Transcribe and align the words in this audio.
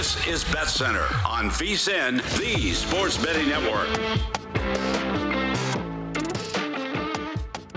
This 0.00 0.26
is 0.26 0.44
Bet 0.44 0.66
Center 0.66 1.04
on 1.26 1.50
VSIN, 1.50 2.22
the 2.38 2.72
Sports 2.72 3.18
Betting 3.18 3.50
Network. 3.50 5.29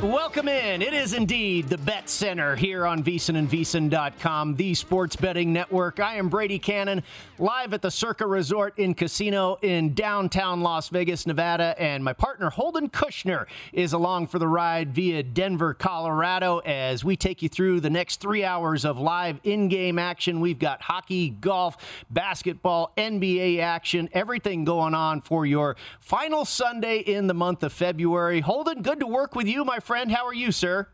Welcome 0.04 0.50
in. 0.50 0.82
It 0.82 0.94
is 0.94 1.14
indeed 1.14 1.70
the 1.70 1.78
Bet 1.78 2.10
Center 2.10 2.58
here 2.58 2.86
on 2.86 3.02
VSIN 3.02 3.38
and 3.38 3.50
VSIN.com, 3.50 4.56
the 4.56 4.74
sports 4.74 5.16
betting 5.16 5.54
network. 5.54 6.02
I 6.02 6.16
am 6.16 6.28
Brady 6.28 6.60
Cannon, 6.60 7.04
live 7.40 7.74
at 7.74 7.82
the 7.82 7.90
Circa 7.90 8.28
Resort 8.28 8.78
in 8.78 8.96
Casino 8.96 9.58
in 9.62 9.94
downtown 9.94 10.60
Las 10.60 10.90
Vegas, 10.90 11.26
Nevada, 11.26 11.74
and 11.80 12.04
my 12.04 12.12
partner 12.12 12.50
Holden 12.50 12.90
Kushner 12.90 13.46
is 13.72 13.94
along 13.94 14.28
for 14.28 14.40
the 14.40 14.48
ride 14.48 14.94
via 14.94 15.24
Denver, 15.24 15.74
Colorado, 15.74 16.58
as 16.60 17.06
we 17.06 17.16
take 17.16 17.42
you 17.42 17.48
through 17.48 17.80
the 17.80 17.90
next 17.90 18.20
three 18.20 18.44
hours 18.44 18.84
of 18.84 19.00
live 19.00 19.40
in-game 19.46 19.98
action. 19.98 20.42
We've 20.42 20.60
got 20.60 20.82
hockey, 20.82 21.30
golf, 21.30 21.78
basketball, 22.10 22.92
NBA 22.98 23.60
action, 23.62 24.10
everything 24.12 24.66
going 24.66 24.96
on 24.96 25.22
for 25.22 25.46
your 25.46 25.78
final 26.02 26.44
Sunday 26.44 26.98
in 26.98 27.28
the 27.28 27.34
month 27.34 27.64
of 27.64 27.72
February. 27.72 28.42
Holden, 28.42 28.82
good 28.82 29.00
to 29.00 29.08
work 29.08 29.34
with 29.34 29.48
you, 29.48 29.64
my 29.64 29.80
friend 29.80 29.93
friend. 29.94 30.12
How 30.12 30.26
are 30.26 30.34
you, 30.34 30.52
sir? 30.52 30.88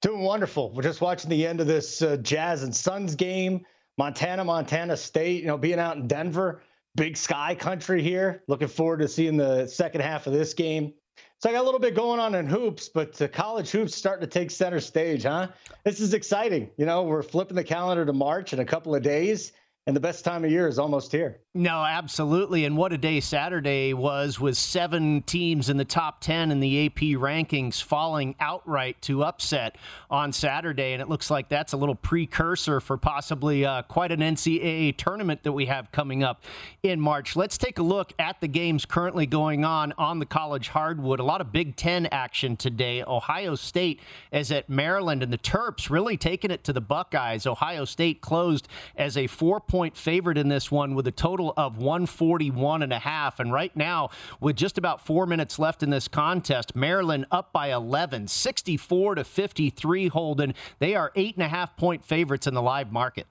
Doing 0.00 0.22
wonderful. 0.22 0.72
We're 0.72 0.80
just 0.80 1.02
watching 1.02 1.28
the 1.28 1.46
end 1.46 1.60
of 1.60 1.66
this 1.66 2.00
uh, 2.00 2.16
Jazz 2.16 2.62
and 2.62 2.74
Suns 2.74 3.14
game. 3.14 3.66
Montana, 3.98 4.42
Montana 4.42 4.96
State. 4.96 5.42
You 5.42 5.48
know, 5.48 5.58
being 5.58 5.78
out 5.78 5.98
in 5.98 6.08
Denver, 6.08 6.62
big 6.94 7.14
sky 7.14 7.54
country 7.54 8.02
here. 8.02 8.42
Looking 8.48 8.68
forward 8.68 9.00
to 9.00 9.08
seeing 9.08 9.36
the 9.36 9.66
second 9.66 10.00
half 10.00 10.26
of 10.26 10.32
this 10.32 10.54
game. 10.54 10.94
So 11.40 11.50
I 11.50 11.52
got 11.52 11.60
a 11.60 11.64
little 11.64 11.78
bit 11.78 11.94
going 11.94 12.20
on 12.20 12.34
in 12.34 12.46
hoops, 12.46 12.88
but 12.88 13.20
college 13.34 13.70
hoops 13.70 13.94
starting 13.94 14.26
to 14.26 14.26
take 14.26 14.50
center 14.50 14.80
stage, 14.80 15.24
huh? 15.24 15.48
This 15.84 16.00
is 16.00 16.14
exciting. 16.14 16.70
You 16.78 16.86
know, 16.86 17.02
we're 17.02 17.22
flipping 17.22 17.56
the 17.56 17.64
calendar 17.64 18.06
to 18.06 18.14
March 18.14 18.54
in 18.54 18.60
a 18.60 18.64
couple 18.64 18.94
of 18.94 19.02
days, 19.02 19.52
and 19.86 19.94
the 19.94 20.00
best 20.00 20.24
time 20.24 20.42
of 20.42 20.50
year 20.50 20.68
is 20.68 20.78
almost 20.78 21.12
here. 21.12 21.40
No, 21.52 21.84
absolutely. 21.84 22.64
And 22.64 22.76
what 22.76 22.92
a 22.92 22.96
day 22.96 23.18
Saturday 23.18 23.92
was 23.92 24.38
with 24.38 24.56
seven 24.56 25.22
teams 25.22 25.68
in 25.68 25.78
the 25.78 25.84
top 25.84 26.20
10 26.20 26.52
in 26.52 26.60
the 26.60 26.86
AP 26.86 27.18
rankings 27.18 27.82
falling 27.82 28.36
outright 28.38 29.02
to 29.02 29.24
upset 29.24 29.74
on 30.08 30.32
Saturday. 30.32 30.92
And 30.92 31.02
it 31.02 31.08
looks 31.08 31.28
like 31.28 31.48
that's 31.48 31.72
a 31.72 31.76
little 31.76 31.96
precursor 31.96 32.78
for 32.78 32.96
possibly 32.96 33.66
uh, 33.66 33.82
quite 33.82 34.12
an 34.12 34.20
NCAA 34.20 34.96
tournament 34.96 35.42
that 35.42 35.50
we 35.50 35.66
have 35.66 35.90
coming 35.90 36.22
up 36.22 36.44
in 36.84 37.00
March. 37.00 37.34
Let's 37.34 37.58
take 37.58 37.80
a 37.80 37.82
look 37.82 38.12
at 38.20 38.40
the 38.40 38.46
games 38.46 38.86
currently 38.86 39.26
going 39.26 39.64
on 39.64 39.92
on 39.98 40.20
the 40.20 40.26
college 40.26 40.68
hardwood. 40.68 41.18
A 41.18 41.24
lot 41.24 41.40
of 41.40 41.50
Big 41.50 41.74
Ten 41.74 42.06
action 42.12 42.56
today. 42.56 43.02
Ohio 43.02 43.56
State 43.56 43.98
is 44.30 44.52
at 44.52 44.70
Maryland, 44.70 45.20
and 45.24 45.32
the 45.32 45.38
Terps 45.38 45.90
really 45.90 46.16
taking 46.16 46.52
it 46.52 46.62
to 46.62 46.72
the 46.72 46.80
Buckeyes. 46.80 47.44
Ohio 47.44 47.84
State 47.84 48.20
closed 48.20 48.68
as 48.94 49.16
a 49.16 49.26
four 49.26 49.58
point 49.58 49.96
favorite 49.96 50.38
in 50.38 50.48
this 50.48 50.70
one 50.70 50.94
with 50.94 51.08
a 51.08 51.10
total 51.10 51.39
total 51.40 51.54
of 51.56 51.78
141 51.78 52.82
and 52.82 52.92
a 52.92 52.98
half. 52.98 53.40
And 53.40 53.52
right 53.52 53.74
now, 53.74 54.10
with 54.40 54.56
just 54.56 54.78
about 54.78 55.04
four 55.04 55.26
minutes 55.26 55.58
left 55.58 55.82
in 55.82 55.90
this 55.90 56.08
contest, 56.08 56.76
Maryland 56.76 57.26
up 57.30 57.52
by 57.52 57.72
11, 57.72 58.28
64 58.28 59.16
to 59.16 59.24
53. 59.24 60.08
Holden, 60.08 60.54
they 60.78 60.94
are 60.94 61.12
eight 61.16 61.36
and 61.36 61.42
a 61.42 61.48
half 61.48 61.76
point 61.76 62.04
favorites 62.04 62.46
in 62.46 62.54
the 62.54 62.62
live 62.62 62.92
market. 62.92 63.26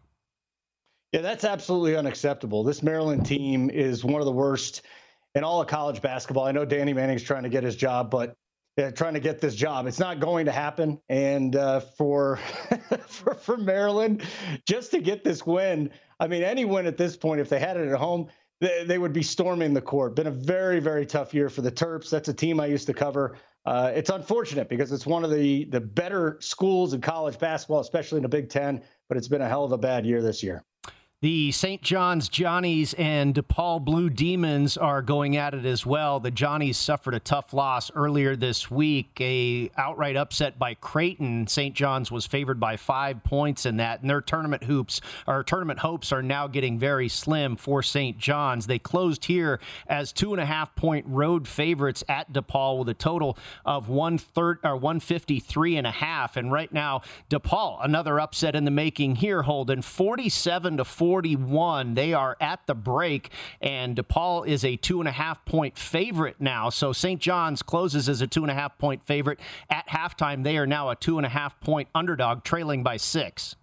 Yeah, 1.11 1.21
that's 1.21 1.43
absolutely 1.43 1.95
unacceptable. 1.95 2.63
This 2.63 2.83
Maryland 2.83 3.25
team 3.25 3.69
is 3.69 4.03
one 4.03 4.21
of 4.21 4.25
the 4.25 4.31
worst 4.31 4.83
in 5.35 5.43
all 5.43 5.61
of 5.61 5.67
college 5.67 6.01
basketball. 6.01 6.45
I 6.45 6.51
know 6.51 6.65
Danny 6.65 6.93
Manning's 6.93 7.23
trying 7.23 7.43
to 7.43 7.49
get 7.49 7.63
his 7.63 7.75
job, 7.75 8.09
but 8.11 8.35
trying 8.95 9.13
to 9.13 9.19
get 9.19 9.41
this 9.41 9.55
job. 9.55 9.87
It's 9.87 9.99
not 9.99 10.19
going 10.19 10.45
to 10.45 10.51
happen. 10.51 11.01
And 11.09 11.55
uh, 11.55 11.81
for, 11.81 12.37
for 13.07 13.33
for 13.33 13.57
Maryland, 13.57 14.23
just 14.65 14.91
to 14.91 15.01
get 15.01 15.23
this 15.23 15.45
win, 15.45 15.91
I 16.19 16.27
mean, 16.27 16.43
any 16.43 16.65
win 16.65 16.85
at 16.85 16.97
this 16.97 17.15
point, 17.15 17.39
if 17.39 17.49
they 17.49 17.59
had 17.59 17.77
it 17.77 17.87
at 17.87 17.97
home, 17.97 18.27
they, 18.61 18.83
they 18.83 18.97
would 18.97 19.13
be 19.13 19.23
storming 19.23 19.73
the 19.73 19.81
court. 19.81 20.15
Been 20.15 20.27
a 20.27 20.31
very 20.31 20.79
very 20.79 21.05
tough 21.05 21.33
year 21.33 21.49
for 21.49 21.61
the 21.61 21.71
Terps. 21.71 22.09
That's 22.09 22.27
a 22.27 22.33
team 22.33 22.59
I 22.59 22.65
used 22.65 22.87
to 22.87 22.93
cover. 22.93 23.37
Uh, 23.65 23.91
it's 23.93 24.09
unfortunate 24.09 24.69
because 24.69 24.91
it's 24.91 25.05
one 25.05 25.23
of 25.23 25.31
the 25.31 25.65
the 25.65 25.81
better 25.81 26.37
schools 26.41 26.93
in 26.93 27.01
college 27.01 27.39
basketball, 27.39 27.79
especially 27.79 28.17
in 28.17 28.23
the 28.23 28.29
Big 28.29 28.49
Ten. 28.49 28.81
But 29.07 29.17
it's 29.17 29.27
been 29.27 29.41
a 29.41 29.47
hell 29.47 29.63
of 29.63 29.71
a 29.71 29.77
bad 29.77 30.05
year 30.05 30.21
this 30.21 30.43
year. 30.43 30.63
The 31.21 31.51
St. 31.51 31.81
John's 31.81 32.29
Johnnies 32.29 32.93
and 32.93 33.35
DePaul 33.35 33.83
Blue 33.83 34.09
Demons 34.09 34.77
are 34.77 35.01
going 35.01 35.35
at 35.35 35.53
it 35.53 35.65
as 35.65 35.85
well. 35.85 36.21
The 36.21 36.31
Johnnies 36.31 36.77
suffered 36.77 37.13
a 37.13 37.19
tough 37.19 37.51
loss 37.51 37.91
earlier 37.93 38.37
this 38.37 38.71
week, 38.71 39.19
a 39.19 39.69
outright 39.75 40.15
upset 40.15 40.57
by 40.57 40.75
Creighton. 40.75 41.45
St. 41.47 41.75
John's 41.75 42.09
was 42.09 42.25
favored 42.25 42.57
by 42.57 42.77
five 42.77 43.21
points 43.25 43.65
in 43.65 43.75
that, 43.75 43.99
and 43.99 44.09
their 44.09 44.21
tournament 44.21 44.63
hoops 44.63 45.01
or 45.27 45.43
tournament 45.43 45.79
hopes 45.79 46.13
are 46.13 46.21
now 46.21 46.47
getting 46.47 46.79
very 46.79 47.09
slim 47.09 47.57
for 47.57 47.83
St. 47.83 48.17
John's. 48.17 48.67
They 48.67 48.79
closed 48.79 49.25
here 49.25 49.59
as 49.87 50.13
two 50.13 50.31
and 50.31 50.39
a 50.39 50.45
half 50.45 50.73
point 50.73 51.05
road 51.05 51.49
favorites 51.49 52.01
at 52.07 52.31
DePaul 52.31 52.79
with 52.79 52.87
a 52.87 52.93
total 52.93 53.37
of 53.65 53.89
one 53.89 54.17
third 54.17 54.59
or 54.63 54.77
153 54.77 55.75
and 55.75 55.85
a 55.85 55.91
half. 55.91 56.37
And 56.37 56.49
right 56.49 56.71
now, 56.71 57.01
DePaul, 57.29 57.83
another 57.83 58.21
upset 58.21 58.55
in 58.55 58.63
the 58.63 58.71
making 58.71 59.17
here, 59.17 59.41
holding 59.41 59.81
47 59.81 60.77
to 60.77 60.85
4 60.85 61.08
41. 61.09 61.95
They 61.95 62.13
are 62.13 62.37
at 62.39 62.67
the 62.67 62.75
break, 62.75 63.31
and 63.61 63.95
DePaul 63.95 64.47
is 64.47 64.63
a 64.63 64.75
two 64.75 64.99
and 64.99 65.07
a 65.07 65.11
half 65.11 65.43
point 65.43 65.75
favorite 65.75 66.35
now. 66.37 66.69
So 66.69 66.93
St. 66.93 67.19
John's 67.19 67.63
closes 67.63 68.07
as 68.07 68.21
a 68.21 68.27
two 68.27 68.43
and 68.43 68.51
a 68.51 68.53
half 68.53 68.77
point 68.77 69.03
favorite. 69.03 69.39
At 69.71 69.87
halftime, 69.87 70.43
they 70.43 70.55
are 70.59 70.67
now 70.67 70.91
a 70.91 70.95
two 70.95 71.17
and 71.17 71.25
a 71.25 71.29
half 71.29 71.59
point 71.61 71.89
underdog, 71.95 72.43
trailing 72.43 72.83
by 72.83 72.97
six. 72.97 73.55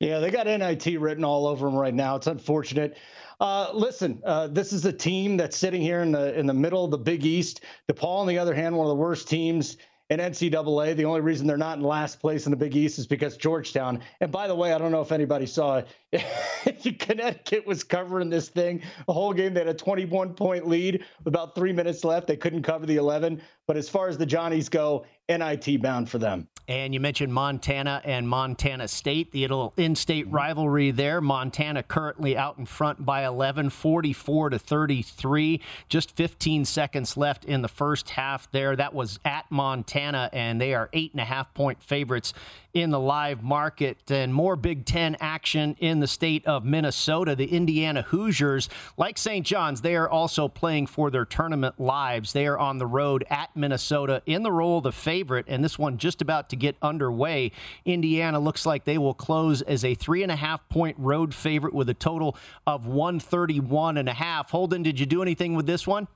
Yeah, 0.00 0.18
they 0.18 0.32
got 0.32 0.46
NIT 0.46 1.00
written 1.00 1.22
all 1.22 1.46
over 1.46 1.66
them 1.66 1.76
right 1.76 1.94
now. 1.94 2.16
It's 2.16 2.26
unfortunate. 2.26 2.96
Uh, 3.38 3.70
listen, 3.72 4.20
uh, 4.24 4.48
this 4.48 4.72
is 4.72 4.84
a 4.84 4.92
team 4.92 5.36
that's 5.36 5.56
sitting 5.56 5.80
here 5.80 6.02
in 6.02 6.10
the 6.10 6.36
in 6.36 6.46
the 6.46 6.54
middle 6.54 6.84
of 6.84 6.90
the 6.90 6.98
Big 6.98 7.24
East. 7.24 7.60
DePaul, 7.88 8.18
on 8.18 8.26
the 8.26 8.38
other 8.38 8.54
hand, 8.54 8.76
one 8.76 8.86
of 8.86 8.90
the 8.90 8.96
worst 8.96 9.28
teams 9.28 9.76
in 10.10 10.20
NCAA. 10.20 10.96
The 10.96 11.04
only 11.04 11.20
reason 11.20 11.46
they're 11.46 11.56
not 11.56 11.78
in 11.78 11.84
last 11.84 12.20
place 12.20 12.46
in 12.46 12.50
the 12.50 12.56
Big 12.56 12.74
East 12.74 12.98
is 12.98 13.06
because 13.06 13.36
Georgetown. 13.36 14.00
And 14.20 14.32
by 14.32 14.48
the 14.48 14.54
way, 14.54 14.72
I 14.72 14.78
don't 14.78 14.90
know 14.90 15.02
if 15.02 15.12
anybody 15.12 15.46
saw 15.46 15.82
it. 16.12 16.98
Connecticut 16.98 17.66
was 17.66 17.84
covering 17.84 18.30
this 18.30 18.48
thing 18.48 18.82
the 19.06 19.12
whole 19.12 19.32
game. 19.32 19.54
They 19.54 19.60
had 19.60 19.68
a 19.68 19.74
21 19.74 20.34
point 20.34 20.66
lead 20.66 21.04
with 21.18 21.26
about 21.26 21.54
three 21.54 21.72
minutes 21.72 22.04
left. 22.04 22.26
They 22.26 22.36
couldn't 22.36 22.62
cover 22.62 22.86
the 22.86 22.96
11. 22.96 23.42
But 23.68 23.76
as 23.76 23.88
far 23.88 24.08
as 24.08 24.16
the 24.16 24.26
Johnnies 24.26 24.70
go, 24.70 25.04
NIT 25.28 25.82
bound 25.82 26.08
for 26.08 26.16
them. 26.16 26.48
And 26.68 26.92
you 26.92 27.00
mentioned 27.00 27.32
Montana 27.32 28.00
and 28.04 28.26
Montana 28.26 28.88
State, 28.88 29.30
the 29.32 29.42
little 29.42 29.74
in-state 29.76 30.26
mm-hmm. 30.26 30.34
rivalry 30.34 30.90
there. 30.90 31.20
Montana 31.20 31.82
currently 31.82 32.36
out 32.36 32.58
in 32.58 32.64
front 32.64 33.04
by 33.04 33.26
11, 33.26 33.70
44 33.70 34.50
to 34.50 34.58
33. 34.58 35.60
Just 35.88 36.16
15 36.16 36.64
seconds 36.64 37.16
left 37.16 37.44
in 37.44 37.60
the 37.60 37.68
first 37.68 38.10
half 38.10 38.50
there. 38.52 38.74
That 38.74 38.94
was 38.94 39.20
at 39.24 39.50
Montana, 39.50 40.30
and 40.32 40.58
they 40.58 40.74
are 40.74 40.88
eight 40.94 41.12
and 41.12 41.20
a 41.20 41.26
half 41.26 41.52
point 41.52 41.82
favorites 41.82 42.32
in 42.74 42.90
the 42.90 43.00
live 43.00 43.42
market. 43.42 44.10
And 44.10 44.32
more 44.32 44.56
Big 44.56 44.84
Ten 44.84 45.16
action 45.20 45.76
in 45.80 46.00
the 46.00 46.06
state 46.06 46.46
of 46.46 46.64
Minnesota. 46.64 47.34
The 47.34 47.46
Indiana 47.46 48.02
Hoosiers, 48.02 48.68
like 48.96 49.18
St. 49.18 49.44
John's, 49.44 49.80
they 49.80 49.96
are 49.96 50.08
also 50.08 50.48
playing 50.48 50.86
for 50.86 51.10
their 51.10 51.24
tournament 51.24 51.80
lives. 51.80 52.32
They 52.32 52.46
are 52.46 52.58
on 52.58 52.78
the 52.78 52.86
road 52.86 53.24
at 53.30 53.54
Minnesota 53.56 54.22
in 54.26 54.42
the 54.42 54.52
role 54.52 54.78
of 54.78 54.84
the 54.84 54.92
favorite, 54.92 55.46
and 55.48 55.64
this 55.64 55.78
one 55.78 55.98
just 55.98 56.22
about 56.22 56.50
to 56.50 56.56
get 56.56 56.76
underway. 56.82 57.52
Indiana 57.84 58.38
looks 58.38 58.66
like 58.66 58.84
they 58.84 58.98
will 58.98 59.14
close 59.14 59.62
as 59.62 59.84
a 59.84 59.94
three 59.94 60.22
and 60.22 60.32
a 60.32 60.36
half 60.36 60.68
point 60.68 60.96
road 60.98 61.34
favorite 61.34 61.74
with 61.74 61.88
a 61.88 61.94
total 61.94 62.36
of 62.66 62.86
131 62.86 63.96
and 63.96 64.08
a 64.08 64.14
half. 64.14 64.50
Holden, 64.50 64.82
did 64.82 65.00
you 65.00 65.06
do 65.06 65.22
anything 65.22 65.54
with 65.54 65.66
this 65.66 65.86
one? 65.86 66.08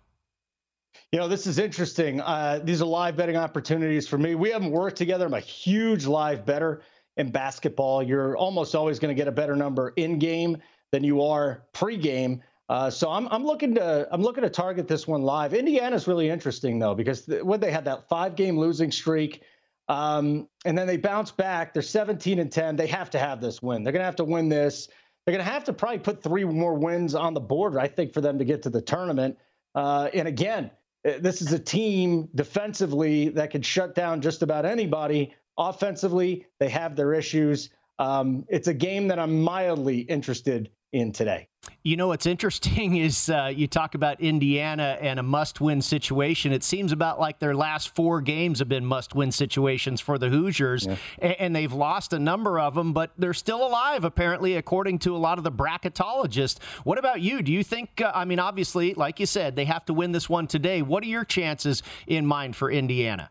You 1.13 1.19
know, 1.19 1.29
this 1.29 1.47
is 1.47 1.59
interesting. 1.59 2.23
Uh, 2.23 2.61
these 2.65 2.81
are 2.81 2.87
live 2.87 3.17
betting 3.17 3.37
opportunities 3.37 4.09
for 4.09 4.17
me. 4.17 4.35
We 4.35 4.51
haven't 4.51 4.71
worked 4.71 4.97
together. 4.97 5.27
I'm 5.27 5.35
a 5.35 5.41
huge 5.41 6.07
live 6.07 6.47
better 6.47 6.81
in 7.19 7.31
basketball. 7.31 8.03
You're 8.03 8.35
almost 8.35 8.75
always 8.75 8.99
going 8.99 9.15
to 9.15 9.19
get 9.19 9.29
a 9.29 9.33
better 9.33 9.55
number 9.55 9.93
in 9.97 10.19
game 10.19 10.57
than 10.91 11.05
you 11.05 11.23
are 11.23 11.65
pre-game. 11.75 12.43
Uh, 12.71 12.89
so 12.89 13.11
I'm, 13.11 13.29
I'm 13.31 13.45
looking 13.45 13.75
to 13.75 14.09
I'm 14.11 14.23
looking 14.23 14.43
to 14.43 14.49
target 14.49 14.89
this 14.89 15.07
one 15.07 15.21
live. 15.21 15.53
Indiana's 15.53 16.09
really 16.09 16.31
interesting 16.31 16.79
though 16.79 16.95
because 16.95 17.27
th- 17.27 17.43
when 17.43 17.61
they 17.61 17.71
had 17.71 17.85
that 17.85 18.09
five 18.09 18.35
game 18.35 18.59
losing 18.59 18.91
streak, 18.91 19.43
um, 19.89 20.49
and 20.65 20.79
then 20.79 20.87
they 20.87 20.97
bounce 20.97 21.31
back. 21.31 21.75
They're 21.75 21.83
17 21.83 22.39
and 22.39 22.51
10. 22.51 22.77
They 22.77 22.87
have 22.87 23.11
to 23.11 23.19
have 23.19 23.43
this 23.43 23.61
win. 23.61 23.83
They're 23.83 23.93
going 23.93 24.01
to 24.01 24.07
have 24.07 24.17
to 24.17 24.25
win 24.25 24.49
this. 24.49 24.89
They're 25.27 25.35
going 25.35 25.45
to 25.45 25.53
have 25.53 25.65
to 25.65 25.75
probably 25.75 25.99
put 25.99 26.23
three 26.23 26.45
more 26.45 26.75
wins 26.75 27.15
on 27.15 27.35
the 27.35 27.41
board, 27.41 27.77
I 27.77 27.89
think, 27.89 28.15
for 28.15 28.23
them 28.23 28.39
to 28.39 28.45
get 28.47 28.63
to 28.63 28.71
the 28.71 28.81
tournament. 28.81 29.37
Uh, 29.75 30.09
and 30.15 30.27
again, 30.27 30.71
this 31.05 31.43
is 31.43 31.53
a 31.53 31.59
team 31.59 32.29
defensively 32.35 33.31
that 33.31 33.51
can 33.51 33.63
shut 33.63 33.95
down 33.95 34.21
just 34.21 34.43
about 34.43 34.65
anybody. 34.65 35.35
Offensively, 35.59 36.47
they 36.59 36.69
have 36.69 36.97
their 36.97 37.13
issues. 37.13 37.71
Um, 37.99 38.45
it's 38.49 38.69
a 38.69 38.75
game 38.75 39.09
that 39.09 39.19
I'm 39.19 39.43
mildly 39.43 40.01
interested 40.01 40.71
in 40.93 41.13
today. 41.13 41.49
You 41.83 41.97
know 41.97 42.09
what's 42.09 42.27
interesting 42.27 42.97
is 42.99 43.29
uh, 43.29 43.53
you 43.55 43.67
talk 43.67 43.95
about 43.95 44.21
Indiana 44.21 44.99
and 45.01 45.19
a 45.19 45.23
must-win 45.23 45.83
situation. 45.83 46.53
It 46.53 46.63
seems 46.63 46.93
about 46.93 47.19
like 47.19 47.39
their 47.39 47.55
last 47.55 47.95
four 47.95 48.21
games 48.21 48.59
have 48.59 48.69
been 48.69 48.85
must-win 48.85 49.33
situations 49.33 50.01
for 50.01 50.19
the 50.19 50.29
Hoosiers, 50.29 50.87
yeah. 50.87 50.97
and, 51.19 51.37
and, 51.39 51.57
they've 51.57 51.73
lost 51.73 52.13
a 52.13 52.19
number 52.19 52.59
of 52.59 52.75
them, 52.75 52.93
but 52.93 53.13
they're 53.19 53.35
still 53.35 53.67
alive 53.67 54.05
apparently, 54.05 54.57
according 54.57 54.99
to 55.01 55.15
a 55.15 55.19
lot 55.19 55.39
of 55.39 55.45
the 55.45 55.53
bracketologists. 55.53 56.63
What 56.85 56.99
about 56.99 57.21
you? 57.21 57.43
Do 57.43 57.53
you 57.53 57.63
think? 57.63 58.01
Uh, 58.01 58.13
I 58.15 58.25
mean, 58.25 58.39
obviously, 58.39 58.95
like 58.95 59.21
you 59.21 59.27
said, 59.27 59.57
they 59.57 59.65
have 59.65 59.85
to 59.87 59.95
win 59.95 60.13
this 60.13 60.29
one 60.29 60.47
today. 60.47 60.83
What 60.83 61.03
are 61.05 61.09
your 61.09 61.25
chances 61.25 61.83
in 62.07 62.27
mind 62.27 62.57
for 62.57 62.71
Indiana? 62.71 63.31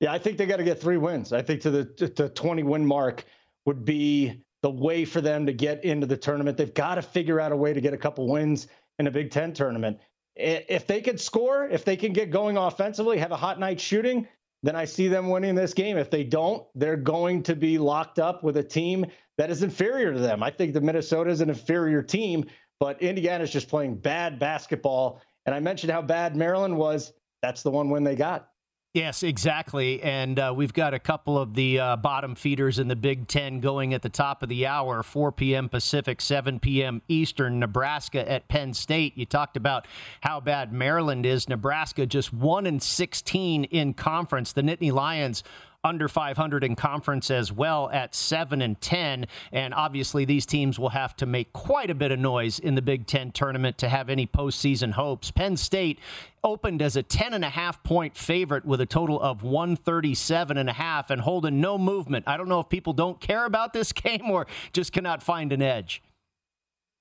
Yeah, 0.00 0.12
I 0.12 0.18
think 0.18 0.36
they 0.36 0.46
got 0.46 0.56
to 0.56 0.64
get 0.64 0.80
three 0.80 0.98
wins. 0.98 1.32
I 1.32 1.42
think 1.42 1.62
to 1.62 1.70
the 1.70 1.84
to 1.84 2.28
20 2.28 2.62
win 2.62 2.84
mark 2.84 3.24
would 3.64 3.84
be 3.84 4.42
the 4.66 4.70
way 4.70 5.04
for 5.04 5.20
them 5.20 5.46
to 5.46 5.52
get 5.52 5.84
into 5.84 6.08
the 6.08 6.16
tournament. 6.16 6.56
They've 6.56 6.74
got 6.74 6.96
to 6.96 7.02
figure 7.02 7.38
out 7.38 7.52
a 7.52 7.56
way 7.56 7.72
to 7.72 7.80
get 7.80 7.94
a 7.94 7.96
couple 7.96 8.26
wins 8.26 8.66
in 8.98 9.06
a 9.06 9.10
Big 9.12 9.30
Ten 9.30 9.52
tournament. 9.52 10.00
If 10.34 10.88
they 10.88 11.00
can 11.00 11.18
score, 11.18 11.68
if 11.68 11.84
they 11.84 11.96
can 11.96 12.12
get 12.12 12.32
going 12.32 12.56
offensively, 12.56 13.16
have 13.18 13.30
a 13.30 13.36
hot 13.36 13.60
night 13.60 13.80
shooting, 13.80 14.26
then 14.64 14.74
I 14.74 14.84
see 14.84 15.06
them 15.06 15.28
winning 15.28 15.54
this 15.54 15.72
game. 15.72 15.96
If 15.96 16.10
they 16.10 16.24
don't, 16.24 16.66
they're 16.74 16.96
going 16.96 17.44
to 17.44 17.54
be 17.54 17.78
locked 17.78 18.18
up 18.18 18.42
with 18.42 18.56
a 18.56 18.62
team 18.64 19.06
that 19.38 19.50
is 19.50 19.62
inferior 19.62 20.12
to 20.12 20.18
them. 20.18 20.42
I 20.42 20.50
think 20.50 20.74
the 20.74 20.80
Minnesota 20.80 21.30
is 21.30 21.40
an 21.40 21.48
inferior 21.48 22.02
team, 22.02 22.44
but 22.80 23.00
Indiana's 23.00 23.52
just 23.52 23.68
playing 23.68 23.94
bad 23.94 24.40
basketball. 24.40 25.22
And 25.44 25.54
I 25.54 25.60
mentioned 25.60 25.92
how 25.92 26.02
bad 26.02 26.34
Maryland 26.34 26.76
was. 26.76 27.12
That's 27.40 27.62
the 27.62 27.70
one 27.70 27.88
win 27.88 28.02
they 28.02 28.16
got. 28.16 28.48
Yes, 28.96 29.22
exactly. 29.22 30.02
And 30.02 30.38
uh, 30.38 30.54
we've 30.56 30.72
got 30.72 30.94
a 30.94 30.98
couple 30.98 31.36
of 31.36 31.52
the 31.52 31.78
uh, 31.78 31.96
bottom 31.96 32.34
feeders 32.34 32.78
in 32.78 32.88
the 32.88 32.96
Big 32.96 33.28
Ten 33.28 33.60
going 33.60 33.92
at 33.92 34.00
the 34.00 34.08
top 34.08 34.42
of 34.42 34.48
the 34.48 34.66
hour 34.66 35.02
4 35.02 35.32
p.m. 35.32 35.68
Pacific, 35.68 36.18
7 36.18 36.58
p.m. 36.60 37.02
Eastern. 37.06 37.60
Nebraska 37.60 38.26
at 38.26 38.48
Penn 38.48 38.72
State. 38.72 39.18
You 39.18 39.26
talked 39.26 39.58
about 39.58 39.86
how 40.22 40.40
bad 40.40 40.72
Maryland 40.72 41.26
is. 41.26 41.46
Nebraska 41.46 42.06
just 42.06 42.32
1 42.32 42.64
and 42.64 42.82
16 42.82 43.64
in 43.64 43.92
conference. 43.92 44.54
The 44.54 44.62
Nittany 44.62 44.90
Lions 44.90 45.44
under 45.86 46.08
500 46.08 46.64
in 46.64 46.76
conference 46.76 47.30
as 47.30 47.52
well 47.52 47.88
at 47.90 48.14
7 48.14 48.60
and 48.60 48.78
10 48.80 49.26
and 49.52 49.72
obviously 49.72 50.24
these 50.24 50.44
teams 50.44 50.78
will 50.78 50.90
have 50.90 51.16
to 51.16 51.24
make 51.24 51.52
quite 51.52 51.90
a 51.90 51.94
bit 51.94 52.10
of 52.10 52.18
noise 52.18 52.58
in 52.58 52.74
the 52.74 52.82
Big 52.82 53.06
10 53.06 53.30
tournament 53.30 53.78
to 53.78 53.88
have 53.88 54.10
any 54.10 54.26
postseason 54.26 54.92
hopes. 54.92 55.30
Penn 55.30 55.56
State 55.56 55.98
opened 56.42 56.82
as 56.82 56.96
a 56.96 57.02
10 57.02 57.34
and 57.34 57.44
a 57.44 57.50
half 57.50 57.82
point 57.82 58.16
favorite 58.16 58.64
with 58.64 58.80
a 58.80 58.86
total 58.86 59.20
of 59.20 59.42
137 59.42 60.58
and 60.58 60.68
a 60.68 60.72
half 60.72 61.10
and 61.10 61.20
holding 61.20 61.60
no 61.60 61.78
movement. 61.78 62.24
I 62.26 62.36
don't 62.36 62.48
know 62.48 62.60
if 62.60 62.68
people 62.68 62.92
don't 62.92 63.20
care 63.20 63.44
about 63.44 63.72
this 63.72 63.92
game 63.92 64.30
or 64.30 64.46
just 64.72 64.92
cannot 64.92 65.22
find 65.22 65.52
an 65.52 65.62
edge. 65.62 66.02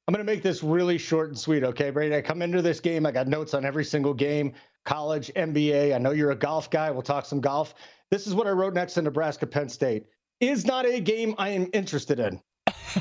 I'm 0.08 0.14
going 0.14 0.24
to 0.24 0.32
make 0.32 0.44
this 0.44 0.62
really 0.62 1.00
short 1.00 1.30
and 1.30 1.38
sweet, 1.38 1.64
okay, 1.64 1.90
Brady? 1.90 2.16
I 2.16 2.22
come 2.22 2.44
into 2.44 2.62
this 2.62 2.80
game, 2.80 3.08
I 3.08 3.12
got 3.12 3.28
notes 3.28 3.56
on 3.56 3.66
every 3.66 3.84
single 3.84 4.14
game, 4.14 4.54
college, 4.84 5.32
NBA. 5.36 5.96
I 5.96 5.98
know 5.98 6.12
you're 6.12 6.30
a 6.30 6.36
golf 6.36 6.70
guy. 6.70 6.92
We'll 6.92 7.02
talk 7.02 7.26
some 7.26 7.42
golf. 7.42 7.74
This 8.12 8.28
is 8.28 8.34
what 8.34 8.48
I 8.48 8.52
wrote 8.52 8.74
next 8.74 8.94
to 8.94 9.02
Nebraska 9.02 9.48
Penn 9.48 9.69
State. 9.69 10.06
Is 10.40 10.66
not 10.66 10.86
a 10.86 11.00
game 11.00 11.36
I 11.38 11.50
am 11.50 11.69
interested 11.74 12.19
in. 12.19 12.42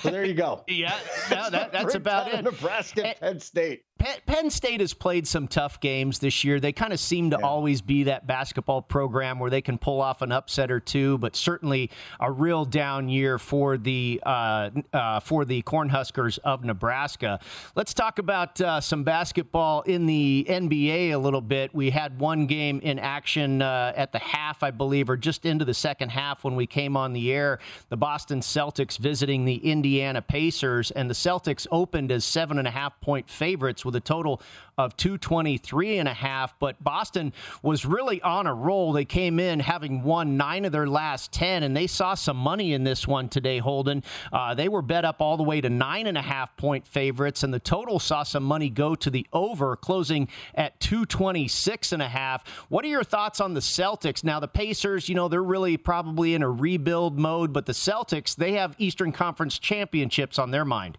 So 0.00 0.10
there 0.10 0.24
you 0.24 0.34
go. 0.34 0.64
yeah, 0.68 0.98
no, 1.30 1.50
that, 1.50 1.72
that's 1.72 1.94
about 1.94 2.32
it. 2.32 2.42
Nebraska 2.42 3.14
Penn 3.20 3.40
State. 3.40 3.84
Penn 4.26 4.50
State 4.50 4.80
has 4.80 4.92
played 4.92 5.26
some 5.26 5.48
tough 5.48 5.80
games 5.80 6.18
this 6.18 6.44
year. 6.44 6.60
They 6.60 6.72
kind 6.72 6.92
of 6.92 7.00
seem 7.00 7.30
to 7.30 7.38
yeah. 7.40 7.46
always 7.46 7.80
be 7.80 8.04
that 8.04 8.26
basketball 8.26 8.82
program 8.82 9.38
where 9.38 9.50
they 9.50 9.62
can 9.62 9.78
pull 9.78 10.00
off 10.00 10.20
an 10.20 10.30
upset 10.30 10.70
or 10.70 10.80
two, 10.80 11.16
but 11.18 11.36
certainly 11.36 11.90
a 12.20 12.30
real 12.30 12.64
down 12.64 13.08
year 13.08 13.38
for 13.38 13.78
the 13.78 14.20
uh, 14.26 14.70
uh, 14.92 15.20
for 15.20 15.44
the 15.44 15.62
Cornhuskers 15.62 16.38
of 16.44 16.64
Nebraska. 16.64 17.40
Let's 17.74 17.94
talk 17.94 18.18
about 18.18 18.60
uh, 18.60 18.80
some 18.80 19.04
basketball 19.04 19.82
in 19.82 20.06
the 20.06 20.44
NBA 20.48 21.12
a 21.12 21.18
little 21.18 21.40
bit. 21.40 21.74
We 21.74 21.90
had 21.90 22.18
one 22.18 22.46
game 22.46 22.80
in 22.80 22.98
action 22.98 23.62
uh, 23.62 23.92
at 23.96 24.12
the 24.12 24.18
half, 24.18 24.62
I 24.62 24.70
believe, 24.70 25.08
or 25.08 25.16
just 25.16 25.46
into 25.46 25.64
the 25.64 25.74
second 25.74 26.10
half 26.10 26.44
when 26.44 26.56
we 26.56 26.66
came 26.66 26.96
on 26.96 27.12
the 27.12 27.32
air. 27.32 27.58
The 27.88 27.96
Boston 27.96 28.40
Celtics 28.40 28.98
visiting 28.98 29.44
the 29.44 29.53
Indiana 29.56 30.22
Pacers, 30.22 30.90
and 30.90 31.08
the 31.08 31.14
Celtics 31.14 31.66
opened 31.70 32.10
as 32.12 32.24
seven 32.24 32.58
and 32.58 32.68
a 32.68 32.70
half 32.70 33.00
point 33.00 33.28
favorites 33.28 33.84
with 33.84 33.96
a 33.96 34.00
total 34.00 34.40
of 34.76 34.96
223 34.96 35.98
and 35.98 36.08
a 36.08 36.14
half. 36.14 36.58
But 36.58 36.82
Boston 36.82 37.32
was 37.62 37.84
really 37.84 38.20
on 38.22 38.46
a 38.46 38.54
roll. 38.54 38.92
They 38.92 39.04
came 39.04 39.38
in 39.38 39.60
having 39.60 40.02
won 40.02 40.36
nine 40.36 40.64
of 40.64 40.72
their 40.72 40.86
last 40.86 41.32
10, 41.32 41.62
and 41.62 41.76
they 41.76 41.86
saw 41.86 42.14
some 42.14 42.36
money 42.36 42.72
in 42.72 42.84
this 42.84 43.06
one 43.06 43.28
today, 43.28 43.58
Holden. 43.58 44.02
Uh, 44.32 44.54
they 44.54 44.68
were 44.68 44.82
bet 44.82 45.04
up 45.04 45.20
all 45.20 45.36
the 45.36 45.42
way 45.42 45.60
to 45.60 45.70
nine 45.70 46.06
and 46.06 46.18
a 46.18 46.22
half 46.22 46.56
point 46.56 46.86
favorites, 46.86 47.42
and 47.42 47.54
the 47.54 47.60
total 47.60 47.98
saw 47.98 48.22
some 48.22 48.42
money 48.42 48.68
go 48.68 48.94
to 48.94 49.10
the 49.10 49.26
over, 49.32 49.76
closing 49.76 50.28
at 50.54 50.78
226 50.80 51.92
and 51.92 52.02
a 52.02 52.08
half. 52.08 52.46
What 52.68 52.84
are 52.84 52.88
your 52.88 53.04
thoughts 53.04 53.40
on 53.40 53.54
the 53.54 53.60
Celtics? 53.60 54.24
Now, 54.24 54.40
the 54.40 54.48
Pacers, 54.48 55.08
you 55.08 55.14
know, 55.14 55.28
they're 55.28 55.42
really 55.42 55.76
probably 55.76 56.34
in 56.34 56.42
a 56.42 56.50
rebuild 56.50 57.18
mode, 57.18 57.52
but 57.52 57.66
the 57.66 57.72
Celtics, 57.72 58.34
they 58.34 58.52
have 58.52 58.74
Eastern 58.78 59.12
Conference 59.12 59.43
championships 59.50 60.38
on 60.38 60.50
their 60.50 60.64
mind. 60.64 60.98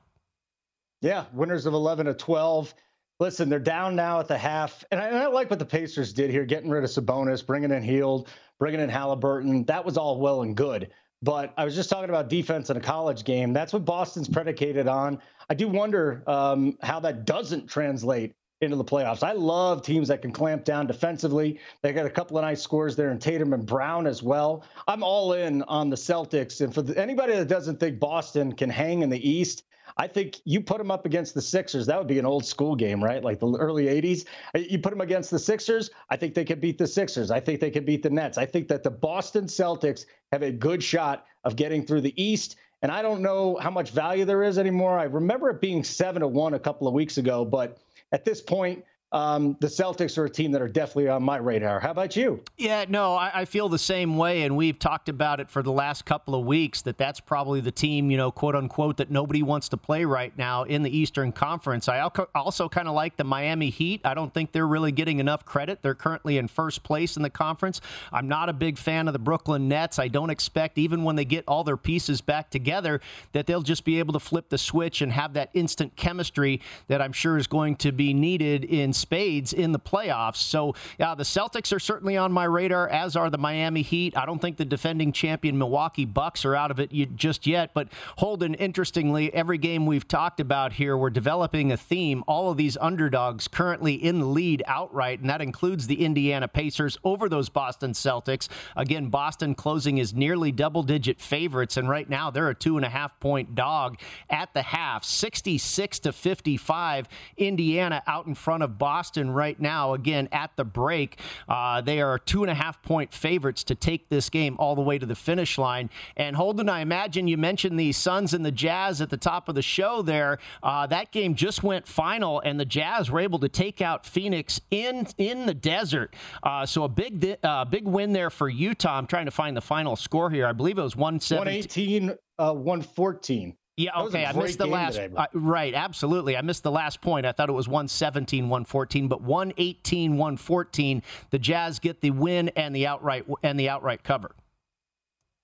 Yeah, 1.02 1.26
winners 1.34 1.66
of 1.66 1.74
11 1.74 2.06
to 2.08 2.14
12. 2.14 2.74
Listen, 3.20 3.48
they're 3.48 3.60
down 3.60 3.96
now 3.96 4.20
at 4.20 4.28
the 4.28 4.38
half, 4.38 4.84
and 4.92 5.00
I, 5.00 5.08
and 5.08 5.18
I, 5.18 5.28
like 5.28 5.50
what 5.50 5.60
the 5.60 5.66
Pacers 5.66 6.12
did 6.12 6.30
here, 6.30 6.46
getting 6.46 6.70
rid 6.70 6.84
of 6.84 6.90
Sabonis, 6.90 7.46
bringing 7.46 7.72
in 7.72 7.82
Hield, 7.82 8.28
bringing 8.60 8.82
in 8.82 8.90
Halliburton. 8.90 9.64
That 9.66 9.86
was 9.86 9.98
all 9.98 10.20
well 10.20 10.42
and 10.42 10.56
good. 10.56 10.92
But 11.22 11.54
I 11.58 11.64
was 11.64 11.76
just 11.76 11.90
talking 11.90 12.10
about 12.10 12.30
defense 12.30 12.70
in 12.70 12.78
a 12.78 12.82
college 12.82 13.24
game. 13.24 13.54
That's 13.54 13.72
what 13.72 13.86
Boston's 13.86 14.28
predicated 14.28 14.88
on. 14.88 15.20
I 15.50 15.54
do 15.54 15.68
wonder 15.68 16.24
um, 16.28 16.78
how 16.82 17.00
that 17.00 17.26
doesn't 17.26 17.68
translate 17.68 18.36
into 18.62 18.76
the 18.76 18.84
playoffs. 18.84 19.24
I 19.24 19.34
love 19.34 19.82
teams 19.82 20.08
that 20.08 20.22
can 20.22 20.32
clamp 20.32 20.64
down 20.64 20.88
defensively. 20.88 21.60
They 21.82 21.92
got 21.92 22.06
a 22.06 22.10
couple 22.10 22.38
of 22.38 22.44
nice 22.44 22.62
scores 22.62 22.96
there 22.96 23.12
in 23.12 23.20
Tatum 23.20 23.54
and 23.54 23.66
Brown 23.66 24.08
as 24.08 24.24
well. 24.24 24.64
I'm 24.88 25.04
all 25.04 25.34
in 25.34 25.62
on 25.64 25.90
the 25.90 25.96
Celtics. 25.96 26.62
And 26.62 26.74
for 26.74 26.82
the, 26.82 26.98
anybody 26.98 27.34
that 27.34 27.48
doesn't 27.48 27.80
think 27.80 28.00
Boston 28.00 28.54
can 28.54 28.70
hang 28.70 29.02
in 29.02 29.10
the 29.10 29.30
East, 29.30 29.64
I 29.98 30.08
think 30.08 30.42
you 30.46 30.62
put 30.62 30.78
them 30.78 30.92
up 30.92 31.06
against 31.06 31.34
the 31.34 31.42
Sixers. 31.42 31.86
That 31.86 31.98
would 31.98 32.08
be 32.08 32.20
an 32.20 32.26
old 32.26 32.46
school 32.46 32.76
game, 32.76 33.04
right? 33.04 33.24
Like 33.24 33.40
the 33.40 33.56
early 33.58 33.86
80s. 33.86 34.26
Uh, 34.54 34.60
you 34.60 34.80
put 34.80 34.90
them 34.90 35.02
against 35.02 35.32
the 35.32 35.40
Sixers. 35.40 35.90
I 36.10 36.18
think 36.18 36.34
they 36.34 36.44
could 36.44 36.60
beat 36.60 36.78
the 36.78 36.88
Sixers. 36.88 37.32
I 37.32 37.40
think 37.40 37.60
they 37.60 37.72
could 37.72 37.86
beat 37.86 38.04
the 38.04 38.10
Nets. 38.10 38.38
I 38.38 38.46
think 38.46 38.68
that 38.70 38.84
the 38.84 38.92
Boston 38.92 39.46
Celtics 39.46 40.06
have 40.32 40.42
a 40.42 40.52
good 40.52 40.84
shot 40.84 41.26
of 41.44 41.56
getting 41.56 41.86
through 41.86 42.02
the 42.02 42.22
East. 42.22 42.58
And 42.82 42.92
I 42.92 43.02
don't 43.02 43.22
know 43.22 43.58
how 43.58 43.70
much 43.70 43.92
value 43.92 44.26
there 44.26 44.44
is 44.44 44.58
anymore. 44.58 45.00
I 45.00 45.04
remember 45.04 45.50
it 45.50 45.62
being 45.62 45.84
seven 45.84 46.22
to 46.22 46.28
one 46.28 46.54
a 46.54 46.60
couple 46.60 46.88
of 46.88 46.94
weeks 46.94 47.18
ago, 47.18 47.46
but 47.46 47.78
at 48.12 48.26
this 48.26 48.42
point, 48.42 48.84
um, 49.12 49.56
the 49.62 49.68
Celtics 49.68 50.18
are 50.18 50.26
a 50.26 50.30
team 50.30 50.52
that 50.52 50.62
are 50.62 50.68
definitely 50.68 51.08
on 51.08 51.24
my 51.24 51.38
radar. 51.38 51.80
How 51.80 51.92
about 51.92 52.16
you? 52.16 52.42
Yeah, 52.58 52.86
no, 52.90 53.14
I, 53.14 53.42
I, 53.42 53.46
feel 53.46 53.70
the 53.70 53.78
same 53.78 54.18
way, 54.18 54.44
and 54.44 54.58
we've 54.58 54.78
talked 54.78 55.10
about 55.10 55.40
it 55.40 55.50
for 55.50 55.62
the 55.62 55.72
last 55.72 56.06
couple 56.06 56.36
of 56.36 56.46
weeks. 56.46 56.82
That 56.82 56.98
that's 56.98 57.20
probably 57.20 57.62
the 57.62 57.72
team, 57.72 58.10
you 58.10 58.18
know, 58.18 58.32
quote 58.32 58.56
unquote, 58.56 58.98
that 58.98 59.12
nobody 59.12 59.44
wants 59.44 59.70
to 59.70 59.78
play 59.78 60.06
right 60.06 60.36
now 60.38 60.64
in 60.64 60.82
the 60.82 60.96
Eastern 60.96 61.32
Conference. 61.32 61.88
I 61.88 62.00
also 62.34 62.68
kind 62.68 62.88
of 62.88 62.96
like 62.96 63.16
the 63.16 63.24
Miami 63.24 63.70
Heat. 63.70 64.02
I 64.04 64.16
don't 64.16 64.34
think 64.34 64.52
they're 64.52 64.68
really 64.68 64.92
getting 64.92 65.20
enough 65.20 65.46
credit. 65.46 65.82
They're 65.84 65.96
currently 65.96 66.38
in 66.38 66.48
first 66.48 66.84
place 66.84 67.16
in 67.16 67.22
the 67.22 67.30
conference. 67.30 67.82
I'm 68.12 68.28
not 68.28 68.50
a 68.50 68.54
big 68.54 68.78
fan 68.78 69.08
of 69.08 69.14
the 69.14 69.20
Brooklyn 69.20 69.70
Nets. 69.70 70.00
I 70.00 70.08
don't 70.08 70.32
expect, 70.32 70.78
even 70.78 71.04
when 71.04 71.16
they 71.16 71.26
get 71.26 71.46
all 71.48 71.64
their 71.64 71.78
pieces 71.78 72.22
back 72.22 72.50
together, 72.50 73.02
that 73.34 73.46
they'll 73.46 73.62
just 73.62 73.86
be 73.86 74.00
able 74.00 74.14
to 74.14 74.20
flip 74.20 74.50
the 74.50 74.58
switch 74.58 75.02
and 75.02 75.12
have 75.12 75.34
that 75.34 75.52
instant 75.54 75.96
chemistry 75.96 76.60
that 76.88 77.02
I'm 77.02 77.14
sure 77.14 77.38
is 77.38 77.48
going 77.48 77.76
to 77.78 77.92
be 77.92 78.14
needed 78.14 78.66
in 78.66 78.92
spades 78.96 79.54
in 79.54 79.72
the 79.72 79.80
playoffs. 79.80 80.38
So, 80.38 80.76
yeah, 81.00 81.16
the 81.16 81.24
Celtics 81.24 81.74
are 81.76 81.80
certainly 81.80 82.18
on 82.18 82.32
my 82.32 82.46
radar, 82.46 82.88
as 82.90 83.16
are 83.16 83.30
the 83.30 83.38
Miami 83.38 83.82
Heat. 83.82 84.18
I 84.18 84.26
don't 84.26 84.40
think 84.40 84.58
the 84.58 84.66
defending 84.66 85.12
champion 85.12 85.58
Milwaukee 85.58 86.06
Bucks 86.06 86.46
are 86.46 86.56
out 86.56 86.72
of 86.72 86.80
it 86.80 87.16
just 87.16 87.46
yet. 87.46 87.72
But 87.74 87.90
Holden, 88.18 88.54
interestingly, 88.56 89.34
every 89.34 89.58
game 89.58 89.86
we've 89.86 90.08
talked 90.08 90.40
about 90.40 90.74
here, 90.74 90.98
we're 90.98 91.10
developing 91.10 91.72
a 91.72 91.78
theme. 91.78 92.24
All 92.28 92.50
of 92.50 92.58
these 92.58 92.78
underdogs 92.78 93.48
currently 93.48 93.94
in 93.94 94.20
the 94.20 94.26
lead 94.26 94.64
outright, 94.68 95.20
and 95.20 95.30
that 95.30 95.42
includes 95.42 95.88
the 95.88 96.06
Indiana 96.06 96.48
Pacers 96.48 96.98
over 97.04 97.28
those 97.30 97.50
Boston 97.50 97.92
Celtics. 97.92 98.48
Again, 98.76 99.10
Boston 99.10 99.56
closing 99.56 99.98
is 99.98 100.14
nearly 100.14 100.52
double 100.52 100.84
digit 100.84 101.20
favorites, 101.20 101.78
and 101.78 101.90
right 101.90 102.10
now 102.10 102.32
they're 102.32 102.50
a 102.50 102.56
two 102.56 102.78
and 102.78 102.86
a 102.86 102.90
half 102.90 103.20
point 103.20 103.56
dog 103.56 103.98
at 104.30 104.54
the 104.54 104.62
half, 104.62 105.04
66 105.04 106.00
to 106.00 106.12
55. 106.14 107.08
Indiana 107.38 108.04
out 108.08 108.26
in 108.26 108.36
front 108.36 108.64
of 108.64 108.78
Boston. 108.78 108.85
Boston 108.86 109.32
right 109.32 109.60
now, 109.60 109.96
again, 109.96 110.30
at 110.32 110.56
the 110.58 110.64
break. 110.64 111.20
Uh, 111.50 111.82
they 111.82 112.02
are 112.02 112.20
two 112.20 112.44
and 112.44 112.52
a 112.52 112.54
half 112.54 112.84
point 112.84 113.12
favorites 113.12 113.64
to 113.64 113.74
take 113.74 114.10
this 114.10 114.30
game 114.30 114.56
all 114.60 114.76
the 114.76 114.82
way 114.84 115.00
to 115.00 115.08
the 115.08 115.16
finish 115.16 115.58
line. 115.58 115.90
And 116.16 116.36
Holden, 116.36 116.70
I 116.70 116.82
imagine 116.82 117.28
you 117.28 117.36
mentioned 117.36 117.80
the 117.80 117.92
Suns 117.94 118.36
and 118.36 118.46
the 118.46 118.52
Jazz 118.52 119.02
at 119.02 119.10
the 119.10 119.18
top 119.18 119.50
of 119.50 119.56
the 119.56 119.64
show 119.64 120.04
there. 120.04 120.38
Uh, 120.62 120.86
that 120.86 121.12
game 121.12 121.34
just 121.34 121.64
went 121.64 121.88
final, 121.88 122.42
and 122.42 122.60
the 122.60 122.66
Jazz 122.66 123.10
were 123.10 123.22
able 123.22 123.40
to 123.40 123.50
take 123.50 123.82
out 123.82 124.06
Phoenix 124.06 124.62
in 124.70 125.08
in 125.18 125.48
the 125.48 125.56
desert. 125.56 126.16
Uh, 126.44 126.64
so 126.68 126.84
a 126.84 126.88
big 126.88 127.38
uh, 127.42 127.66
big 127.66 127.88
win 127.88 128.14
there 128.14 128.30
for 128.30 128.50
Utah. 128.50 129.00
I'm 129.00 129.08
trying 129.08 129.26
to 129.26 129.32
find 129.32 129.58
the 129.58 129.62
final 129.62 129.96
score 129.96 130.30
here. 130.30 130.46
I 130.46 130.52
believe 130.52 130.78
it 130.78 130.84
was 130.84 130.96
117. 130.96 131.40
118, 131.40 132.10
uh, 132.38 132.54
114. 132.54 133.58
Yeah, 133.78 134.00
okay. 134.04 134.26
I 134.26 134.32
missed 134.32 134.58
the 134.58 134.68
last. 134.68 134.96
Today, 134.96 135.14
uh, 135.16 135.28
right, 135.34 135.74
absolutely. 135.74 136.38
I 136.38 136.42
missed 136.42 136.64
the 136.64 136.72
last 136.72 137.02
point. 137.02 137.26
I 137.26 137.34
thought 137.34 137.50
it 137.50 137.54
was 137.54 137.68
117, 137.68 138.46
114, 138.46 139.08
but 139.10 139.22
118, 139.22 140.12
114. 140.12 141.04
The 141.32 141.40
Jazz 141.40 141.80
get 141.80 142.00
the 142.00 142.12
win 142.12 142.50
and 142.56 142.74
the 142.74 142.88
outright 142.88 143.26
and 143.44 143.60
the 143.60 143.68
outright 143.70 144.04
cover. 144.04 144.32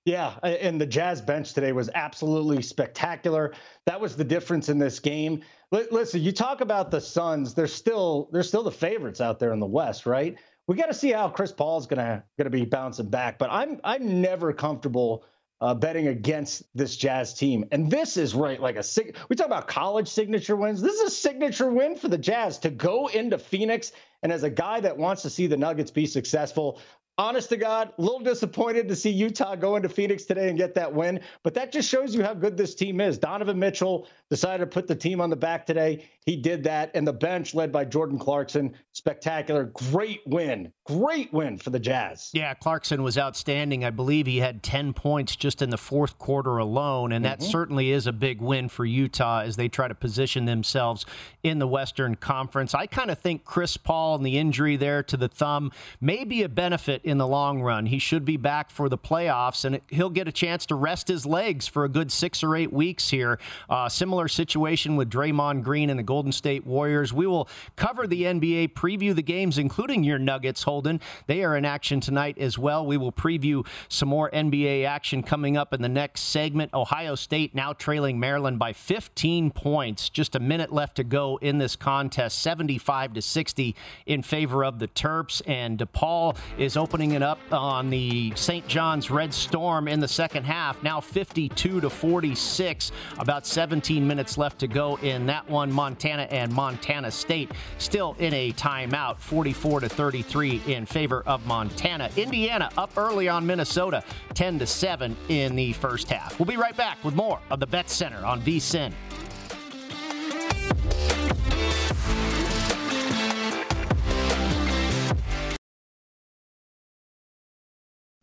Yeah, 0.06 0.34
and 0.42 0.82
the 0.82 0.86
Jazz 0.86 1.22
bench 1.22 1.54
today 1.54 1.74
was 1.74 1.90
absolutely 1.94 2.62
spectacular. 2.62 3.54
That 3.86 4.00
was 4.00 4.16
the 4.16 4.24
difference 4.24 4.70
in 4.70 4.80
this 4.80 5.00
game. 5.00 5.44
Listen, 5.72 6.22
you 6.22 6.32
talk 6.32 6.62
about 6.62 6.90
the 6.90 7.02
Suns; 7.02 7.54
they're 7.54 7.68
still 7.68 8.30
they're 8.32 8.44
still 8.44 8.64
the 8.64 8.72
favorites 8.72 9.22
out 9.22 9.40
there 9.40 9.54
in 9.54 9.60
the 9.60 9.66
West, 9.66 10.06
right? 10.06 10.38
We 10.68 10.76
got 10.76 10.88
to 10.88 10.94
see 10.94 11.12
how 11.12 11.28
Chris 11.30 11.52
Paul's 11.52 11.86
gonna 11.86 12.24
gonna 12.38 12.50
be 12.50 12.66
bouncing 12.66 13.10
back. 13.10 13.38
But 13.38 13.50
I'm 13.52 13.80
I'm 13.84 14.22
never 14.22 14.54
comfortable 14.54 15.26
uh, 15.62 15.76
betting 15.76 16.08
against 16.08 16.64
this 16.76 16.98
Jazz 16.98 17.34
team. 17.34 17.66
And 17.72 17.90
this 17.90 18.18
is 18.18 18.34
right 18.34 18.60
like 18.60 18.76
a 18.76 18.84
sig- 18.84 19.16
we 19.30 19.36
talk 19.36 19.46
about 19.46 19.68
college 19.68 20.08
signature 20.08 20.56
wins. 20.56 20.82
This 20.82 20.96
is 20.96 21.14
a 21.14 21.16
signature 21.16 21.72
win 21.72 21.96
for 21.96 22.08
the 22.08 22.18
Jazz 22.18 22.58
to 22.60 22.70
go 22.70 23.08
into 23.08 23.38
Phoenix. 23.38 23.92
And 24.24 24.32
as 24.32 24.44
a 24.44 24.50
guy 24.50 24.80
that 24.82 24.98
wants 24.98 25.22
to 25.22 25.30
see 25.30 25.48
the 25.48 25.58
Nuggets 25.58 25.92
be 25.92 26.08
successful, 26.08 26.80
honest 27.18 27.50
to 27.50 27.58
God, 27.58 27.94
a 27.98 28.02
little 28.02 28.20
disappointed 28.20 28.88
to 28.88 28.96
see 28.96 29.12
Utah 29.12 29.56
go 29.56 29.76
into 29.76 29.90
Phoenix 29.90 30.24
today 30.24 30.50
and 30.50 30.58
get 30.58 30.74
that 30.76 30.94
win. 30.94 31.20
But 31.44 31.54
that 31.54 31.72
just 31.72 31.88
shows 31.88 32.16
you 32.16 32.24
how 32.24 32.34
good 32.34 32.58
this 32.58 32.74
team 32.74 33.00
is. 33.00 33.20
Donovan 33.20 33.60
Mitchell 33.60 34.08
decided 34.30 34.66
to 34.66 34.68
put 34.68 34.88
the 34.88 34.96
team 34.96 35.22
on 35.22 35.30
the 35.30 35.36
back 35.36 35.68
today. 35.68 36.10
He 36.26 36.36
did 36.36 36.64
that. 36.64 36.92
And 36.96 37.08
the 37.08 37.14
bench, 37.14 37.54
led 37.54 37.72
by 37.72 37.86
Jordan 37.86 38.18
Clarkson, 38.18 38.74
spectacular. 38.94 39.66
Great 39.66 40.22
win. 40.26 40.74
Great 41.00 41.32
win 41.32 41.58
for 41.58 41.70
the 41.70 41.80
Jazz. 41.80 42.30
Yeah, 42.34 42.54
Clarkson 42.54 43.04
was 43.04 43.18
outstanding. 43.18 43.86
I 43.86 43.90
believe 43.90 44.28
he 44.28 44.38
had 44.38 44.62
10 44.64 44.94
points 44.94 45.36
just 45.36 45.62
in 45.62 45.70
the 45.70 45.78
fourth 45.78 46.18
quarter 46.18 46.58
alone. 46.58 47.12
And 47.12 47.24
that 47.26 47.40
mm-hmm. 47.40 47.50
certainly 47.50 47.92
is 47.92 48.08
a 48.08 48.12
big 48.12 48.42
win 48.42 48.70
for 48.70 48.86
Utah 48.86 49.42
as 49.42 49.56
they 49.56 49.70
try 49.70 49.88
to 49.88 49.96
position 49.96 50.46
themselves 50.46 51.06
in 51.44 51.60
the 51.60 51.68
Western 51.68 52.16
Conference. 52.16 52.74
I 52.74 52.88
kind 52.88 53.10
of 53.10 53.20
think 53.20 53.46
Chris 53.46 53.78
Paul 53.78 54.16
and 54.16 54.26
the 54.26 54.38
injury 54.38 54.76
there 54.76 55.04
to 55.04 55.18
the 55.18 55.28
thumb 55.28 55.72
may 56.00 56.24
be 56.24 56.44
a 56.44 56.50
benefit 56.50 57.02
in 57.04 57.18
the 57.18 57.28
long 57.28 57.62
run. 57.62 57.86
He 57.86 58.00
should 58.00 58.26
be 58.26 58.38
back 58.38 58.70
for 58.70 58.90
the 58.90 58.98
playoffs, 58.98 59.66
and 59.66 59.82
he'll 59.88 60.10
get 60.10 60.28
a 60.28 60.32
chance 60.32 60.66
to 60.68 60.76
rest 60.76 61.08
his 61.08 61.26
legs 61.26 61.68
for 61.68 61.86
a 61.86 61.90
good 61.90 62.12
six 62.12 62.44
or 62.44 62.56
eight 62.56 62.74
weeks 62.74 63.10
here. 63.10 63.40
Uh, 63.70 63.90
similar 63.90 64.28
situation 64.28 64.96
with 64.96 65.10
Draymond 65.10 65.64
Green 65.64 65.90
and 65.90 65.98
the 65.98 66.04
Golden 66.04 66.32
State 66.32 66.66
Warriors. 66.66 67.14
We 67.14 67.28
will 67.28 67.48
cover 67.76 68.08
the 68.08 68.24
NBA, 68.24 68.74
preview 68.74 69.16
the 69.16 69.24
games, 69.24 69.58
including 69.58 70.04
your 70.04 70.20
Nuggets, 70.20 70.64
Holden. 70.82 71.00
They 71.28 71.44
are 71.44 71.56
in 71.56 71.64
action 71.64 72.00
tonight 72.00 72.40
as 72.40 72.58
well. 72.58 72.88
We 72.88 72.98
will 72.98 73.12
preview 73.12 73.68
some 73.88 74.10
more 74.10 74.32
NBA 74.32 74.84
action 74.84 75.22
coming 75.22 75.56
up 75.56 75.76
in 75.76 75.82
the 75.84 75.90
next 75.90 76.22
segment. 76.22 76.74
Ohio 76.74 77.14
State 77.14 77.54
now 77.54 77.74
trailing 77.74 78.20
Maryland 78.20 78.58
by 78.58 78.74
15 78.74 79.52
points. 79.52 80.10
Just 80.10 80.36
a 80.36 80.40
minute 80.40 80.74
left 80.74 80.96
to 80.96 81.04
go 81.04 81.38
in 81.40 81.60
this 81.60 81.76
contest, 81.76 82.42
75 82.42 83.14
to 83.14 83.22
60 83.22 83.76
in 84.08 84.24
favor 84.24 84.66
of 84.66 84.80
the 84.80 84.88
Terps. 84.88 85.44
And 85.48 85.78
DePaul 85.78 86.36
is 86.58 86.76
opening 86.76 87.12
it 87.12 87.22
up 87.22 87.40
on 87.52 87.92
the 87.92 88.34
St. 88.36 88.68
John's 88.68 89.12
Red 89.12 89.36
Storm 89.36 89.88
in 89.88 90.00
the 90.00 90.08
second 90.08 90.46
half. 90.46 90.82
Now 90.82 91.00
52 91.00 91.82
to 91.82 91.90
46. 91.92 92.92
About 93.20 93.46
17 93.46 94.08
minutes 94.08 94.36
left 94.36 94.58
to 94.60 94.68
go 94.68 94.96
in 94.98 95.28
that 95.28 95.48
one. 95.48 95.72
Montana 95.72 96.24
and 96.24 96.52
Montana 96.52 97.12
State 97.12 97.52
still 97.78 98.16
in 98.18 98.34
a 98.34 98.52
timeout, 98.54 99.20
44 99.20 99.82
to 99.82 99.90
33 99.90 100.61
in 100.68 100.86
favor 100.86 101.24
of 101.26 101.46
Montana. 101.46 102.10
Indiana 102.16 102.70
up 102.78 102.92
early 102.98 103.30
on 103.30 103.46
Minnesota, 103.46 104.04
10 104.34 104.60
to 104.60 104.68
7 104.68 105.16
in 105.30 105.56
the 105.56 105.74
first 105.74 106.10
half. 106.10 106.40
We'll 106.40 106.46
be 106.46 106.58
right 106.58 106.76
back 106.76 107.04
with 107.04 107.16
more 107.16 107.40
of 107.50 107.60
the 107.60 107.68
Bet 107.68 107.90
Center 107.90 108.26
on 108.26 108.42
VSIN. 108.42 108.92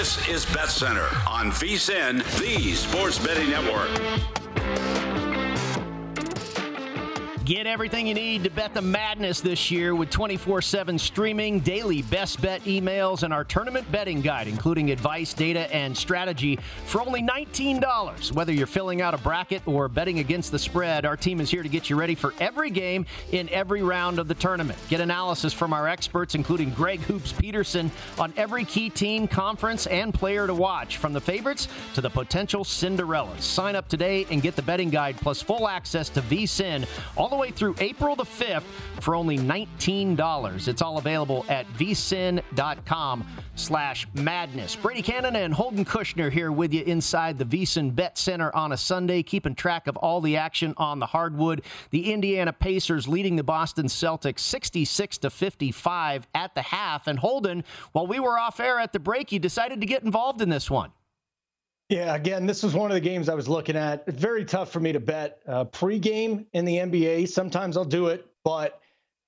This 0.00 0.28
is 0.30 0.46
Bet 0.46 0.70
Center 0.70 1.06
on 1.28 1.50
VSIN, 1.50 2.24
the 2.40 2.72
Sports 2.72 3.18
Betting 3.18 3.50
Network. 3.50 4.99
Get 7.50 7.66
everything 7.66 8.06
you 8.06 8.14
need 8.14 8.44
to 8.44 8.50
bet 8.50 8.74
the 8.74 8.80
madness 8.80 9.40
this 9.40 9.72
year 9.72 9.92
with 9.96 10.08
24 10.08 10.62
7 10.62 10.96
streaming, 10.96 11.58
daily 11.58 12.02
best 12.02 12.40
bet 12.40 12.62
emails, 12.62 13.24
and 13.24 13.34
our 13.34 13.42
tournament 13.42 13.90
betting 13.90 14.20
guide, 14.20 14.46
including 14.46 14.92
advice, 14.92 15.34
data, 15.34 15.62
and 15.74 15.96
strategy 15.96 16.60
for 16.86 17.00
only 17.00 17.20
$19. 17.20 18.30
Whether 18.30 18.52
you're 18.52 18.68
filling 18.68 19.02
out 19.02 19.14
a 19.14 19.18
bracket 19.18 19.66
or 19.66 19.88
betting 19.88 20.20
against 20.20 20.52
the 20.52 20.60
spread, 20.60 21.04
our 21.04 21.16
team 21.16 21.40
is 21.40 21.50
here 21.50 21.64
to 21.64 21.68
get 21.68 21.90
you 21.90 21.96
ready 21.96 22.14
for 22.14 22.34
every 22.38 22.70
game 22.70 23.04
in 23.32 23.48
every 23.48 23.82
round 23.82 24.20
of 24.20 24.28
the 24.28 24.34
tournament. 24.34 24.78
Get 24.88 25.00
analysis 25.00 25.52
from 25.52 25.72
our 25.72 25.88
experts, 25.88 26.36
including 26.36 26.70
Greg 26.70 27.00
Hoops 27.00 27.32
Peterson, 27.32 27.90
on 28.16 28.32
every 28.36 28.64
key 28.64 28.90
team, 28.90 29.26
conference, 29.26 29.88
and 29.88 30.14
player 30.14 30.46
to 30.46 30.54
watch, 30.54 30.98
from 30.98 31.12
the 31.12 31.20
favorites 31.20 31.66
to 31.94 32.00
the 32.00 32.10
potential 32.10 32.62
Cinderellas. 32.62 33.40
Sign 33.40 33.74
up 33.74 33.88
today 33.88 34.24
and 34.30 34.40
get 34.40 34.54
the 34.54 34.62
betting 34.62 34.90
guide 34.90 35.16
plus 35.16 35.42
full 35.42 35.66
access 35.66 36.08
to 36.10 36.22
VSIN 36.22 36.86
all 37.16 37.28
the 37.28 37.39
way 37.40 37.50
through 37.50 37.74
April 37.78 38.14
the 38.14 38.24
5th 38.24 38.64
for 39.00 39.14
only 39.14 39.38
$19. 39.38 40.68
It's 40.68 40.82
all 40.82 40.98
available 40.98 41.46
at 41.48 41.66
vsin.com 41.72 43.26
slash 43.54 44.06
madness. 44.12 44.76
Brady 44.76 45.00
Cannon 45.00 45.36
and 45.36 45.54
Holden 45.54 45.86
Kushner 45.86 46.30
here 46.30 46.52
with 46.52 46.74
you 46.74 46.82
inside 46.82 47.38
the 47.38 47.46
VSIN 47.46 47.94
Bet 47.94 48.18
Center 48.18 48.54
on 48.54 48.72
a 48.72 48.76
Sunday, 48.76 49.22
keeping 49.22 49.54
track 49.54 49.86
of 49.86 49.96
all 49.96 50.20
the 50.20 50.36
action 50.36 50.74
on 50.76 50.98
the 50.98 51.06
hardwood. 51.06 51.62
The 51.90 52.12
Indiana 52.12 52.52
Pacers 52.52 53.08
leading 53.08 53.36
the 53.36 53.42
Boston 53.42 53.86
Celtics 53.86 54.40
66 54.40 55.16
to 55.18 55.30
55 55.30 56.26
at 56.34 56.54
the 56.54 56.62
half. 56.62 57.06
And 57.06 57.18
Holden, 57.18 57.64
while 57.92 58.06
we 58.06 58.20
were 58.20 58.38
off 58.38 58.60
air 58.60 58.78
at 58.78 58.92
the 58.92 59.00
break, 59.00 59.32
you 59.32 59.38
decided 59.38 59.80
to 59.80 59.86
get 59.86 60.02
involved 60.02 60.42
in 60.42 60.50
this 60.50 60.70
one. 60.70 60.92
Yeah, 61.90 62.14
again, 62.14 62.46
this 62.46 62.62
was 62.62 62.72
one 62.72 62.92
of 62.92 62.94
the 62.94 63.00
games 63.00 63.28
I 63.28 63.34
was 63.34 63.48
looking 63.48 63.74
at. 63.74 64.06
Very 64.06 64.44
tough 64.44 64.70
for 64.70 64.78
me 64.78 64.92
to 64.92 65.00
bet 65.00 65.40
uh, 65.48 65.64
pregame 65.64 66.46
in 66.52 66.64
the 66.64 66.76
NBA. 66.76 67.28
Sometimes 67.28 67.76
I'll 67.76 67.84
do 67.84 68.06
it, 68.06 68.28
but 68.44 68.80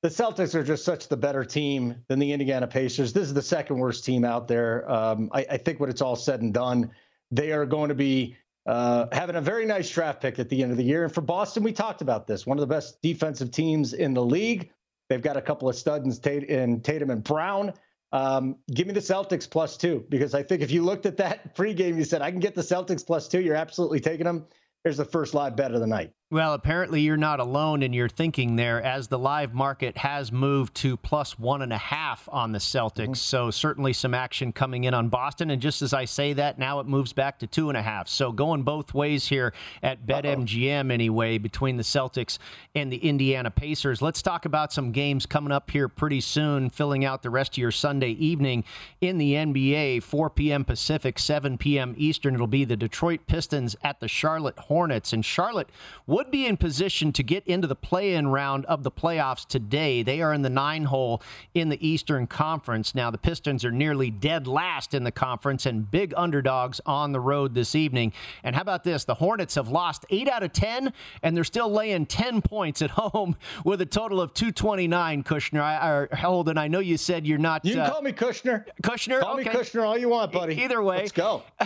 the 0.02 0.09
Celtics 0.09 0.54
are 0.54 0.62
just 0.62 0.85
such 0.85 1.09
the 1.09 1.16
better 1.16 1.45
team 1.45 1.97
than 2.07 2.21
the 2.21 2.33
Indiana 2.33 2.69
Pacers. 2.69 3.12
This 3.12 3.25
is 3.25 3.35
the 3.35 3.42
second 3.42 3.78
worst 3.78 4.04
team 4.04 4.25
out 4.25 4.47
there. 4.47 4.88
Um, 4.88 5.28
I, 5.33 5.45
I, 5.50 5.57
think 5.57 5.81
when 5.81 5.90
it's 5.90 6.00
all 6.00 6.14
said 6.14 6.40
and 6.40 6.54
done, 6.54 6.92
they 7.33 7.50
are 7.50 7.66
going 7.66 7.88
to 7.88 7.97
be 7.97 8.37
uh, 8.66 9.07
having 9.11 9.35
a 9.35 9.40
very 9.40 9.66
nice 9.66 9.90
draft 9.90 10.23
pick 10.23 10.38
at 10.38 10.49
the 10.49 10.62
end 10.62 10.71
of 10.71 10.78
the 10.78 10.85
year. 10.85 11.02
And 11.02 11.12
for 11.12 11.21
Boston, 11.21 11.64
we 11.64 11.73
talked 11.73 12.00
about 12.00 12.28
this. 12.28 12.47
One 12.47 12.59
of 12.59 12.61
the 12.61 12.73
best 12.73 13.02
defensive 13.02 13.50
teams 13.50 13.92
in 13.92 14.14
the 14.14 14.25
league. 14.25 14.71
They've 15.09 15.21
got 15.21 15.37
a 15.37 15.42
couple 15.42 15.69
of 15.69 15.75
studs 15.75 16.25
in 16.25 16.81
Tatum 16.81 17.11
and 17.11 17.25
Brown. 17.25 17.73
Um, 18.12 18.57
give 18.73 18.87
me 18.87 18.92
the 18.92 19.00
Celtics 19.00 19.49
plus 19.49 19.76
two 19.76 20.04
because 20.09 20.35
I 20.35 20.42
think 20.42 20.61
if 20.62 20.71
you 20.71 20.83
looked 20.85 21.07
at 21.07 21.16
that 21.16 21.54
pregame, 21.57 21.97
you 21.97 22.04
said 22.04 22.23
I 22.23 22.31
can 22.31 22.40
get 22.40 22.54
the 22.54 22.62
Celtics 22.62 23.04
plus 23.04 23.28
two. 23.28 23.40
You're 23.40 23.57
absolutely 23.57 24.00
taking 24.00 24.25
them. 24.25 24.47
There's 24.85 24.97
the 24.97 25.04
first 25.04 25.33
live 25.35 25.57
bet 25.57 25.73
of 25.73 25.81
the 25.81 25.87
night. 25.87 26.12
Well, 26.32 26.54
apparently 26.54 27.02
you're 27.02 27.18
not 27.18 27.40
alone 27.40 27.82
in 27.82 27.92
your 27.92 28.08
thinking 28.08 28.56
there, 28.56 28.82
as 28.82 29.08
the 29.08 29.18
live 29.18 29.52
market 29.52 29.98
has 29.98 30.32
moved 30.32 30.74
to 30.76 30.96
plus 30.96 31.38
one 31.38 31.60
and 31.60 31.74
a 31.74 31.76
half 31.76 32.26
on 32.32 32.52
the 32.52 32.58
Celtics. 32.58 33.02
Mm-hmm. 33.02 33.12
So 33.12 33.50
certainly 33.50 33.92
some 33.92 34.14
action 34.14 34.50
coming 34.50 34.84
in 34.84 34.94
on 34.94 35.10
Boston. 35.10 35.50
And 35.50 35.60
just 35.60 35.82
as 35.82 35.92
I 35.92 36.06
say 36.06 36.32
that, 36.32 36.58
now 36.58 36.80
it 36.80 36.86
moves 36.86 37.12
back 37.12 37.38
to 37.40 37.46
two 37.46 37.68
and 37.68 37.76
a 37.76 37.82
half. 37.82 38.08
So 38.08 38.32
going 38.32 38.62
both 38.62 38.94
ways 38.94 39.26
here 39.28 39.52
at 39.82 40.06
BetMGM 40.06 40.90
anyway, 40.90 41.36
between 41.36 41.76
the 41.76 41.82
Celtics 41.82 42.38
and 42.74 42.90
the 42.90 42.96
Indiana 42.96 43.50
Pacers. 43.50 44.00
Let's 44.00 44.22
talk 44.22 44.46
about 44.46 44.72
some 44.72 44.90
games 44.90 45.26
coming 45.26 45.52
up 45.52 45.70
here 45.70 45.86
pretty 45.86 46.22
soon, 46.22 46.70
filling 46.70 47.04
out 47.04 47.22
the 47.22 47.28
rest 47.28 47.52
of 47.52 47.58
your 47.58 47.72
Sunday 47.72 48.12
evening 48.12 48.64
in 49.02 49.18
the 49.18 49.34
NBA. 49.34 50.02
4 50.02 50.30
p.m. 50.30 50.64
Pacific, 50.64 51.18
7 51.18 51.58
p.m. 51.58 51.94
Eastern. 51.98 52.32
It'll 52.32 52.46
be 52.46 52.64
the 52.64 52.74
Detroit 52.74 53.26
Pistons 53.26 53.76
at 53.84 54.00
the 54.00 54.08
Charlotte 54.08 54.58
Hornets. 54.58 55.12
And 55.12 55.22
Charlotte 55.22 55.68
would 56.06 56.22
would 56.23 56.31
be 56.31 56.47
in 56.47 56.57
position 56.57 57.11
to 57.11 57.21
get 57.25 57.45
into 57.49 57.67
the 57.67 57.75
play 57.75 58.14
in 58.14 58.29
round 58.29 58.64
of 58.67 58.85
the 58.85 58.93
playoffs 58.93 59.45
today. 59.45 60.05
They 60.05 60.23
are 60.23 60.33
in 60.33 60.43
the 60.43 60.50
nine 60.50 60.85
hole 60.85 61.21
in 61.52 61.69
the 61.69 61.85
Eastern 61.85 62.29
Conference. 62.29 62.95
Now, 62.95 63.11
the 63.11 63.19
Pistons 63.19 63.64
are 63.64 63.73
nearly 63.73 64.09
dead 64.09 64.47
last 64.47 64.95
in 64.95 65.02
the 65.02 65.11
conference 65.11 65.67
and 65.67 65.91
big 65.91 66.14
underdogs 66.17 66.81
on 66.87 67.11
the 67.11 67.19
road 67.19 67.57
this 67.57 67.75
evening. 67.75 68.12
And 68.45 68.55
how 68.55 68.62
about 68.62 68.85
this? 68.85 69.02
The 69.02 69.14
Hornets 69.14 69.57
have 69.57 69.67
lost 69.67 70.07
eight 70.11 70.29
out 70.29 70.45
of 70.45 70.52
10, 70.52 70.93
and 71.25 71.37
they're 71.37 71.43
still 71.43 71.69
laying 71.69 72.07
10 72.07 72.41
points 72.41 72.83
at 72.83 72.91
home 72.93 73.35
with 73.64 73.81
a 73.81 73.87
total 73.87 74.21
of 74.21 74.33
229, 74.33 75.25
Kushner. 75.25 75.61
I, 75.61 75.88
or 75.88 76.09
Holden, 76.12 76.57
I 76.57 76.69
know 76.69 76.79
you 76.79 76.99
said 76.99 77.26
you're 77.26 77.38
not. 77.38 77.64
You 77.64 77.73
can 77.73 77.81
uh, 77.83 77.91
call 77.91 78.02
me 78.02 78.12
Kushner. 78.12 78.64
Kushner? 78.81 79.23
Call 79.23 79.41
okay. 79.41 79.50
me 79.50 79.57
Kushner 79.57 79.85
all 79.85 79.99
you 79.99 80.11
want, 80.11 80.31
buddy. 80.31 80.62
Either 80.62 80.81
way. 80.85 80.99
Let's 80.99 81.11
go. 81.11 81.43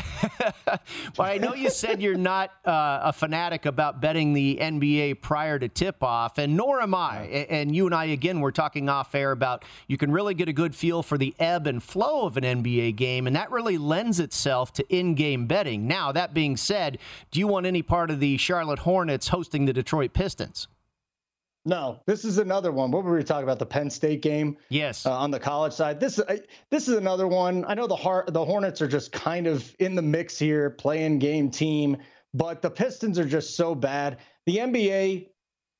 but 0.65 0.81
I 1.19 1.37
know 1.37 1.53
you 1.53 1.69
said 1.69 2.01
you're 2.01 2.15
not 2.15 2.53
uh, 2.65 3.01
a 3.03 3.13
fanatic 3.13 3.67
about 3.67 4.01
betting 4.01 4.33
the 4.33 4.46
NBA 4.55 5.21
prior 5.21 5.59
to 5.59 5.69
tip 5.69 6.05
off, 6.05 6.38
and 6.38 6.57
nor 6.57 6.81
am 6.81 6.95
I. 6.95 7.25
And 7.50 7.75
you 7.75 7.87
and 7.87 7.95
I, 7.95 8.05
again, 8.07 8.41
we're 8.41 8.53
talking 8.53 8.88
off 8.88 9.12
air 9.15 9.33
about 9.33 9.65
you 9.88 9.99
can 9.99 10.12
really 10.12 10.35
get 10.35 10.49
a 10.49 10.53
good 10.53 10.76
feel 10.76 11.03
for 11.03 11.19
the 11.19 11.35
ebb 11.41 11.67
and 11.67 11.83
flow 11.83 12.26
of 12.26 12.37
an 12.37 12.45
NBA 12.45 12.95
game, 12.95 13.26
and 13.26 13.35
that 13.35 13.50
really 13.50 13.79
lends 13.79 14.21
itself 14.21 14.73
to 14.75 14.85
in 14.88 15.15
game 15.15 15.47
betting. 15.47 15.88
Now, 15.88 16.12
that 16.12 16.33
being 16.33 16.57
said, 16.57 16.99
do 17.33 17.41
you 17.41 17.49
want 17.49 17.67
any 17.67 17.83
part 17.83 18.11
of 18.11 18.21
the 18.21 18.37
Charlotte 18.37 18.79
Hornets 18.81 19.29
hosting 19.29 19.65
the 19.65 19.73
Detroit 19.73 20.12
Pistons? 20.12 20.69
No, 21.67 22.00
this 22.07 22.25
is 22.25 22.38
another 22.38 22.71
one. 22.71 22.93
What 22.93 23.03
were 23.03 23.17
we 23.17 23.25
talking 23.25 23.43
about? 23.43 23.59
The 23.59 23.67
Penn 23.67 23.91
State 23.91 24.23
game. 24.23 24.57
Yes. 24.69 25.05
Uh, 25.05 25.11
on 25.11 25.33
the 25.33 25.41
college 25.41 25.73
side, 25.73 25.99
this 25.99 26.21
uh, 26.21 26.37
this 26.71 26.87
is 26.87 26.97
another 26.97 27.26
one. 27.26 27.65
I 27.67 27.75
know 27.75 27.88
the 27.88 27.97
Har- 27.97 28.25
the 28.29 28.45
Hornets 28.45 28.81
are 28.81 28.87
just 28.87 29.11
kind 29.11 29.49
of 29.49 29.75
in 29.81 29.97
the 29.97 30.03
mix 30.03 30.38
here, 30.38 30.70
playing 30.70 31.18
game 31.18 31.51
team, 31.51 31.97
but 32.33 32.62
the 32.62 32.70
Pistons 32.70 33.18
are 33.18 33.25
just 33.25 33.57
so 33.57 33.75
bad 33.75 34.18
the 34.46 34.56
NBA, 34.59 35.28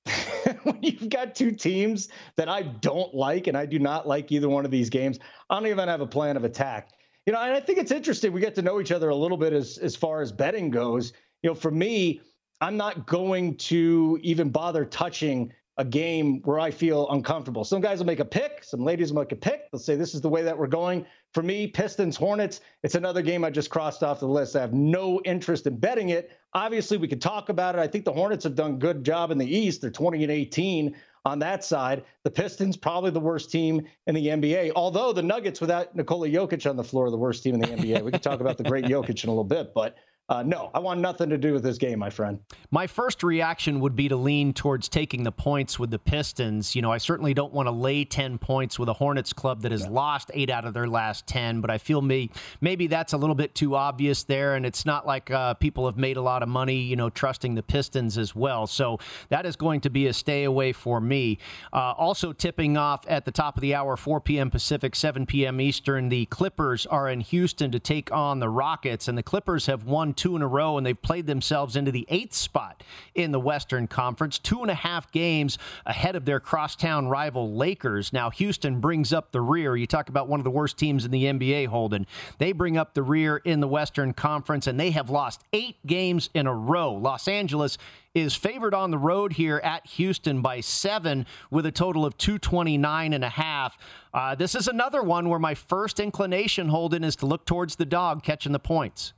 when 0.64 0.83
you've 0.83 1.09
got 1.09 1.35
two 1.35 1.52
teams 1.52 2.09
that 2.37 2.48
I 2.48 2.62
don't 2.62 3.14
like, 3.14 3.46
and 3.46 3.57
I 3.57 3.66
do 3.66 3.79
not 3.79 4.07
like 4.07 4.31
either 4.33 4.48
one 4.48 4.64
of 4.64 4.70
these 4.70 4.90
games, 4.90 5.18
I 5.48 5.59
don't 5.59 5.68
even 5.68 5.88
have 5.88 6.00
a 6.00 6.07
plan 6.07 6.37
of 6.37 6.44
attack. 6.44 6.90
You 7.24 7.33
know, 7.33 7.40
and 7.40 7.52
I 7.52 7.61
think 7.61 7.79
it's 7.79 7.90
interesting. 7.90 8.33
We 8.33 8.40
get 8.40 8.55
to 8.57 8.62
know 8.62 8.81
each 8.81 8.92
other 8.92 9.09
a 9.09 9.14
little 9.14 9.37
bit 9.37 9.52
as 9.52 9.79
as 9.79 9.96
far 9.96 10.22
as 10.22 10.31
betting 10.31 10.70
goes. 10.70 11.12
You 11.42 11.50
know, 11.50 11.55
for 11.55 11.72
me, 11.72 12.20
I'm 12.61 12.76
not 12.76 13.07
going 13.07 13.57
to 13.57 14.18
even 14.22 14.50
bother 14.50 14.85
touching 14.85 15.52
a 15.79 15.85
game 15.85 16.40
where 16.42 16.59
I 16.59 16.70
feel 16.70 17.09
uncomfortable. 17.11 17.64
Some 17.64 17.83
guys 17.83 17.98
will 17.98 18.07
make 18.07 18.20
a 18.20 18.24
pick, 18.24 18.64
some 18.64 18.83
ladies 18.83 19.12
will 19.12 19.20
make 19.20 19.33
a 19.33 19.37
pick. 19.37 19.70
They'll 19.70 19.79
say 19.79 19.94
this 19.94 20.14
is 20.14 20.20
the 20.22 20.29
way 20.29 20.42
that 20.42 20.57
we're 20.57 20.68
going. 20.68 21.05
For 21.35 21.42
me, 21.42 21.66
Pistons, 21.66 22.16
Hornets, 22.16 22.61
it's 22.83 22.94
another 22.94 23.20
game 23.20 23.44
I 23.44 23.50
just 23.50 23.68
crossed 23.68 24.02
off 24.02 24.20
the 24.20 24.26
list. 24.26 24.57
I 24.57 24.61
have 24.61 24.72
no 24.72 25.20
interest 25.24 25.66
in 25.66 25.76
betting 25.76 26.11
it. 26.11 26.31
Obviously, 26.57 26.97
we 26.97 27.07
could 27.07 27.21
talk 27.21 27.51
about 27.51 27.75
it. 27.75 27.81
I 27.83 27.87
think 27.87 28.07
the 28.07 28.12
Hornets 28.14 28.42
have 28.45 28.55
done 28.55 28.71
a 28.71 28.77
good 28.79 29.05
job 29.05 29.31
in 29.31 29.37
the 29.37 29.45
East. 29.45 29.83
They're 29.83 29.90
20 29.90 30.23
and 30.23 30.33
18 30.33 30.97
on 31.27 31.38
that 31.40 31.62
side. 31.62 32.03
The 32.23 32.31
Pistons, 32.31 32.79
probably 32.79 33.11
the 33.11 33.21
worst 33.21 33.51
team 33.51 33.87
in 34.07 34.14
the 34.14 34.29
NBA. 34.29 34.73
Although 34.75 35.12
the 35.12 35.23
Nuggets, 35.23 35.61
without 35.61 35.95
Nikola 35.95 36.29
Jokic 36.29 36.69
on 36.69 36.77
the 36.77 36.83
floor, 36.83 37.09
are 37.09 37.11
the 37.11 37.19
worst 37.19 37.42
team 37.42 37.57
in 37.57 37.61
the 37.61 37.66
NBA. 37.66 38.03
We 38.03 38.11
could 38.11 38.23
talk 38.23 38.40
about 38.40 38.57
the 38.57 38.64
great 38.64 38.87
Jokic 38.87 39.23
in 39.23 39.29
a 39.29 39.33
little 39.33 39.45
bit, 39.45 39.75
but 39.75 39.97
uh, 40.29 40.43
no, 40.43 40.73
I 40.75 40.81
want 40.81 40.99
nothing 40.99 41.31
to 41.31 41.39
do 41.39 41.53
with 41.53 41.62
this 41.62 41.79
game, 41.79 42.01
my 42.01 42.11
friend. 42.11 42.41
My 42.73 42.89
first 42.89 43.23
reaction 43.23 43.79
would 43.79 43.95
be 43.95 44.09
to 44.09 44.17
lean 44.17 44.53
towards 44.53 44.89
taking 44.89 45.23
the 45.23 45.31
points 45.31 45.79
with 45.79 45.91
the 45.93 46.01
Pistons. 46.01 46.75
You 46.75 46.83
know, 46.83 46.91
I 46.91 46.99
certainly 46.99 47.33
don't 47.33 47.53
want 47.53 47.69
to 47.69 47.71
lay 47.71 48.05
10 48.05 48.39
points 48.39 48.77
with 48.77 48.89
a 48.89 48.93
Hornets 48.93 49.33
club 49.33 49.62
that 49.62 49.71
has 49.71 49.83
yeah. 49.83 49.91
lost 49.91 50.33
eight 50.35 50.51
out 50.51 50.65
of 50.65 50.75
their 50.75 50.89
last 50.89 51.29
10, 51.29 51.61
but 51.61 51.71
I 51.71 51.79
feel 51.79 52.03
me, 52.03 52.31
maybe 52.61 52.89
that's 52.89 53.12
a 53.12 53.17
little 53.17 53.37
bit 53.37 53.55
too 53.55 53.77
obvious 53.77 54.25
there. 54.25 54.57
And 54.57 54.67
it's 54.67 54.85
not 54.85 55.07
like 55.07 55.31
uh, 55.31 55.55
people 55.55 55.87
have 55.87 55.97
made 55.97 56.17
a 56.17 56.23
lot 56.23 56.43
of 56.43 56.49
money, 56.49 56.81
you 56.81 56.97
know, 56.97 57.09
trusting 57.09 57.55
the 57.55 57.62
Pistons 57.62 58.19
as 58.19 58.35
well. 58.35 58.67
So 58.67 58.99
that 59.29 59.47
is 59.47 59.55
going 59.55 59.81
to 59.83 59.91
be 59.91 60.09
a 60.09 60.12
stay 60.12 60.43
away 60.43 60.73
for 60.73 61.01
me. 61.01 61.39
Uh, 61.73 61.93
also, 61.93 62.33
tipping 62.33 62.77
off 62.77 63.05
at 63.07 63.27
the 63.27 63.31
top 63.31 63.57
of 63.57 63.61
the 63.61 63.77
hour, 63.77 63.97
4 63.97 64.21
p.m. 64.21 64.51
Pacific, 64.51 64.97
7 64.97 65.25
p.m. 65.25 65.61
Eastern, 65.61 66.09
the 66.09 66.27
Clippers 66.27 66.85
are 66.87 67.09
in 67.09 67.21
Houston 67.21 67.71
to 67.71 67.79
take 67.79 68.11
on 68.11 68.41
the 68.41 68.49
Rockets, 68.49 69.07
and 69.07 69.17
the 69.17 69.23
Clippers 69.23 69.67
have 69.67 69.85
won 69.85 70.15
two 70.16 70.37
in 70.37 70.42
a 70.42 70.46
row, 70.46 70.76
and 70.76 70.87
they've 70.87 71.00
played 71.00 71.26
themselves 71.26 71.76
into 71.76 71.92
the 71.92 72.07
eighth 72.09 72.35
spot 72.35 72.83
in 73.14 73.33
the 73.33 73.40
Western 73.40 73.87
Conference, 73.87 74.38
two 74.38 74.62
and 74.62 74.70
a 74.70 74.74
half 74.74 75.11
games 75.12 75.59
ahead 75.85 76.16
of 76.16 76.24
their 76.24 76.40
crosstown 76.40 77.09
rival 77.09 77.55
Lakers. 77.55 78.12
Now, 78.12 78.31
Houston 78.31 78.81
brings 78.81 79.12
up 79.12 79.33
the 79.33 79.40
rear. 79.40 79.76
You 79.76 79.87
talk 79.87 80.09
about 80.09 80.29
one 80.29 80.40
of 80.40 80.44
the 80.44 80.50
worst 80.50 80.79
teams 80.79 81.05
in 81.05 81.11
the 81.11 81.24
NBA, 81.24 81.66
Holden. 81.66 82.07
They 82.38 82.52
bring 82.52 82.76
up 82.76 82.94
the 82.94 83.02
rear 83.02 83.37
in 83.38 83.61
the 83.61 83.68
Western 83.68 84.12
Conference, 84.12 84.66
and 84.66 84.79
they 84.79 84.90
have 84.90 85.11
lost 85.11 85.42
eight 85.52 85.76
games 85.87 86.31
in 86.35 86.46
a 86.46 86.55
row. 86.55 86.92
Los 86.92 87.29
Angeles 87.29 87.79
is 88.16 88.35
favored 88.35 88.72
on 88.72 88.90
the 88.90 88.98
road 88.98 89.35
here 89.35 89.61
at 89.62 89.87
Houston 89.88 90.40
by 90.40 90.61
seven 90.61 91.26
with 91.50 91.66
a 91.66 91.72
total 91.72 92.07
of 92.07 92.16
229 92.16 93.12
and 93.12 93.22
a 93.22 93.29
half. 93.29 93.76
Uh, 94.14 94.35
this 94.35 94.55
is 94.55 94.68
another 94.68 95.02
one 95.02 95.29
where 95.29 95.38
my 95.38 95.55
first 95.55 96.00
inclination, 96.00 96.68
Holden, 96.68 97.05
is 97.05 97.16
to 97.16 97.26
look 97.26 97.44
towards 97.44 97.76
the 97.76 97.85
dog 97.85 98.22
catching 98.22 98.52
the 98.52 98.59
points. 98.59 99.12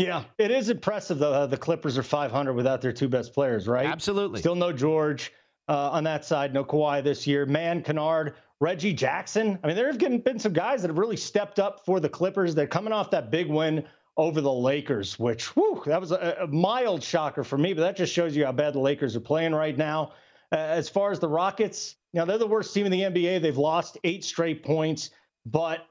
Yeah, 0.00 0.24
it 0.38 0.50
is 0.50 0.70
impressive 0.70 1.18
though. 1.18 1.32
Uh, 1.32 1.46
the 1.46 1.56
Clippers 1.56 1.98
are 1.98 2.02
500 2.02 2.54
without 2.54 2.80
their 2.80 2.92
two 2.92 3.08
best 3.08 3.34
players, 3.34 3.68
right? 3.68 3.86
Absolutely. 3.86 4.40
Still 4.40 4.54
no 4.54 4.72
George 4.72 5.32
uh, 5.68 5.90
on 5.90 6.04
that 6.04 6.24
side, 6.24 6.54
no 6.54 6.64
Kawhi 6.64 7.04
this 7.04 7.26
year. 7.26 7.44
Man, 7.44 7.82
Kennard, 7.82 8.34
Reggie 8.60 8.94
Jackson. 8.94 9.58
I 9.62 9.66
mean, 9.66 9.76
there 9.76 9.86
have 9.86 9.98
been 9.98 10.38
some 10.38 10.52
guys 10.52 10.82
that 10.82 10.88
have 10.88 10.98
really 10.98 11.16
stepped 11.16 11.58
up 11.58 11.84
for 11.84 12.00
the 12.00 12.08
Clippers. 12.08 12.54
They're 12.54 12.66
coming 12.66 12.92
off 12.92 13.10
that 13.10 13.30
big 13.30 13.48
win 13.48 13.84
over 14.16 14.40
the 14.40 14.52
Lakers, 14.52 15.18
which 15.18 15.54
whew, 15.54 15.82
that 15.86 16.00
was 16.00 16.12
a, 16.12 16.38
a 16.42 16.46
mild 16.46 17.02
shocker 17.02 17.44
for 17.44 17.58
me, 17.58 17.72
but 17.72 17.82
that 17.82 17.96
just 17.96 18.12
shows 18.12 18.34
you 18.34 18.44
how 18.44 18.52
bad 18.52 18.74
the 18.74 18.80
Lakers 18.80 19.16
are 19.16 19.20
playing 19.20 19.54
right 19.54 19.76
now. 19.76 20.12
Uh, 20.52 20.56
as 20.56 20.88
far 20.88 21.12
as 21.12 21.20
the 21.20 21.28
Rockets, 21.28 21.96
now 22.12 22.24
they're 22.24 22.38
the 22.38 22.46
worst 22.46 22.74
team 22.74 22.86
in 22.86 22.92
the 22.92 23.02
NBA. 23.02 23.40
They've 23.40 23.56
lost 23.56 23.98
eight 24.02 24.24
straight 24.24 24.64
points, 24.64 25.10
but 25.46 25.86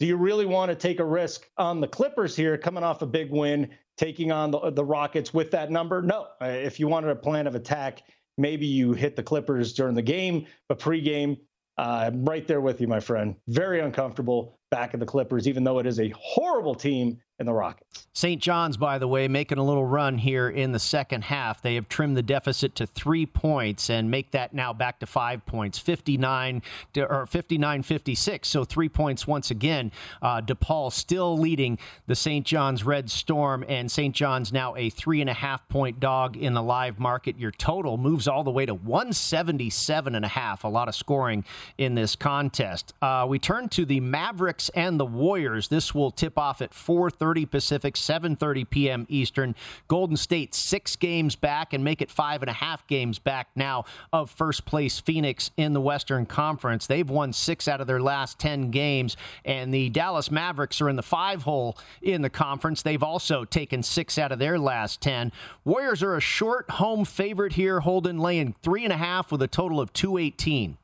do 0.00 0.06
you 0.06 0.16
really 0.16 0.46
want 0.46 0.70
to 0.70 0.74
take 0.74 0.98
a 0.98 1.04
risk 1.04 1.46
on 1.58 1.80
the 1.80 1.86
Clippers 1.86 2.34
here, 2.34 2.56
coming 2.56 2.82
off 2.82 3.02
a 3.02 3.06
big 3.06 3.30
win, 3.30 3.68
taking 3.98 4.32
on 4.32 4.50
the, 4.50 4.70
the 4.70 4.84
Rockets 4.84 5.34
with 5.34 5.50
that 5.50 5.70
number? 5.70 6.00
No. 6.00 6.26
Uh, 6.40 6.46
if 6.46 6.80
you 6.80 6.88
wanted 6.88 7.10
a 7.10 7.16
plan 7.16 7.46
of 7.46 7.54
attack, 7.54 8.02
maybe 8.38 8.66
you 8.66 8.94
hit 8.94 9.14
the 9.14 9.22
Clippers 9.22 9.74
during 9.74 9.94
the 9.94 10.02
game, 10.02 10.46
but 10.70 10.78
pregame, 10.78 11.36
uh, 11.76 12.04
I'm 12.06 12.24
right 12.24 12.46
there 12.48 12.62
with 12.62 12.80
you, 12.80 12.88
my 12.88 12.98
friend. 12.98 13.36
Very 13.48 13.80
uncomfortable 13.80 14.58
back 14.70 14.94
of 14.94 15.00
the 15.00 15.06
Clippers, 15.06 15.46
even 15.46 15.64
though 15.64 15.78
it 15.78 15.86
is 15.86 16.00
a 16.00 16.12
horrible 16.16 16.74
team 16.74 17.18
in 17.40 17.46
the 17.46 17.52
Rockets. 17.54 18.06
St. 18.12 18.42
John's, 18.42 18.76
by 18.76 18.98
the 18.98 19.08
way, 19.08 19.28
making 19.28 19.56
a 19.56 19.64
little 19.64 19.86
run 19.86 20.18
here 20.18 20.50
in 20.50 20.72
the 20.72 20.78
second 20.78 21.24
half. 21.24 21.62
They 21.62 21.76
have 21.76 21.88
trimmed 21.88 22.16
the 22.18 22.22
deficit 22.22 22.74
to 22.74 22.86
three 22.86 23.24
points 23.24 23.88
and 23.88 24.10
make 24.10 24.32
that 24.32 24.52
now 24.52 24.74
back 24.74 25.00
to 25.00 25.06
five 25.06 25.46
points, 25.46 25.78
59 25.78 26.60
to, 26.92 27.06
or 27.06 27.24
59 27.24 27.82
56. 27.82 28.46
So 28.46 28.64
three 28.64 28.90
points 28.90 29.26
once 29.26 29.50
again. 29.50 29.90
Uh, 30.20 30.42
DePaul 30.42 30.92
still 30.92 31.38
leading 31.38 31.78
the 32.08 32.14
St. 32.14 32.44
John's 32.44 32.84
Red 32.84 33.10
Storm, 33.10 33.64
and 33.68 33.90
St. 33.90 34.14
John's 34.14 34.52
now 34.52 34.76
a 34.76 34.90
three 34.90 35.22
and 35.22 35.30
a 35.30 35.34
half 35.34 35.66
point 35.68 35.98
dog 35.98 36.36
in 36.36 36.52
the 36.52 36.62
live 36.62 36.98
market. 36.98 37.38
Your 37.38 37.52
total 37.52 37.96
moves 37.96 38.28
all 38.28 38.44
the 38.44 38.50
way 38.50 38.66
to 38.66 38.74
177 38.74 40.14
and 40.14 40.24
a 40.24 40.28
half. 40.28 40.64
A 40.64 40.68
lot 40.68 40.88
of 40.88 40.94
scoring 40.94 41.44
in 41.78 41.94
this 41.94 42.16
contest. 42.16 42.92
Uh, 43.00 43.24
we 43.26 43.38
turn 43.38 43.70
to 43.70 43.86
the 43.86 44.00
Mavericks 44.00 44.68
and 44.70 45.00
the 45.00 45.06
Warriors. 45.06 45.68
This 45.68 45.94
will 45.94 46.10
tip 46.10 46.36
off 46.36 46.60
at 46.60 46.72
4:30 46.72 47.29
Pacific, 47.46 47.94
7:30 47.94 48.68
p.m. 48.68 49.06
Eastern. 49.08 49.54
Golden 49.88 50.16
State 50.16 50.54
six 50.54 50.96
games 50.96 51.36
back 51.36 51.72
and 51.72 51.84
make 51.84 52.02
it 52.02 52.10
five 52.10 52.42
and 52.42 52.50
a 52.50 52.54
half 52.54 52.86
games 52.86 53.18
back 53.18 53.48
now 53.54 53.84
of 54.12 54.30
first 54.30 54.64
place 54.64 54.98
Phoenix 55.00 55.50
in 55.56 55.72
the 55.72 55.80
Western 55.80 56.26
Conference. 56.26 56.86
They've 56.86 57.08
won 57.08 57.32
six 57.32 57.68
out 57.68 57.80
of 57.80 57.86
their 57.86 58.00
last 58.00 58.38
ten 58.38 58.70
games, 58.70 59.16
and 59.44 59.72
the 59.72 59.88
Dallas 59.90 60.30
Mavericks 60.30 60.80
are 60.80 60.88
in 60.88 60.96
the 60.96 61.02
five 61.02 61.42
hole 61.42 61.78
in 62.02 62.22
the 62.22 62.30
conference. 62.30 62.82
They've 62.82 63.02
also 63.02 63.44
taken 63.44 63.82
six 63.82 64.18
out 64.18 64.32
of 64.32 64.38
their 64.38 64.58
last 64.58 65.00
ten. 65.00 65.32
Warriors 65.64 66.02
are 66.02 66.16
a 66.16 66.20
short 66.20 66.70
home 66.70 67.04
favorite 67.04 67.52
here, 67.52 67.80
holding 67.80 68.18
laying 68.18 68.54
three 68.62 68.84
and 68.84 68.92
a 68.92 68.96
half 68.96 69.30
with 69.30 69.42
a 69.42 69.48
total 69.48 69.80
of 69.80 69.92
218. 69.92 70.76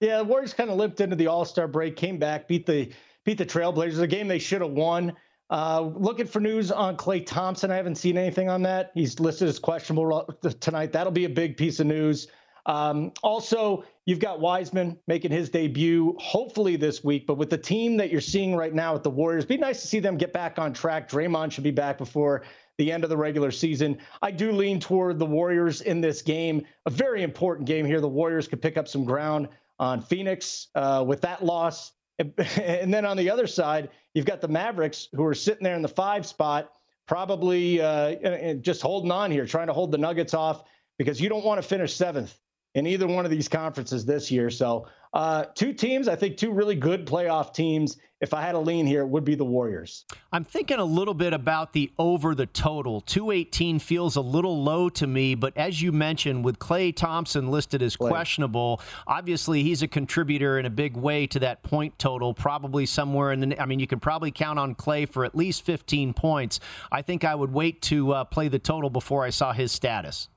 Yeah, 0.00 0.18
the 0.18 0.24
Warriors 0.24 0.52
kind 0.52 0.68
of 0.68 0.76
limped 0.76 1.00
into 1.00 1.14
the 1.14 1.28
All 1.28 1.44
Star 1.44 1.68
break, 1.68 1.94
came 1.94 2.18
back, 2.18 2.48
beat 2.48 2.66
the 2.66 2.90
beat 3.24 3.38
the 3.38 3.46
Trailblazers, 3.46 4.00
a 4.00 4.06
game 4.06 4.28
they 4.28 4.38
should 4.38 4.60
have 4.60 4.72
won. 4.72 5.14
Uh, 5.50 5.90
looking 5.94 6.26
for 6.26 6.40
news 6.40 6.72
on 6.72 6.96
Klay 6.96 7.24
Thompson. 7.24 7.70
I 7.70 7.76
haven't 7.76 7.96
seen 7.96 8.16
anything 8.16 8.48
on 8.48 8.62
that. 8.62 8.90
He's 8.94 9.20
listed 9.20 9.48
as 9.48 9.58
questionable 9.58 10.26
tonight. 10.60 10.92
That'll 10.92 11.12
be 11.12 11.26
a 11.26 11.30
big 11.30 11.56
piece 11.58 11.78
of 11.78 11.86
news. 11.86 12.28
Um, 12.64 13.12
also, 13.22 13.84
you've 14.06 14.20
got 14.20 14.40
Wiseman 14.40 14.98
making 15.06 15.30
his 15.30 15.50
debut 15.50 16.16
hopefully 16.18 16.76
this 16.76 17.02
week, 17.02 17.26
but 17.26 17.36
with 17.36 17.50
the 17.50 17.58
team 17.58 17.96
that 17.98 18.10
you're 18.10 18.20
seeing 18.20 18.56
right 18.56 18.72
now 18.72 18.94
with 18.94 19.02
the 19.02 19.10
Warriors, 19.10 19.44
be 19.44 19.56
nice 19.56 19.82
to 19.82 19.88
see 19.88 20.00
them 20.00 20.16
get 20.16 20.32
back 20.32 20.58
on 20.58 20.72
track. 20.72 21.08
Draymond 21.08 21.52
should 21.52 21.64
be 21.64 21.70
back 21.70 21.98
before 21.98 22.44
the 22.78 22.90
end 22.90 23.04
of 23.04 23.10
the 23.10 23.16
regular 23.16 23.50
season. 23.50 23.98
I 24.22 24.30
do 24.30 24.52
lean 24.52 24.80
toward 24.80 25.18
the 25.18 25.26
Warriors 25.26 25.82
in 25.82 26.00
this 26.00 26.22
game, 26.22 26.64
a 26.86 26.90
very 26.90 27.22
important 27.22 27.66
game 27.66 27.84
here. 27.84 28.00
The 28.00 28.08
Warriors 28.08 28.48
could 28.48 28.62
pick 28.62 28.76
up 28.76 28.88
some 28.88 29.04
ground 29.04 29.48
on 29.78 30.00
Phoenix 30.00 30.68
uh, 30.74 31.04
with 31.06 31.20
that 31.22 31.44
loss. 31.44 31.92
And 32.56 32.92
then 32.92 33.04
on 33.04 33.16
the 33.16 33.30
other 33.30 33.46
side, 33.46 33.90
you've 34.14 34.26
got 34.26 34.40
the 34.40 34.48
Mavericks 34.48 35.08
who 35.14 35.24
are 35.24 35.34
sitting 35.34 35.64
there 35.64 35.76
in 35.76 35.82
the 35.82 35.88
five 35.88 36.26
spot, 36.26 36.72
probably 37.06 37.80
uh, 37.80 38.54
just 38.54 38.82
holding 38.82 39.10
on 39.10 39.30
here, 39.30 39.46
trying 39.46 39.66
to 39.66 39.72
hold 39.72 39.90
the 39.90 39.98
Nuggets 39.98 40.34
off 40.34 40.64
because 40.98 41.20
you 41.20 41.28
don't 41.28 41.44
want 41.44 41.60
to 41.60 41.66
finish 41.66 41.94
seventh 41.94 42.38
in 42.74 42.86
either 42.86 43.06
one 43.06 43.24
of 43.24 43.30
these 43.30 43.48
conferences 43.48 44.04
this 44.04 44.30
year. 44.30 44.50
So, 44.50 44.86
uh, 45.12 45.44
two 45.54 45.72
teams, 45.72 46.08
I 46.08 46.16
think, 46.16 46.36
two 46.36 46.52
really 46.52 46.74
good 46.74 47.06
playoff 47.06 47.52
teams. 47.52 47.98
If 48.22 48.32
I 48.32 48.40
had 48.40 48.54
a 48.54 48.58
lean 48.58 48.86
here, 48.86 49.00
it 49.00 49.08
would 49.08 49.24
be 49.24 49.34
the 49.34 49.44
Warriors. 49.44 50.04
I'm 50.30 50.44
thinking 50.44 50.78
a 50.78 50.84
little 50.84 51.12
bit 51.12 51.32
about 51.32 51.72
the 51.72 51.90
over 51.98 52.36
the 52.36 52.46
total. 52.46 53.00
218 53.00 53.80
feels 53.80 54.14
a 54.14 54.20
little 54.20 54.62
low 54.62 54.88
to 54.90 55.08
me, 55.08 55.34
but 55.34 55.56
as 55.56 55.82
you 55.82 55.90
mentioned, 55.90 56.44
with 56.44 56.60
Klay 56.60 56.94
Thompson 56.94 57.50
listed 57.50 57.82
as 57.82 57.96
Klay. 57.96 58.10
questionable, 58.10 58.80
obviously 59.08 59.64
he's 59.64 59.82
a 59.82 59.88
contributor 59.88 60.56
in 60.60 60.66
a 60.66 60.70
big 60.70 60.96
way 60.96 61.26
to 61.26 61.40
that 61.40 61.64
point 61.64 61.98
total, 61.98 62.32
probably 62.32 62.86
somewhere 62.86 63.32
in 63.32 63.40
the. 63.40 63.60
I 63.60 63.66
mean, 63.66 63.80
you 63.80 63.88
can 63.88 63.98
probably 63.98 64.30
count 64.30 64.56
on 64.56 64.76
Klay 64.76 65.08
for 65.08 65.24
at 65.24 65.34
least 65.34 65.64
15 65.64 66.14
points. 66.14 66.60
I 66.92 67.02
think 67.02 67.24
I 67.24 67.34
would 67.34 67.52
wait 67.52 67.82
to 67.82 68.12
uh, 68.12 68.24
play 68.24 68.46
the 68.46 68.60
total 68.60 68.88
before 68.88 69.24
I 69.24 69.30
saw 69.30 69.52
his 69.52 69.72
status. 69.72 70.28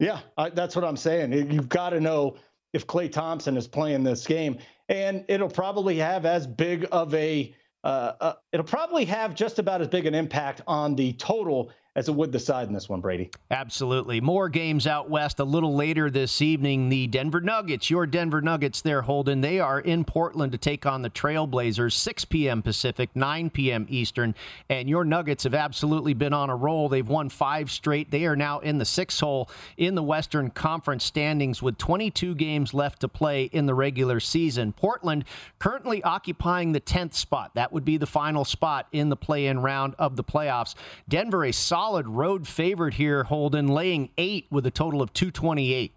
Yeah, 0.00 0.18
I, 0.36 0.50
that's 0.50 0.74
what 0.74 0.84
I'm 0.84 0.96
saying. 0.96 1.32
You've 1.52 1.68
got 1.68 1.90
to 1.90 2.00
know 2.00 2.38
if 2.72 2.86
Klay 2.86 3.10
Thompson 3.10 3.56
is 3.56 3.68
playing 3.68 4.02
this 4.02 4.26
game, 4.26 4.58
and 4.90 5.24
it'll 5.28 5.48
probably 5.48 5.96
have 5.96 6.26
as 6.26 6.46
big 6.46 6.86
of 6.92 7.14
a 7.14 7.54
uh, 7.82 8.12
uh, 8.20 8.32
it'll 8.52 8.66
probably 8.66 9.06
have 9.06 9.34
just 9.34 9.58
about 9.58 9.80
as 9.80 9.88
big 9.88 10.04
an 10.04 10.14
impact 10.14 10.60
on 10.66 10.94
the 10.94 11.14
total 11.14 11.72
as 11.96 12.08
it 12.08 12.14
would 12.14 12.30
the 12.30 12.38
side 12.38 12.68
in 12.68 12.72
this 12.72 12.88
one, 12.88 13.00
Brady. 13.00 13.30
Absolutely. 13.50 14.20
More 14.20 14.48
games 14.48 14.86
out 14.86 15.10
west 15.10 15.40
a 15.40 15.44
little 15.44 15.74
later 15.74 16.08
this 16.08 16.40
evening. 16.40 16.88
The 16.88 17.08
Denver 17.08 17.40
Nuggets, 17.40 17.90
your 17.90 18.06
Denver 18.06 18.40
Nuggets 18.40 18.80
there, 18.80 19.02
Holden. 19.02 19.40
They 19.40 19.58
are 19.58 19.80
in 19.80 20.04
Portland 20.04 20.52
to 20.52 20.58
take 20.58 20.86
on 20.86 21.02
the 21.02 21.10
Trailblazers, 21.10 21.92
6 21.92 22.24
p.m. 22.26 22.62
Pacific, 22.62 23.10
9 23.16 23.50
p.m. 23.50 23.86
Eastern. 23.90 24.36
And 24.68 24.88
your 24.88 25.04
Nuggets 25.04 25.42
have 25.42 25.54
absolutely 25.54 26.14
been 26.14 26.32
on 26.32 26.48
a 26.48 26.54
roll. 26.54 26.88
They've 26.88 27.06
won 27.06 27.28
five 27.28 27.72
straight. 27.72 28.12
They 28.12 28.24
are 28.24 28.36
now 28.36 28.60
in 28.60 28.78
the 28.78 28.84
six 28.84 29.18
hole 29.18 29.50
in 29.76 29.96
the 29.96 30.02
Western 30.02 30.50
Conference 30.50 31.02
standings 31.02 31.60
with 31.60 31.76
22 31.76 32.36
games 32.36 32.72
left 32.72 33.00
to 33.00 33.08
play 33.08 33.44
in 33.44 33.66
the 33.66 33.74
regular 33.74 34.20
season. 34.20 34.72
Portland 34.72 35.24
currently 35.58 36.04
occupying 36.04 36.70
the 36.70 36.80
10th 36.80 37.14
spot. 37.14 37.50
That 37.54 37.72
would 37.72 37.84
be 37.84 37.96
the 37.96 38.06
final 38.06 38.44
spot 38.44 38.86
in 38.92 39.08
the 39.08 39.16
play 39.16 39.46
in 39.46 39.58
round 39.58 39.96
of 39.98 40.14
the 40.14 40.22
playoffs. 40.22 40.76
Denver, 41.08 41.44
a 41.44 41.52
solid 41.52 41.79
solid 41.80 42.06
road 42.06 42.46
favorite 42.46 42.92
here, 42.92 43.24
Holden, 43.24 43.66
laying 43.66 44.10
eight 44.18 44.46
with 44.50 44.66
a 44.66 44.70
total 44.70 45.00
of 45.00 45.14
228. 45.14 45.94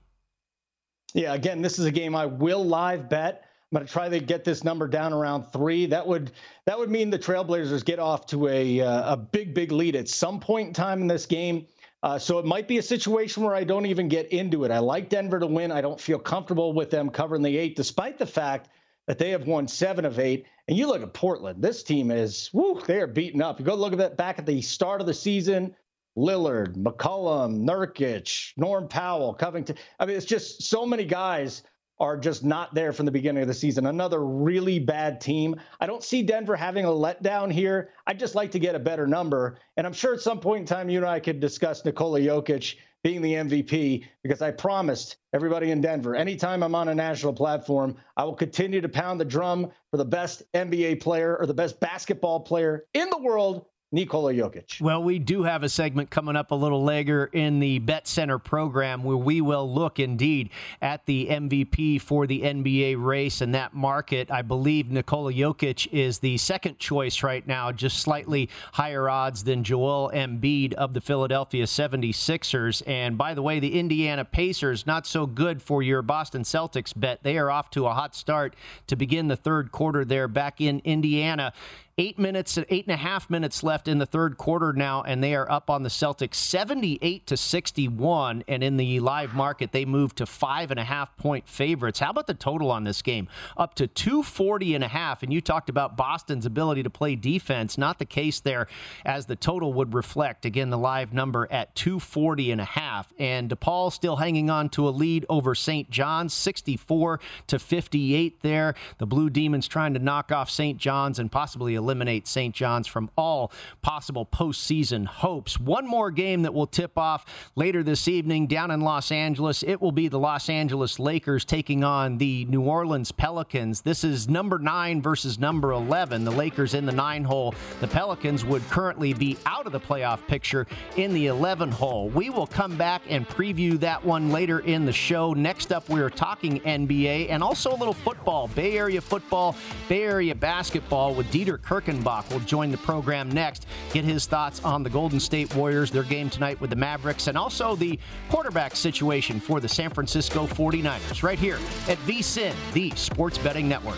Yeah, 1.14 1.34
again, 1.34 1.62
this 1.62 1.78
is 1.78 1.84
a 1.84 1.92
game 1.92 2.16
I 2.16 2.26
will 2.26 2.64
live 2.64 3.10
bet. 3.10 3.44
I'm 3.70 3.76
going 3.76 3.86
to 3.86 3.92
try 3.92 4.08
to 4.08 4.22
get 4.22 4.46
this 4.46 4.64
number 4.64 4.88
down 4.88 5.12
around 5.12 5.44
three. 5.52 5.86
That 5.88 6.08
would 6.08 6.32
that 6.66 6.80
would 6.80 6.90
mean 6.90 7.10
the 7.10 7.20
Trailblazers 7.20 7.84
get 7.84 8.00
off 8.00 8.26
to 8.28 8.48
a 8.48 8.80
uh, 8.80 9.14
a 9.14 9.18
big 9.18 9.54
big 9.54 9.74
lead 9.74 9.98
at 9.98 10.08
some 10.08 10.40
point 10.40 10.70
in 10.70 10.74
time 10.74 11.02
in 11.02 11.08
this 11.08 11.26
game. 11.26 11.68
Uh, 12.02 12.18
so 12.18 12.40
it 12.40 12.46
might 12.46 12.70
be 12.70 12.78
a 12.78 12.82
situation 12.82 13.44
where 13.44 13.54
I 13.54 13.66
don't 13.66 13.86
even 13.86 14.08
get 14.08 14.32
into 14.32 14.64
it. 14.64 14.72
I 14.72 14.80
like 14.80 15.10
Denver 15.10 15.38
to 15.38 15.48
win. 15.48 15.70
I 15.70 15.82
don't 15.82 16.00
feel 16.00 16.18
comfortable 16.18 16.72
with 16.72 16.92
them 16.92 17.10
covering 17.10 17.42
the 17.42 17.58
eight, 17.58 17.76
despite 17.76 18.18
the 18.18 18.26
fact 18.26 18.70
that 19.08 19.18
they 19.18 19.32
have 19.32 19.48
won 19.48 19.68
seven 19.68 20.06
of 20.06 20.20
eight. 20.20 20.46
And 20.68 20.78
you 20.78 20.88
look 20.88 21.02
at 21.02 21.14
Portland, 21.14 21.62
this 21.62 21.84
team 21.84 22.12
is, 22.12 22.50
whoo, 22.54 22.82
they 22.86 23.02
are 23.02 23.08
beaten 23.08 23.42
up. 23.42 23.60
You 23.60 23.66
go 23.66 23.76
look 23.76 23.94
at 23.94 24.00
that 24.00 24.18
back 24.18 24.40
at 24.40 24.46
the 24.46 24.62
start 24.62 25.02
of 25.02 25.08
the 25.08 25.14
season, 25.14 25.76
Lillard, 26.18 26.76
McCollum, 26.76 27.66
Nurkic, 27.66 28.54
Norm 28.56 28.88
Powell, 28.88 29.34
Covington. 29.34 29.78
I 30.00 30.06
mean, 30.06 30.16
it's 30.16 30.26
just 30.26 30.64
so 30.64 30.86
many 30.86 31.06
guys 31.06 31.64
are 32.00 32.18
just 32.18 32.44
not 32.44 32.74
there 32.74 32.92
from 32.92 33.06
the 33.06 33.12
beginning 33.12 33.42
of 33.42 33.48
the 33.48 33.54
season. 33.54 33.86
Another 33.86 34.26
really 34.26 34.80
bad 34.80 35.22
team. 35.22 35.56
I 35.80 35.86
don't 35.86 36.04
see 36.04 36.24
Denver 36.24 36.56
having 36.56 36.86
a 36.86 36.90
letdown 36.90 37.52
here. 37.52 37.92
I'd 38.08 38.20
just 38.20 38.36
like 38.36 38.52
to 38.52 38.60
get 38.60 38.76
a 38.76 38.80
better 38.80 39.06
number. 39.06 39.60
And 39.78 39.86
I'm 39.86 39.94
sure 39.94 40.14
at 40.14 40.22
some 40.22 40.40
point 40.40 40.62
in 40.62 40.66
time, 40.66 40.90
you 40.90 40.98
and 40.98 41.08
I 41.08 41.20
could 41.20 41.40
discuss 41.40 41.86
Nikola 41.86 42.20
Jokic 42.20 42.76
being 43.04 43.22
the 43.22 43.34
MVP 43.34 44.06
because 44.24 44.42
I 44.42 44.52
promised 44.52 45.18
everybody 45.34 45.72
in 45.72 45.82
Denver, 45.82 46.16
anytime 46.16 46.64
I'm 46.64 46.74
on 46.74 46.88
a 46.88 46.96
national 46.96 47.34
platform, 47.34 47.96
I 48.16 48.24
will 48.24 48.36
continue 48.36 48.80
to 48.82 48.90
pound 48.90 49.20
the 49.20 49.26
drum 49.26 49.72
for 49.92 49.98
the 49.98 50.06
best 50.06 50.44
NBA 50.54 51.02
player 51.02 51.38
or 51.38 51.46
the 51.46 51.54
best 51.54 51.80
basketball 51.80 52.40
player 52.40 52.86
in 52.94 53.10
the 53.10 53.18
world 53.18 53.66
Nikola 53.94 54.34
Jokic. 54.34 54.82
Well, 54.82 55.04
we 55.04 55.20
do 55.20 55.44
have 55.44 55.62
a 55.62 55.70
segment 55.70 56.10
coming 56.10 56.36
up 56.36 56.50
a 56.50 56.56
little 56.56 56.84
later 56.84 57.30
in 57.32 57.60
the 57.60 57.78
Bet 57.78 58.08
Center 58.08 58.40
program 58.40 59.04
where 59.04 59.16
we 59.16 59.40
will 59.40 59.72
look 59.72 60.00
indeed 60.00 60.50
at 60.82 61.06
the 61.06 61.28
MVP 61.28 62.02
for 62.02 62.26
the 62.26 62.42
NBA 62.42 62.96
race 62.98 63.40
and 63.40 63.54
that 63.54 63.76
market. 63.76 64.32
I 64.32 64.42
believe 64.42 64.90
Nikola 64.90 65.32
Jokic 65.32 65.88
is 65.94 66.18
the 66.18 66.38
second 66.38 66.80
choice 66.80 67.22
right 67.22 67.46
now, 67.46 67.72
just 67.72 68.00
slightly 68.00 68.50
higher 68.72 69.08
odds 69.08 69.44
than 69.44 69.64
Joel 69.64 70.10
Embiid 70.12 70.74
of 70.74 70.96
the 70.96 71.02
Philadelphia 71.02 71.66
76ers. 71.66 72.82
And 72.88 73.16
by 73.16 73.36
the 73.36 73.44
way, 73.44 73.60
the 73.60 73.80
Indiana 73.80 74.26
Pacers, 74.26 74.88
not 74.88 75.06
so 75.06 75.28
good 75.28 75.62
for 75.62 75.84
your 75.84 76.02
Boston 76.02 76.42
Celtics 76.42 76.94
bet. 76.96 77.22
They 77.22 77.38
are 77.38 77.52
off 77.52 77.70
to 77.70 77.86
a 77.86 77.94
hot 77.94 78.16
start 78.16 78.56
to 78.88 78.96
begin 78.96 79.28
the 79.28 79.36
third 79.36 79.72
quarter 79.72 80.04
there 80.04 80.28
back 80.28 80.60
in 80.60 80.82
Indiana. 80.84 81.54
Eight 82.00 82.18
minutes, 82.18 82.58
and 82.58 82.66
eight 82.70 82.88
and 82.88 82.94
a 82.96 82.98
half 82.98 83.30
minutes 83.30 83.62
left 83.62 83.88
in 83.88 84.00
the 84.00 84.08
third 84.08 84.36
quarter 84.36 84.74
now, 84.74 85.04
and 85.04 85.24
they 85.24 85.36
are 85.36 85.48
up 85.52 85.70
on 85.70 85.84
the 85.84 85.90
Celtics 85.90 86.34
78 86.34 87.28
to 87.28 87.38
61. 87.38 88.44
And 88.48 88.64
in 88.64 88.78
the 88.78 89.00
live 89.00 89.36
market, 89.36 89.72
they 89.72 89.86
move 89.86 90.16
to 90.16 90.26
five 90.26 90.72
and 90.72 90.80
a 90.80 90.84
half 90.84 91.16
point 91.18 91.48
favorites. 91.48 92.00
How 92.00 92.10
about 92.10 92.26
the 92.26 92.34
total 92.34 92.72
on 92.72 92.84
this 92.84 93.04
game? 93.04 93.28
Up 93.56 93.76
to 93.76 93.86
240 93.86 94.74
and 94.74 94.84
a 94.84 94.88
half. 94.88 95.22
And 95.22 95.32
you 95.32 95.40
talked 95.40 95.70
about 95.70 95.96
Boston's 95.96 96.48
ability 96.48 96.82
to 96.82 96.90
play 96.90 97.16
defense. 97.16 97.78
Not 97.78 98.00
the 98.00 98.06
case 98.06 98.40
there, 98.40 98.66
as 99.06 99.28
the 99.28 99.36
total 99.36 99.72
would 99.74 99.94
reflect. 99.94 100.46
Again, 100.46 100.72
the 100.72 100.80
live 100.80 101.14
number 101.14 101.48
at 101.52 101.76
240 101.76 102.50
and 102.50 102.62
a 102.62 102.66
half. 102.66 103.14
And 103.20 103.52
DePaul 103.52 103.94
still 103.94 104.16
hanging 104.16 104.50
on 104.50 104.70
to 104.70 104.88
a 104.88 104.90
lead 104.90 105.28
over 105.30 105.54
St. 105.54 105.92
John's, 105.92 106.34
64 106.34 107.20
to 107.46 107.60
58 107.60 108.42
there. 108.42 108.74
The 108.98 109.06
Blue 109.06 109.30
Demons 109.30 109.68
trying 109.68 109.94
to 109.94 110.00
knock 110.00 110.32
off 110.32 110.50
St. 110.50 110.80
John's 110.80 111.20
and 111.20 111.32
possibly 111.32 111.76
eliminate 111.84 112.28
St. 112.28 112.56
John's 112.56 112.88
from 112.88 113.10
all 113.18 113.52
possible 113.82 114.26
postseason 114.26 115.06
hopes. 115.06 115.60
One 115.60 115.86
more 115.86 116.12
game 116.12 116.44
that 116.44 116.54
will 116.54 116.68
tip 116.68 116.98
off 116.98 117.26
later 117.56 117.84
this 117.84 118.08
evening 118.08 118.48
down 118.48 118.72
in 118.72 118.82
Los 118.82 119.12
Angeles. 119.12 119.64
It 119.64 119.82
will 119.82 119.92
be 119.92 120.08
the 120.08 120.20
Los 120.20 120.50
Angeles 120.50 120.98
Lakers 120.98 121.44
taking 121.44 121.84
on 121.84 122.18
the 122.18 122.46
New 122.46 122.62
Orleans 122.62 123.12
Pelicans. 123.12 123.82
This 123.82 124.04
is 124.04 124.30
number 124.30 124.60
nine 124.60 125.02
versus 125.02 125.38
number 125.38 125.72
11. 125.72 126.24
The 126.24 126.32
Lakers 126.32 126.74
in 126.74 126.86
the 126.86 126.92
nine 126.92 127.24
hole. 127.24 127.54
The 127.82 127.88
Pelicans 127.88 128.46
would 128.46 128.64
currently 128.70 129.14
be 129.14 129.38
out 129.46 129.66
of 129.66 129.74
the 129.74 129.80
playoff 129.80 130.26
picture 130.28 130.66
in 130.96 131.14
the 131.14 131.28
11 131.28 131.72
hole. 131.72 132.10
We 132.10 132.30
will 132.30 132.48
come 132.48 132.78
back 132.78 133.02
and 133.10 133.28
preview 133.28 133.80
that 133.82 134.04
one 134.04 134.30
later 134.30 134.60
in 134.60 134.86
the 134.86 134.94
show. 134.94 135.34
Next 135.34 135.72
up, 135.74 135.90
we 135.90 136.00
are 136.02 136.10
talking 136.10 136.62
NBA 136.62 137.30
and 137.30 137.44
also 137.44 137.74
a 137.74 137.76
little 137.76 137.94
football, 137.94 138.48
Bay 138.50 138.78
Area 138.78 139.02
football, 139.02 139.56
Bay 139.90 140.04
Area 140.04 140.36
basketball 140.36 141.14
with 141.14 141.28
Dieter 141.32 141.62
Kurtenbach 141.74 142.32
will 142.32 142.40
join 142.42 142.70
the 142.70 142.78
program 142.78 143.32
next. 143.32 143.66
Get 143.94 144.06
his 144.06 144.28
thoughts 144.28 144.64
on 144.64 144.84
the 144.84 144.92
Golden 144.92 145.20
State 145.20 145.56
Warriors, 145.56 145.90
their 145.90 146.04
game 146.04 146.30
tonight 146.30 146.62
with 146.62 146.70
the 146.70 146.76
Mavericks, 146.76 147.26
and 147.26 147.36
also 147.36 147.76
the 147.76 147.98
quarterback 148.30 148.76
situation 148.76 149.40
for 149.40 149.60
the 149.60 149.68
San 149.68 149.90
Francisco 149.90 150.46
49ers 150.46 151.24
right 151.24 151.40
here 151.40 151.56
at 151.88 151.98
VSIN, 152.06 152.54
the 152.74 152.92
Sports 152.92 153.40
Betting 153.40 153.68
Network. 153.68 153.98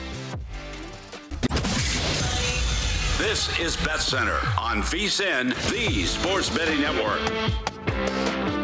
This 3.17 3.59
is 3.59 3.75
Bet 3.77 3.99
Center 3.99 4.39
on 4.57 4.81
VSIN, 4.81 5.49
the 5.69 6.05
Sports 6.05 6.49
Betting 6.49 6.79
Network. 6.79 8.54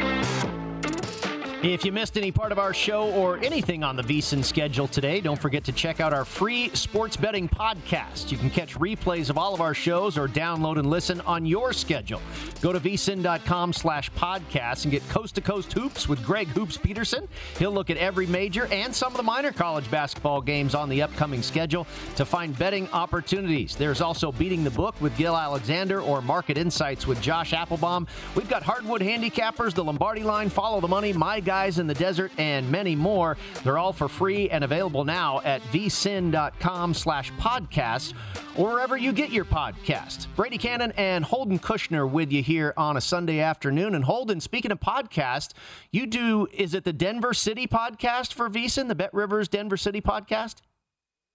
If 1.64 1.86
you 1.86 1.92
missed 1.92 2.18
any 2.18 2.32
part 2.32 2.52
of 2.52 2.58
our 2.58 2.74
show 2.74 3.12
or 3.12 3.38
anything 3.38 3.84
on 3.84 3.96
the 3.96 4.02
VSIN 4.02 4.44
schedule 4.44 4.88
today, 4.88 5.22
don't 5.22 5.40
forget 5.40 5.64
to 5.66 5.72
check 5.72 6.00
out 6.00 6.12
our 6.12 6.26
free 6.26 6.70
sports 6.70 7.16
betting 7.16 7.48
podcast. 7.48 8.32
You 8.32 8.40
can 8.40 8.50
catch 8.50 8.74
replays 8.74 9.30
of 9.30 9.38
all 9.38 9.54
of 9.54 9.62
our 9.62 9.76
shows 9.76 10.18
or 10.18 10.28
download 10.28 10.80
and 10.80 10.90
listen 10.90 11.22
on 11.22 11.46
your 11.46 11.72
schedule. 11.72 12.20
Go 12.62 12.74
to 12.74 12.80
vsin.com 12.80 13.74
slash 13.74 14.12
podcast 14.14 14.86
and 14.86 14.92
get 14.92 15.08
coast 15.10 15.36
to 15.36 15.42
coast 15.42 15.72
hoops 15.74 16.10
with 16.10 16.26
Greg 16.26 16.48
Hoops 16.48 16.78
Peterson. 16.78 17.28
He'll 17.60 17.72
look 17.72 17.92
at 17.92 17.98
every 17.98 18.26
major 18.26 18.66
and 18.72 18.94
some 18.94 19.14
of 19.14 19.18
the 19.18 19.24
minor 19.24 19.52
college 19.52 19.90
basketball 19.92 20.42
games 20.42 20.74
on 20.74 20.90
the 20.90 21.04
upcoming 21.04 21.44
schedule 21.44 21.86
to 22.16 22.26
find 22.26 22.58
betting 22.58 22.90
opportunities. 22.90 23.76
There's 23.76 24.02
also 24.02 24.32
Beating 24.32 24.64
the 24.64 24.72
Book 24.72 25.00
with 25.00 25.16
Gill 25.16 25.38
Alexander 25.38 26.02
or 26.02 26.24
Market 26.24 26.58
Insights 26.58 27.06
with 27.06 27.22
Josh 27.22 27.52
Appelbaum. 27.52 28.08
We've 28.34 28.50
got 28.50 28.64
Hardwood 28.64 29.02
Handicappers, 29.02 29.76
the 29.76 29.84
Lombardi 29.84 30.24
line, 30.24 30.50
Follow 30.50 30.82
the 30.82 30.88
Money, 30.88 31.14
My 31.14 31.40
Guys 31.52 31.80
in 31.80 31.88
the 31.88 31.94
Desert, 31.94 32.32
and 32.38 32.72
many 32.72 32.96
more. 32.96 33.36
They're 33.66 33.78
all 33.78 33.92
for 33.92 34.08
free 34.08 34.50
and 34.50 34.64
available 34.64 35.04
now 35.04 35.42
at 35.42 35.62
vsin.com 35.64 36.94
slash 36.94 37.30
podcast 37.34 38.14
or 38.56 38.72
wherever 38.72 38.96
you 38.96 39.12
get 39.12 39.32
your 39.32 39.44
podcast. 39.44 40.28
Brady 40.38 40.58
Cannon 40.58 40.94
and 40.96 41.26
Holden 41.26 41.60
Kushner 41.60 42.10
with 42.10 42.32
you 42.32 42.42
here 42.42 42.74
on 42.78 42.96
a 42.96 43.02
Sunday 43.02 43.42
afternoon. 43.42 43.96
And 43.96 44.06
Holden, 44.06 44.40
speaking 44.40 44.72
of 44.72 44.80
podcast, 44.80 45.52
you 45.92 46.08
do, 46.08 46.48
is 46.54 46.74
it 46.74 46.86
the 46.86 46.94
Denver 46.94 47.34
City 47.34 47.68
podcast 47.68 48.32
for 48.32 48.50
VSIN, 48.50 48.88
the 48.88 48.96
Bet 48.96 49.14
Rivers 49.14 49.50
Denver 49.50 49.76
City 49.76 50.00
podcast? 50.00 50.62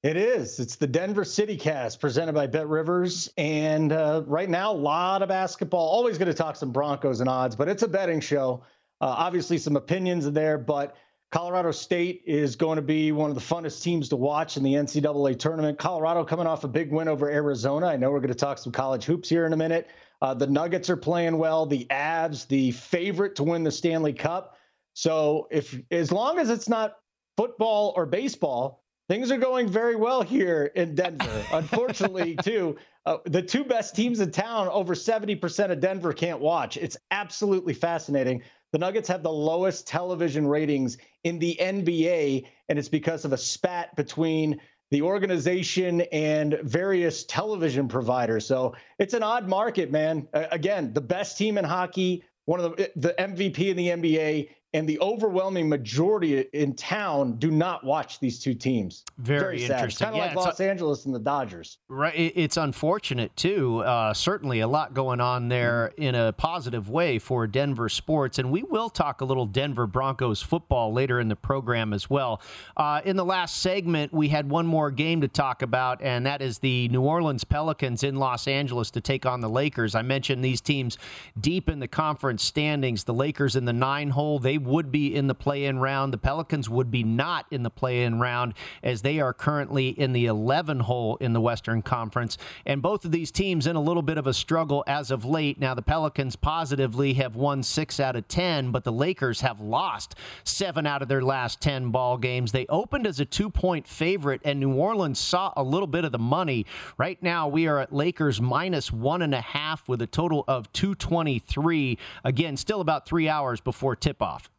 It 0.03 0.17
is. 0.17 0.59
It's 0.61 0.77
the 0.77 0.87
Denver 0.87 1.25
City 1.25 1.59
Cast 1.59 2.01
presented 2.01 2.33
by 2.33 2.47
Bet 2.47 2.69
Rivers. 2.69 3.31
And 3.37 3.93
uh, 3.93 4.23
right 4.27 4.49
now, 4.49 4.73
a 4.73 4.75
lot 4.75 5.21
of 5.21 5.29
basketball. 5.29 5.87
Always 5.87 6.17
going 6.17 6.29
to 6.29 6.35
talk 6.35 6.57
some 6.57 6.73
Broncos 6.73 7.21
and 7.21 7.29
odds, 7.29 7.55
but 7.55 7.69
it's 7.69 7.83
a 7.83 7.89
betting 7.89 8.21
show. 8.21 8.63
Uh, 9.01 9.07
obviously, 9.07 9.59
some 9.59 9.77
opinions 9.77 10.27
are 10.27 10.31
there, 10.31 10.59
but 10.59 10.97
Colorado 11.33 11.71
State 11.73 12.23
is 12.27 12.57
going 12.57 12.77
to 12.77 12.83
be 12.83 13.13
one 13.13 13.31
of 13.31 13.35
the 13.35 13.43
funnest 13.43 13.83
teams 13.83 14.09
to 14.09 14.17
watch 14.17 14.57
in 14.57 14.63
the 14.63 14.75
NCAA 14.75 15.39
tournament. 15.39 15.79
Colorado 15.79 16.25
coming 16.25 16.47
off 16.47 16.65
a 16.65 16.69
big 16.69 16.93
win 16.93 17.09
over 17.09 17.31
Arizona. 17.31 17.87
I 17.87 17.97
know 17.97 18.11
we're 18.11 18.21
going 18.21 18.29
to 18.29 18.35
talk 18.35 18.59
some 18.59 18.73
college 18.73 19.05
hoops 19.05 19.29
here 19.29 19.45
in 19.45 19.53
a 19.53 19.57
minute. 19.57 19.89
Uh, 20.23 20.35
the 20.35 20.47
Nuggets 20.47 20.89
are 20.89 20.97
playing 20.97 21.37
well. 21.37 21.67
The 21.67 21.87
Avs, 21.91 22.47
the 22.47 22.71
favorite 22.71 23.35
to 23.37 23.45
win 23.45 23.65
the 23.65 23.71
Stanley 23.71 24.13
Cup. 24.13 24.57
So 24.95 25.49
if 25.51 25.79
as 25.91 26.11
long 26.11 26.39
as 26.39 26.49
it's 26.49 26.69
not 26.69 26.97
football 27.37 27.93
or 27.97 28.07
baseball, 28.07 28.83
things 29.09 29.31
are 29.31 29.37
going 29.37 29.69
very 29.69 29.97
well 29.97 30.23
here 30.23 30.73
in 30.75 30.95
Denver. 30.95 31.45
Unfortunately, 31.53 32.37
too, 32.37 32.77
uh, 33.05 33.19
the 33.27 33.43
two 33.43 33.65
best 33.65 33.95
teams 33.95 34.21
in 34.21 34.31
town, 34.31 34.69
over 34.69 34.95
70% 34.95 35.71
of 35.71 35.81
Denver 35.81 36.13
can't 36.13 36.41
watch. 36.41 36.77
It's 36.77 36.97
absolutely 37.11 37.75
fascinating. 37.75 38.43
The 38.77 38.81
Nuggets 38.81 39.09
have 39.09 39.23
the 39.23 39.33
lowest 39.33 39.87
television 39.87 40.47
ratings 40.47 40.99
in 41.25 41.39
the 41.39 41.57
NBA, 41.59 42.45
and 42.69 42.79
it's 42.79 42.91
because 42.91 43.25
of 43.25 43.33
a 43.33 43.39
spat 43.39 43.97
between 43.97 44.61
the 44.91 45.01
organization 45.01 46.03
and 46.12 46.59
various 46.62 47.25
television 47.25 47.89
providers. 47.89 48.45
So 48.45 48.75
it's 48.99 49.15
an 49.15 49.23
odd 49.23 49.49
market, 49.49 49.91
man. 49.91 50.29
Again, 50.35 50.93
the 50.93 51.01
best 51.01 51.39
team 51.39 51.57
in 51.57 51.65
hockey, 51.65 52.23
one 52.45 52.61
of 52.61 52.77
the 52.77 52.93
the 52.97 53.15
MVP 53.19 53.61
in 53.71 53.79
the 53.79 53.89
NBA, 53.89 54.51
and 54.77 54.87
the 54.87 55.01
overwhelming 55.01 55.71
majority 55.71 56.41
in 56.53 56.75
town 56.75 57.39
do 57.39 57.51
not 57.51 57.83
watch 57.83 58.21
these 58.21 58.39
two 58.39 58.53
teams. 58.53 59.05
Very, 59.17 59.41
Very 59.41 59.61
sad. 59.61 59.71
interesting. 59.71 60.05
Kind 60.05 60.17
of 60.17 60.19
yeah, 60.19 60.37
like 60.37 60.47
Los 60.47 60.61
Angeles 60.61 61.07
and 61.07 61.15
the 61.15 61.19
Dodgers. 61.19 61.79
Right. 61.89 62.12
It's 62.15 62.59
unfortunate 62.59 63.35
too. 63.37 63.79
Uh, 63.79 64.12
certainly, 64.12 64.61
a 64.61 64.69
lot 64.69 64.93
going 64.93 65.19
on 65.19 65.49
there 65.49 65.95
in 65.97 66.15
a 66.15 66.35
positive 66.35 66.91
way 66.91 67.19
for 67.19 67.47
Denver 67.47 67.89
sports, 67.89 68.39
and 68.39 68.51
we 68.51 68.65
will 68.65 68.91
talk 68.91 69.23
a 69.23 69.25
little 69.25 69.47
Denver 69.47 69.87
Broncos 69.87 70.43
football 70.43 70.93
later 70.93 71.21
in 71.21 71.29
the 71.29 71.37
program 71.37 71.95
as 71.95 72.11
well. 72.11 72.43
Uh, 72.77 73.01
in 73.03 73.17
the 73.17 73.25
last 73.25 73.62
segment, 73.62 74.12
we 74.12 74.29
had 74.29 74.51
one 74.51 74.67
more 74.67 74.91
game 74.91 75.23
to 75.23 75.29
talk 75.29 75.62
about, 75.62 76.03
and 76.03 76.27
that 76.27 76.43
is 76.43 76.59
the 76.59 76.89
New 76.89 77.01
Orleans 77.01 77.45
Pelicans 77.45 78.03
in 78.03 78.17
Los 78.17 78.47
Angeles 78.47 78.91
to 78.91 79.01
take 79.01 79.25
on 79.25 79.41
the 79.41 79.49
Lakers. 79.49 79.95
I 79.95 80.03
mentioned 80.03 80.45
these 80.45 80.61
teams 80.61 80.99
deep 81.41 81.71
in 81.71 81.79
the 81.79 81.89
conference 81.89 82.43
standings. 82.43 83.05
The 83.05 83.15
Lakers 83.15 83.57
in 83.57 83.65
the 83.65 83.73
nine 83.73 84.11
hole. 84.11 84.39
They 84.39 84.59
would 84.67 84.93
be 84.93 85.15
in 85.15 85.27
the 85.27 85.35
play 85.35 85.65
in 85.65 85.79
round. 85.79 86.13
The 86.13 86.19
Pelicans 86.19 86.69
would 86.69 86.91
be 86.91 87.03
not 87.03 87.47
in 87.51 87.63
the 87.63 87.71
play 87.71 88.05
in 88.05 88.21
round 88.21 88.55
as 88.83 89.03
they 89.03 89.21
are 89.21 89.33
currently 89.33 89.89
in 89.89 90.13
the 90.13 90.27
11 90.27 90.81
hole 90.81 91.17
in 91.17 91.33
the 91.33 91.41
Western 91.41 91.83
Conference. 91.83 92.39
And 92.65 92.83
both 92.83 93.05
of 93.05 93.13
these 93.13 93.31
teams 93.31 93.67
in 93.67 93.77
a 93.77 93.81
little 93.81 94.03
bit 94.03 94.19
of 94.19 94.27
a 94.27 94.35
struggle 94.35 94.85
as 94.87 95.11
of 95.11 95.25
late. 95.25 95.59
Now, 95.59 95.75
the 95.75 95.83
Pelicans 95.83 96.37
positively 96.37 97.15
have 97.15 97.37
won 97.37 97.63
six 97.63 98.01
out 98.01 98.17
of 98.17 98.29
10, 98.29 98.71
but 98.71 98.85
the 98.85 98.93
Lakers 98.93 99.41
have 99.41 99.61
lost 99.61 100.15
seven 100.45 100.87
out 100.87 101.03
of 101.03 101.09
their 101.09 101.23
last 101.23 101.61
10 101.61 101.91
ball 101.91 102.19
games. 102.19 102.53
They 102.53 102.67
opened 102.69 103.07
as 103.07 103.21
a 103.21 103.25
two 103.25 103.51
point 103.51 103.87
favorite, 103.87 104.41
and 104.45 104.61
New 104.61 104.75
Orleans 104.75 105.19
saw 105.19 105.53
a 105.57 105.63
little 105.63 105.87
bit 105.87 106.05
of 106.05 106.13
the 106.13 106.19
money. 106.19 106.67
Right 106.99 107.23
now, 107.23 107.49
we 107.49 107.67
are 107.67 107.79
at 107.79 107.93
Lakers 107.93 108.41
minus 108.41 108.93
one 108.93 109.23
and 109.23 109.35
a 109.35 109.41
half 109.41 109.89
with 109.89 110.03
a 110.03 110.07
total 110.07 110.45
of 110.49 110.73
223. 110.73 111.99
Again, 112.25 112.57
still 112.57 112.81
about 112.81 113.07
three 113.07 113.29
hours 113.29 113.61
before 113.61 113.97
tip 113.97 114.23
off. 114.23 114.51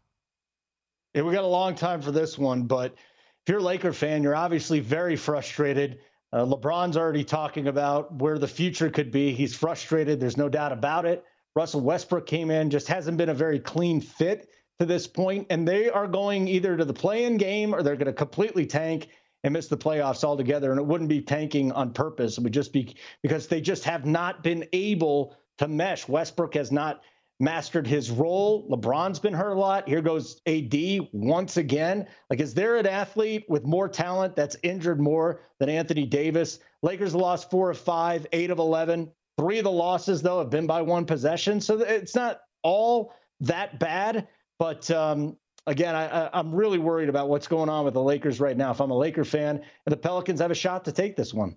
Yeah, 1.18 1.24
we 1.24 1.34
got 1.34 1.44
a 1.44 1.48
long 1.48 1.74
time 1.74 2.00
for 2.04 2.12
this 2.12 2.38
one, 2.38 2.66
but 2.66 2.94
if 2.94 3.50
you're 3.50 3.58
a 3.58 3.64
Laker 3.64 3.92
fan, 3.92 4.22
you're 4.22 4.36
obviously 4.36 4.80
very 4.80 5.16
frustrated. 5.16 5.98
Uh, 6.32 6.46
LeBron's 6.46 6.96
already 6.96 7.24
talking 7.24 7.68
about 7.70 8.14
where 8.22 8.38
the 8.38 8.48
future 8.48 8.92
could 8.92 9.10
be. 9.10 9.34
He's 9.34 9.56
frustrated. 9.56 10.20
There's 10.20 10.38
no 10.38 10.48
doubt 10.48 10.74
about 10.74 11.08
it. 11.08 11.24
Russell 11.56 11.82
Westbrook 11.82 12.28
came 12.28 12.52
in, 12.52 12.70
just 12.70 12.88
hasn't 12.88 13.18
been 13.18 13.30
a 13.30 13.34
very 13.34 13.60
clean 13.60 14.00
fit 14.00 14.48
to 14.78 14.86
this 14.86 15.08
point, 15.08 15.48
and 15.50 15.68
they 15.68 15.90
are 15.90 16.06
going 16.06 16.48
either 16.48 16.78
to 16.78 16.86
the 16.86 16.94
play-in 16.94 17.38
game 17.38 17.74
or 17.74 17.82
they're 17.82 17.96
going 17.96 18.06
to 18.06 18.14
completely 18.14 18.68
tank 18.68 19.08
and 19.44 19.54
miss 19.54 19.66
the 19.66 19.76
playoffs 19.76 20.24
altogether. 20.24 20.70
And 20.70 20.80
it 20.80 20.86
wouldn't 20.86 21.10
be 21.10 21.22
tanking 21.22 21.72
on 21.72 21.94
purpose; 21.94 22.38
it 22.38 22.44
would 22.44 22.54
just 22.54 22.74
be 22.74 22.96
because 23.24 23.48
they 23.48 23.60
just 23.60 23.86
have 23.86 24.06
not 24.06 24.44
been 24.44 24.68
able 24.72 25.36
to 25.58 25.68
mesh. 25.68 26.08
Westbrook 26.08 26.54
has 26.54 26.72
not 26.72 27.02
mastered 27.40 27.86
his 27.86 28.10
role. 28.10 28.68
LeBron's 28.70 29.20
been 29.20 29.34
hurt 29.34 29.54
a 29.54 29.60
lot. 29.60 29.88
Here 29.88 30.02
goes 30.02 30.42
AD 30.48 30.76
once 31.12 31.58
again. 31.58 32.08
Like, 32.30 32.40
is 32.40 32.54
there 32.54 32.78
an 32.78 32.88
athlete 32.88 33.46
with 33.48 33.64
more 33.64 33.88
talent 33.88 34.36
that's 34.36 34.58
injured 34.64 35.00
more 35.00 35.42
than 35.60 35.70
Anthony 35.70 36.06
Davis? 36.06 36.60
Lakers 36.82 37.14
lost 37.14 37.50
four 37.52 37.70
of 37.70 37.78
five, 37.78 38.26
eight 38.32 38.50
of 38.50 38.60
11. 38.60 39.12
Three 39.38 39.60
of 39.60 39.66
the 39.66 39.72
losses, 39.72 40.22
though, 40.22 40.40
have 40.40 40.50
been 40.50 40.66
by 40.66 40.82
one 40.82 41.06
possession. 41.06 41.62
So 41.62 41.80
it's 41.82 42.16
not 42.16 42.42
all 42.64 43.14
that 43.42 43.80
bad. 43.80 44.28
But 44.58 44.90
um, 44.90 45.38
again, 45.68 45.96
I, 45.96 46.40
am 46.40 46.54
really 46.54 46.80
worried 46.80 47.10
about 47.10 47.30
what's 47.30 47.48
going 47.48 47.70
on 47.70 47.86
with 47.86 47.94
the 47.94 48.02
Lakers 48.02 48.40
right 48.40 48.58
now. 48.58 48.72
If 48.72 48.82
I'm 48.82 48.90
a 48.90 48.98
Laker 48.98 49.24
fan, 49.24 49.58
and 49.58 49.94
the 49.94 49.98
Pelicans 49.98 50.40
have 50.40 50.50
a 50.50 50.56
shot 50.56 50.86
to 50.86 50.92
take 50.92 51.16
this 51.16 51.34
one. 51.34 51.56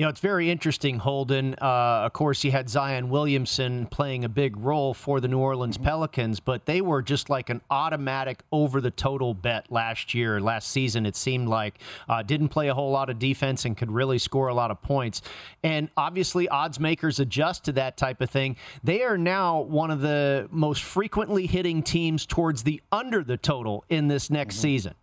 You 0.00 0.06
know, 0.06 0.08
it's 0.08 0.20
very 0.20 0.50
interesting, 0.50 0.98
Holden. 0.98 1.56
Uh, 1.60 2.06
of 2.06 2.14
course, 2.14 2.42
you 2.42 2.50
had 2.50 2.70
Zion 2.70 3.10
Williamson 3.10 3.84
playing 3.84 4.24
a 4.24 4.30
big 4.30 4.56
role 4.56 4.94
for 4.94 5.20
the 5.20 5.28
New 5.28 5.36
Orleans 5.36 5.76
mm-hmm. 5.76 5.84
Pelicans, 5.84 6.40
but 6.40 6.64
they 6.64 6.80
were 6.80 7.02
just 7.02 7.28
like 7.28 7.50
an 7.50 7.60
automatic 7.70 8.42
over 8.50 8.80
the 8.80 8.90
total 8.90 9.34
bet 9.34 9.70
last 9.70 10.14
year. 10.14 10.40
Last 10.40 10.70
season, 10.70 11.04
it 11.04 11.16
seemed 11.16 11.48
like 11.48 11.80
uh, 12.08 12.22
didn't 12.22 12.48
play 12.48 12.68
a 12.68 12.74
whole 12.74 12.90
lot 12.90 13.10
of 13.10 13.18
defense 13.18 13.66
and 13.66 13.76
could 13.76 13.90
really 13.90 14.16
score 14.16 14.48
a 14.48 14.54
lot 14.54 14.70
of 14.70 14.80
points. 14.80 15.20
And 15.62 15.90
obviously, 15.98 16.48
odds 16.48 16.80
makers 16.80 17.20
adjust 17.20 17.66
to 17.66 17.72
that 17.72 17.98
type 17.98 18.22
of 18.22 18.30
thing. 18.30 18.56
They 18.82 19.02
are 19.02 19.18
now 19.18 19.60
one 19.60 19.90
of 19.90 20.00
the 20.00 20.48
most 20.50 20.82
frequently 20.82 21.46
hitting 21.46 21.82
teams 21.82 22.24
towards 22.24 22.62
the 22.62 22.80
under 22.90 23.22
the 23.22 23.36
total 23.36 23.84
in 23.90 24.08
this 24.08 24.30
next 24.30 24.54
mm-hmm. 24.54 24.62
season. 24.62 24.94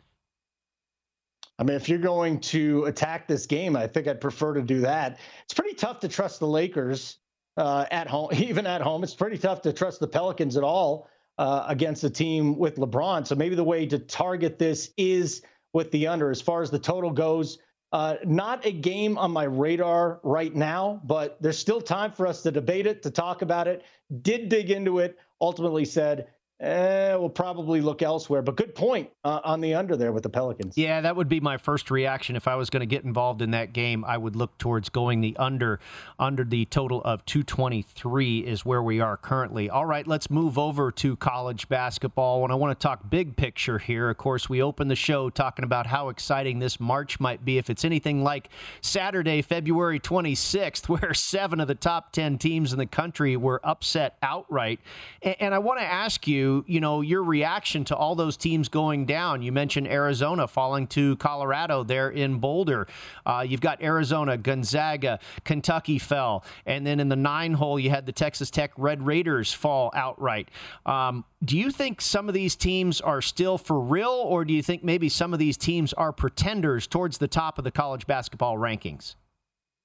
I 1.60 1.63
mean, 1.63 1.76
if 1.76 1.89
you're 1.89 1.98
going 1.98 2.39
to 2.41 2.86
attack 2.86 3.28
this 3.28 3.46
game, 3.46 3.76
I 3.76 3.88
think 3.88 4.08
I'd 4.08 4.22
prefer 4.22 4.54
to 4.54 4.62
do 4.62 4.82
that. 4.82 5.20
It's 5.43 5.54
pretty 5.54 5.76
tough 5.76 6.00
to 6.02 6.08
trust 6.08 6.39
the 6.39 6.48
Lakers 6.48 7.17
uh, 7.58 7.86
at 7.89 8.08
home, 8.08 8.30
even 8.34 8.67
at 8.67 8.82
home. 8.82 9.04
It's 9.04 9.15
pretty 9.15 9.38
tough 9.38 9.62
to 9.63 9.74
trust 9.74 10.00
the 10.00 10.08
Pelicans 10.08 10.56
at 10.56 10.63
all 10.63 11.10
uh, 11.38 11.65
against 11.67 12.04
a 12.04 12.10
team 12.10 12.58
with 12.58 12.76
LeBron. 12.76 13.26
So 13.26 13.36
maybe 13.36 13.56
the 13.56 13.63
way 13.63 13.86
to 13.88 13.98
target 14.00 14.60
this 14.60 14.91
is 14.98 15.41
with 15.74 15.91
the 15.91 16.08
under. 16.08 16.30
As 16.30 16.41
far 16.41 16.62
as 16.62 16.70
the 16.70 16.80
total 16.80 17.12
goes, 17.12 17.58
uh, 17.91 18.15
not 18.26 18.65
a 18.65 18.72
game 18.72 19.17
on 19.17 19.32
my 19.32 19.46
radar 19.46 20.20
right 20.24 20.54
now, 20.54 21.02
but 21.06 21.41
there's 21.41 21.58
still 21.58 21.82
time 21.82 22.12
for 22.12 22.28
us 22.28 22.43
to 22.43 22.52
debate 22.52 22.86
it, 22.86 23.02
to 23.04 23.10
talk 23.10 23.41
about 23.41 23.67
it. 23.67 23.84
Did 24.22 24.50
dig 24.50 24.70
into 24.70 25.00
it, 25.00 25.17
ultimately 25.39 25.86
said 25.86 26.28
Eh, 26.60 27.13
we'll 27.15 27.30
probably 27.30 27.82
look 27.82 28.02
elsewhere. 28.02 28.41
But 28.41 28.56
good 28.56 28.74
point 28.74 29.12
uh, 29.24 29.41
on 29.43 29.62
the 29.62 29.76
under 29.76 29.96
there 29.96 30.12
with 30.12 30.24
the 30.24 30.30
Pelicans. 30.30 30.76
Yeah, 30.76 31.02
that 31.02 31.15
would 31.15 31.30
be 31.30 31.39
my 31.39 31.58
first 31.58 31.91
reaction 31.91 32.36
if 32.36 32.48
I 32.48 32.56
was 32.56 32.72
going 32.72 32.80
to 32.80 32.88
get 32.88 33.04
involved 33.04 33.43
in 33.43 33.52
that 33.52 33.74
game. 33.74 34.04
I 34.04 34.17
would 34.17 34.36
look 34.36 34.58
towards 34.58 34.89
going 34.89 35.22
the 35.22 35.38
under. 35.38 35.80
Under 36.17 36.43
the 36.43 36.65
total 36.65 37.04
of 37.04 37.24
223 37.26 38.39
is 38.39 38.65
where 38.65 38.82
we 38.82 39.00
are 39.00 39.17
currently. 39.17 39.70
All 39.70 39.86
right, 39.86 40.08
let's 40.08 40.32
move 40.32 40.58
over 40.58 40.91
to 40.93 41.15
college 41.17 41.70
basketball. 41.70 42.43
And 42.43 42.52
I 42.52 42.56
want 42.56 42.78
to 42.78 42.84
talk 42.84 43.08
big 43.08 43.36
picture 43.36 43.78
here. 43.78 44.10
Of 44.10 44.17
course, 44.17 44.50
we 44.50 44.60
opened 44.60 44.89
the 44.89 44.96
show 44.96 45.30
talking 45.30 45.63
about 45.63 45.86
how 45.86 46.10
exciting 46.10 46.58
this 46.58 46.80
March 46.80 47.20
might 47.20 47.46
be 47.46 47.60
if 47.60 47.70
it's 47.70 47.86
anything 47.86 48.24
like 48.24 48.50
Saturday, 48.82 49.43
February 49.43 50.00
26th, 50.00 50.89
where 50.89 51.13
seven 51.13 51.60
of 51.60 51.67
the 51.67 51.76
top 51.76 52.13
10 52.13 52.39
teams 52.39 52.74
in 52.74 52.80
the 52.80 52.88
country 52.88 53.38
were 53.38 53.62
upset 53.63 54.17
outright. 54.24 54.80
And 55.22 55.54
I 55.54 55.60
want 55.60 55.80
to 55.82 55.86
ask 55.86 56.28
you 56.28 56.47
you, 56.68 56.80
know, 56.80 57.02
your 57.02 57.24
reaction 57.24 57.84
to 57.86 57.96
all 57.96 58.16
those 58.16 58.38
teams 58.38 58.70
going 58.70 59.06
down. 59.06 59.42
You 59.42 59.52
mentioned 59.52 59.88
Arizona 59.88 60.48
falling 60.48 60.88
to 60.88 61.16
Colorado 61.18 61.84
there 61.84 62.10
in 62.10 62.40
Boulder. 62.40 62.88
Uh, 63.26 63.46
you've 63.48 63.62
got 63.62 63.82
Arizona, 63.82 64.38
Gonzaga, 64.38 65.20
Kentucky 65.44 66.00
fell, 66.00 66.44
and 66.66 66.86
then 66.86 67.00
in 67.00 67.10
the 67.10 67.16
nine 67.16 67.54
hole 67.54 67.80
you 67.80 67.90
had 67.90 68.06
the 68.06 68.12
Texas 68.12 68.50
Tech 68.50 68.72
Red 68.78 69.06
Raiders 69.06 69.54
fall 69.54 69.92
outright. 69.96 70.50
Um, 70.86 71.26
do 71.44 71.58
you 71.58 71.72
think 71.72 72.02
some 72.02 72.28
of 72.28 72.34
these 72.34 72.56
teams 72.56 73.00
are 73.02 73.22
still 73.22 73.58
for 73.58 73.80
real, 73.80 74.10
or 74.10 74.46
do 74.46 74.54
you 74.54 74.64
think 74.64 74.84
maybe 74.84 75.10
some 75.10 75.34
of 75.34 75.40
these 75.40 75.58
teams 75.58 75.94
are 75.94 76.12
pretenders 76.12 76.88
towards 76.88 77.18
the 77.18 77.28
top 77.28 77.58
of 77.58 77.64
the 77.64 77.72
college 77.72 78.08
basketball 78.08 78.58
rankings? 78.58 79.16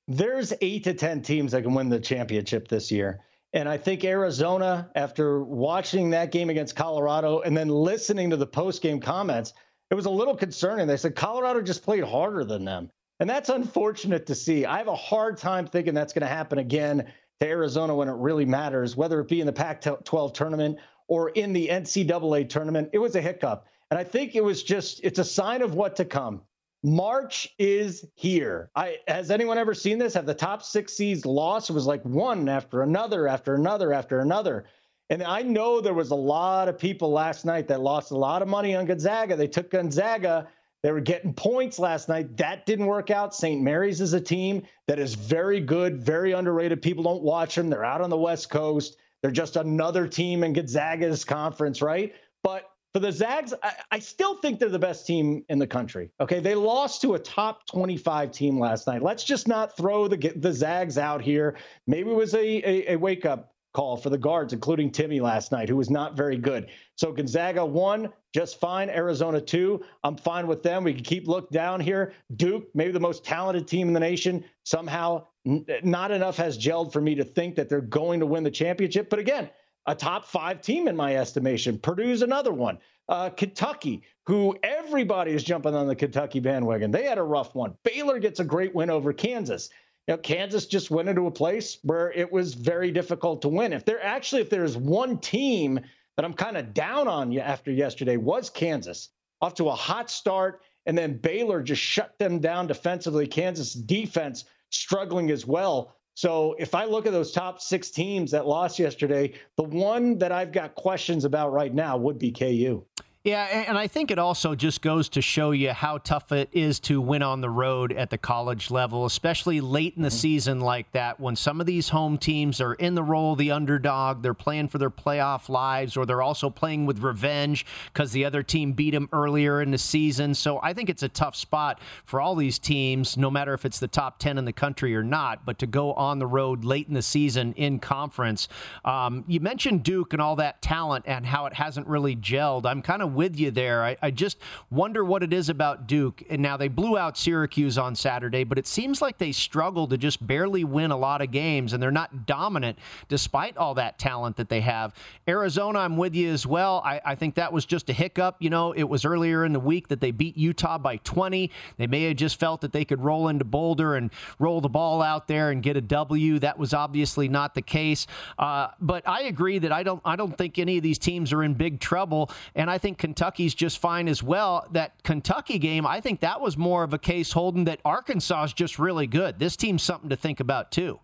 There's 0.08 0.52
eight 0.60 0.84
to 0.84 0.94
10 0.94 1.22
teams 1.22 1.52
that 1.52 1.62
can 1.62 1.74
win 1.74 1.88
the 1.88 2.00
championship 2.00 2.68
this 2.68 2.90
year. 2.90 3.20
And 3.52 3.68
I 3.68 3.76
think 3.76 4.04
Arizona, 4.04 4.90
after 4.94 5.42
watching 5.44 6.10
that 6.10 6.32
game 6.32 6.48
against 6.48 6.74
Colorado 6.74 7.40
and 7.40 7.56
then 7.56 7.68
listening 7.68 8.30
to 8.30 8.36
the 8.36 8.46
post 8.46 8.80
game 8.80 8.98
comments, 8.98 9.52
it 9.90 9.94
was 9.94 10.06
a 10.06 10.10
little 10.10 10.34
concerning. 10.34 10.86
They 10.86 10.96
said 10.96 11.14
Colorado 11.14 11.60
just 11.60 11.82
played 11.82 12.04
harder 12.04 12.44
than 12.44 12.64
them. 12.64 12.90
And 13.20 13.28
that's 13.28 13.50
unfortunate 13.50 14.26
to 14.26 14.34
see. 14.34 14.64
I 14.64 14.78
have 14.78 14.88
a 14.88 14.96
hard 14.96 15.36
time 15.36 15.66
thinking 15.66 15.92
that's 15.92 16.14
going 16.14 16.22
to 16.22 16.34
happen 16.34 16.58
again 16.58 17.12
to 17.40 17.46
Arizona 17.46 17.94
when 17.94 18.08
it 18.08 18.16
really 18.16 18.46
matters, 18.46 18.96
whether 18.96 19.20
it 19.20 19.28
be 19.28 19.40
in 19.40 19.46
the 19.46 19.52
Pac 19.52 19.82
12 19.82 20.32
tournament 20.32 20.78
or 21.06 21.28
in 21.30 21.52
the 21.52 21.68
NCAA 21.68 22.48
tournament. 22.48 22.88
It 22.92 22.98
was 22.98 23.14
a 23.16 23.20
hiccup. 23.20 23.66
And 23.90 23.98
I 23.98 24.04
think 24.04 24.34
it 24.34 24.42
was 24.42 24.62
just, 24.62 25.00
it's 25.04 25.18
a 25.18 25.24
sign 25.24 25.60
of 25.60 25.74
what 25.74 25.96
to 25.96 26.06
come. 26.06 26.42
March 26.82 27.48
is 27.58 28.04
here. 28.14 28.70
I 28.74 28.96
has 29.06 29.30
anyone 29.30 29.58
ever 29.58 29.74
seen 29.74 29.98
this? 29.98 30.14
Have 30.14 30.26
the 30.26 30.34
top 30.34 30.62
six 30.62 30.94
seeds 30.94 31.24
lost? 31.24 31.70
It 31.70 31.74
was 31.74 31.86
like 31.86 32.02
one 32.04 32.48
after 32.48 32.82
another, 32.82 33.28
after 33.28 33.54
another, 33.54 33.92
after 33.92 34.20
another. 34.20 34.64
And 35.08 35.22
I 35.22 35.42
know 35.42 35.80
there 35.80 35.94
was 35.94 36.10
a 36.10 36.16
lot 36.16 36.68
of 36.68 36.78
people 36.78 37.12
last 37.12 37.44
night 37.44 37.68
that 37.68 37.80
lost 37.80 38.10
a 38.10 38.16
lot 38.16 38.42
of 38.42 38.48
money 38.48 38.74
on 38.74 38.86
Gonzaga. 38.86 39.36
They 39.36 39.46
took 39.46 39.70
Gonzaga. 39.70 40.48
They 40.82 40.90
were 40.90 41.00
getting 41.00 41.34
points 41.34 41.78
last 41.78 42.08
night. 42.08 42.36
That 42.38 42.66
didn't 42.66 42.86
work 42.86 43.10
out. 43.10 43.34
St. 43.34 43.62
Mary's 43.62 44.00
is 44.00 44.14
a 44.14 44.20
team 44.20 44.62
that 44.88 44.98
is 44.98 45.14
very 45.14 45.60
good, 45.60 46.00
very 46.00 46.32
underrated. 46.32 46.82
People 46.82 47.04
don't 47.04 47.22
watch 47.22 47.54
them. 47.54 47.70
They're 47.70 47.84
out 47.84 48.00
on 48.00 48.10
the 48.10 48.16
West 48.16 48.50
Coast. 48.50 48.96
They're 49.20 49.30
just 49.30 49.54
another 49.54 50.08
team 50.08 50.42
in 50.42 50.52
Gonzaga's 50.52 51.24
conference, 51.24 51.80
right? 51.80 52.14
But 52.42 52.64
for 52.92 53.00
the 53.00 53.10
Zags, 53.10 53.54
I, 53.62 53.72
I, 53.92 53.98
still 53.98 54.36
think 54.36 54.58
they're 54.58 54.68
the 54.68 54.78
best 54.78 55.06
team 55.06 55.44
in 55.48 55.58
the 55.58 55.66
country. 55.66 56.10
Okay, 56.20 56.40
they 56.40 56.54
lost 56.54 57.00
to 57.02 57.14
a 57.14 57.18
top 57.18 57.66
25 57.66 58.30
team 58.30 58.58
last 58.58 58.86
night. 58.86 59.02
Let's 59.02 59.24
just 59.24 59.48
not 59.48 59.76
throw 59.76 60.08
the 60.08 60.32
the 60.36 60.52
Zags 60.52 60.98
out 60.98 61.22
here. 61.22 61.56
Maybe 61.86 62.10
it 62.10 62.16
was 62.16 62.34
a, 62.34 62.38
a, 62.38 62.92
a 62.92 62.96
wake 62.96 63.24
up 63.24 63.54
call 63.72 63.96
for 63.96 64.10
the 64.10 64.18
guards, 64.18 64.52
including 64.52 64.90
Timme 64.90 65.22
last 65.22 65.50
night, 65.50 65.70
who 65.70 65.76
was 65.76 65.88
not 65.88 66.14
very 66.14 66.36
good. 66.36 66.68
So 66.96 67.10
Gonzaga 67.10 67.64
won 67.64 68.12
just 68.34 68.60
fine. 68.60 68.90
Arizona 68.90 69.40
two, 69.40 69.82
I'm 70.04 70.16
fine 70.16 70.46
with 70.46 70.62
them. 70.62 70.84
We 70.84 70.92
can 70.92 71.02
keep 71.02 71.26
look 71.26 71.50
down 71.50 71.80
here. 71.80 72.12
Duke, 72.36 72.68
maybe 72.74 72.92
the 72.92 73.00
most 73.00 73.24
talented 73.24 73.66
team 73.66 73.88
in 73.88 73.94
the 73.94 74.00
nation, 74.00 74.44
somehow 74.64 75.26
n- 75.46 75.64
not 75.82 76.10
enough 76.10 76.36
has 76.36 76.58
gelled 76.58 76.92
for 76.92 77.00
me 77.00 77.14
to 77.14 77.24
think 77.24 77.54
that 77.54 77.70
they're 77.70 77.80
going 77.80 78.20
to 78.20 78.26
win 78.26 78.44
the 78.44 78.50
championship. 78.50 79.08
But 79.08 79.18
again 79.18 79.48
a 79.86 79.94
top 79.94 80.24
five 80.24 80.60
team 80.60 80.88
in 80.88 80.96
my 80.96 81.16
estimation. 81.16 81.78
Purdue's 81.78 82.22
another 82.22 82.52
one. 82.52 82.78
Uh, 83.08 83.30
Kentucky, 83.30 84.02
who 84.26 84.56
everybody 84.62 85.32
is 85.32 85.42
jumping 85.42 85.74
on 85.74 85.88
the 85.88 85.96
Kentucky 85.96 86.40
bandwagon. 86.40 86.90
They 86.90 87.04
had 87.04 87.18
a 87.18 87.22
rough 87.22 87.54
one. 87.54 87.76
Baylor 87.82 88.18
gets 88.18 88.40
a 88.40 88.44
great 88.44 88.74
win 88.74 88.90
over 88.90 89.12
Kansas. 89.12 89.70
You 90.06 90.14
know, 90.14 90.18
Kansas 90.18 90.66
just 90.66 90.90
went 90.90 91.08
into 91.08 91.26
a 91.26 91.30
place 91.30 91.78
where 91.82 92.12
it 92.12 92.30
was 92.30 92.54
very 92.54 92.90
difficult 92.90 93.42
to 93.42 93.48
win. 93.48 93.72
If 93.72 93.84
there 93.84 94.02
actually, 94.02 94.42
if 94.42 94.50
there's 94.50 94.76
one 94.76 95.18
team 95.18 95.80
that 96.16 96.24
I'm 96.24 96.34
kind 96.34 96.56
of 96.56 96.74
down 96.74 97.08
on 97.08 97.36
after 97.38 97.72
yesterday, 97.72 98.16
was 98.16 98.50
Kansas. 98.50 99.08
Off 99.40 99.54
to 99.54 99.68
a 99.68 99.74
hot 99.74 100.10
start, 100.10 100.62
and 100.86 100.96
then 100.96 101.16
Baylor 101.16 101.62
just 101.62 101.82
shut 101.82 102.16
them 102.18 102.38
down 102.38 102.68
defensively. 102.68 103.26
Kansas 103.26 103.74
defense 103.74 104.44
struggling 104.70 105.30
as 105.30 105.46
well. 105.46 105.94
So 106.14 106.54
if 106.58 106.74
I 106.74 106.84
look 106.84 107.06
at 107.06 107.12
those 107.12 107.32
top 107.32 107.60
six 107.60 107.90
teams 107.90 108.30
that 108.32 108.46
lost 108.46 108.78
yesterday, 108.78 109.32
the 109.56 109.62
one 109.62 110.18
that 110.18 110.32
I've 110.32 110.52
got 110.52 110.74
questions 110.74 111.24
about 111.24 111.52
right 111.52 111.72
now 111.72 111.96
would 111.96 112.18
be 112.18 112.30
KU. 112.30 112.84
Yeah, 113.24 113.44
and 113.44 113.78
I 113.78 113.86
think 113.86 114.10
it 114.10 114.18
also 114.18 114.56
just 114.56 114.82
goes 114.82 115.08
to 115.10 115.22
show 115.22 115.52
you 115.52 115.70
how 115.70 115.98
tough 115.98 116.32
it 116.32 116.48
is 116.50 116.80
to 116.80 117.00
win 117.00 117.22
on 117.22 117.40
the 117.40 117.48
road 117.48 117.92
at 117.92 118.10
the 118.10 118.18
college 118.18 118.68
level, 118.68 119.06
especially 119.06 119.60
late 119.60 119.94
in 119.96 120.02
the 120.02 120.08
mm-hmm. 120.08 120.16
season 120.16 120.60
like 120.60 120.90
that 120.90 121.20
when 121.20 121.36
some 121.36 121.60
of 121.60 121.66
these 121.66 121.90
home 121.90 122.18
teams 122.18 122.60
are 122.60 122.74
in 122.74 122.96
the 122.96 123.02
role 123.04 123.34
of 123.34 123.38
the 123.38 123.52
underdog, 123.52 124.24
they're 124.24 124.34
playing 124.34 124.66
for 124.66 124.78
their 124.78 124.90
playoff 124.90 125.48
lives, 125.48 125.96
or 125.96 126.04
they're 126.04 126.20
also 126.20 126.50
playing 126.50 126.84
with 126.84 126.98
revenge 126.98 127.64
because 127.92 128.10
the 128.10 128.24
other 128.24 128.42
team 128.42 128.72
beat 128.72 128.90
them 128.90 129.08
earlier 129.12 129.62
in 129.62 129.70
the 129.70 129.78
season. 129.78 130.34
So 130.34 130.58
I 130.60 130.72
think 130.72 130.90
it's 130.90 131.04
a 131.04 131.08
tough 131.08 131.36
spot 131.36 131.80
for 132.04 132.20
all 132.20 132.34
these 132.34 132.58
teams, 132.58 133.16
no 133.16 133.30
matter 133.30 133.54
if 133.54 133.64
it's 133.64 133.78
the 133.78 133.86
top 133.86 134.18
10 134.18 134.36
in 134.36 134.46
the 134.46 134.52
country 134.52 134.96
or 134.96 135.04
not, 135.04 135.46
but 135.46 135.60
to 135.60 135.68
go 135.68 135.92
on 135.92 136.18
the 136.18 136.26
road 136.26 136.64
late 136.64 136.88
in 136.88 136.94
the 136.94 137.02
season 137.02 137.52
in 137.52 137.78
conference. 137.78 138.48
Um, 138.84 139.22
you 139.28 139.38
mentioned 139.38 139.84
Duke 139.84 140.12
and 140.12 140.20
all 140.20 140.34
that 140.36 140.60
talent 140.60 141.04
and 141.06 141.24
how 141.24 141.46
it 141.46 141.52
hasn't 141.52 141.86
really 141.86 142.16
gelled. 142.16 142.66
I'm 142.66 142.82
kind 142.82 143.00
of 143.00 143.11
with 143.14 143.38
you 143.38 143.50
there. 143.50 143.84
I, 143.84 143.96
I, 144.02 144.10
just 144.10 144.38
wonder 144.70 145.04
what 145.04 145.22
it 145.22 145.32
is 145.32 145.48
about 145.48 145.86
Duke. 145.86 146.22
And 146.28 146.42
now 146.42 146.56
they 146.56 146.68
blew 146.68 146.98
out 146.98 147.16
Syracuse 147.16 147.78
on 147.78 147.94
Saturday, 147.94 148.44
but 148.44 148.58
it 148.58 148.66
seems 148.66 149.00
like 149.00 149.18
they 149.18 149.32
struggle 149.32 149.86
to 149.88 149.96
just 149.96 150.24
barely 150.26 150.64
win 150.64 150.90
a 150.90 150.96
lot 150.96 151.22
of 151.22 151.30
games, 151.30 151.72
and 151.72 151.82
they're 151.82 151.90
not 151.90 152.26
dominant 152.26 152.78
despite 153.08 153.56
all 153.56 153.74
that 153.74 153.98
talent 153.98 154.36
that 154.36 154.48
they 154.48 154.60
have. 154.60 154.94
Arizona, 155.26 155.80
I'm 155.80 155.96
with 155.96 156.14
you 156.14 156.30
as 156.30 156.46
well. 156.46 156.82
I, 156.84 157.00
I 157.04 157.14
think 157.14 157.34
that 157.36 157.52
was 157.52 157.64
just 157.64 157.88
a 157.90 157.92
hiccup. 157.92 158.36
You 158.40 158.50
know, 158.50 158.72
it 158.72 158.84
was 158.84 159.04
earlier 159.04 159.44
in 159.44 159.52
the 159.52 159.60
week 159.60 159.88
that 159.88 160.00
they 160.00 160.10
beat 160.10 160.36
Utah 160.36 160.78
by 160.78 160.96
20. 160.98 161.50
They 161.76 161.86
may 161.86 162.04
have 162.04 162.16
just 162.16 162.38
felt 162.38 162.60
that 162.62 162.72
they 162.72 162.84
could 162.84 163.02
roll 163.02 163.28
into 163.28 163.44
Boulder 163.44 163.96
and 163.96 164.10
roll 164.38 164.60
the 164.60 164.68
ball 164.68 165.02
out 165.02 165.28
there 165.28 165.50
and 165.50 165.62
get 165.62 165.76
a 165.76 165.80
W. 165.80 166.38
That 166.38 166.58
was 166.58 166.74
obviously 166.74 167.28
not 167.28 167.54
the 167.54 167.62
case. 167.62 168.06
Uh, 168.38 168.68
but 168.80 169.06
I 169.08 169.22
agree 169.22 169.58
that 169.58 169.72
I 169.72 169.82
don't 169.82 170.00
I 170.04 170.16
don't 170.16 170.36
think 170.36 170.58
any 170.58 170.76
of 170.76 170.82
these 170.82 170.98
teams 170.98 171.32
are 171.32 171.42
in 171.42 171.54
big 171.54 171.80
trouble, 171.80 172.30
and 172.54 172.70
I 172.70 172.78
think 172.78 172.98
Kentucky's 173.02 173.52
just 173.52 173.80
fine 173.80 174.06
as 174.06 174.22
well. 174.22 174.64
That 174.70 175.02
Kentucky 175.02 175.58
game, 175.58 175.84
I 175.84 176.00
think 176.00 176.20
that 176.20 176.40
was 176.40 176.56
more 176.56 176.84
of 176.84 176.94
a 176.94 176.98
case 176.98 177.32
holding 177.32 177.64
that 177.64 177.80
Arkansas 177.84 178.44
is 178.44 178.52
just 178.52 178.78
really 178.78 179.08
good. 179.08 179.40
This 179.40 179.56
team's 179.56 179.82
something 179.82 180.08
to 180.10 180.14
think 180.14 180.38
about 180.38 180.70
too. 180.70 181.00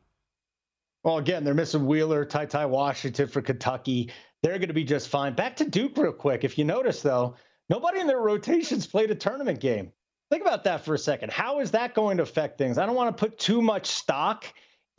Well, 1.03 1.19
again, 1.19 1.43
they're 1.43 1.55
missing 1.55 1.87
Wheeler, 1.87 2.25
Ty 2.25 2.47
Ty 2.47 2.67
Washington 2.67 3.27
for 3.27 3.43
Kentucky. 3.43 4.13
They're 4.45 4.59
going 4.59 4.69
to 4.69 4.75
be 4.75 4.85
just 4.85 5.09
fine. 5.09 5.35
Back 5.35 5.57
to 5.57 5.65
Duke 5.65 5.97
real 5.97 6.13
quick. 6.13 6.45
If 6.45 6.57
you 6.57 6.65
notice, 6.65 7.03
though, 7.03 7.35
nobody 7.69 7.99
in 7.99 8.07
their 8.07 8.21
rotations 8.21 8.87
played 8.87 9.11
a 9.11 9.17
tournament 9.17 9.59
game. 9.59 9.91
Think 10.31 10.43
about 10.43 10.63
that 10.65 10.85
for 10.85 10.95
a 10.95 10.99
second. 10.99 11.33
How 11.33 11.59
is 11.59 11.73
that 11.73 11.95
going 11.95 12.19
to 12.19 12.23
affect 12.23 12.59
things? 12.59 12.79
I 12.79 12.87
don't 12.87 12.95
want 12.95 13.17
to 13.17 13.21
put 13.21 13.41
too 13.41 13.61
much 13.61 13.87
stock 13.87 14.45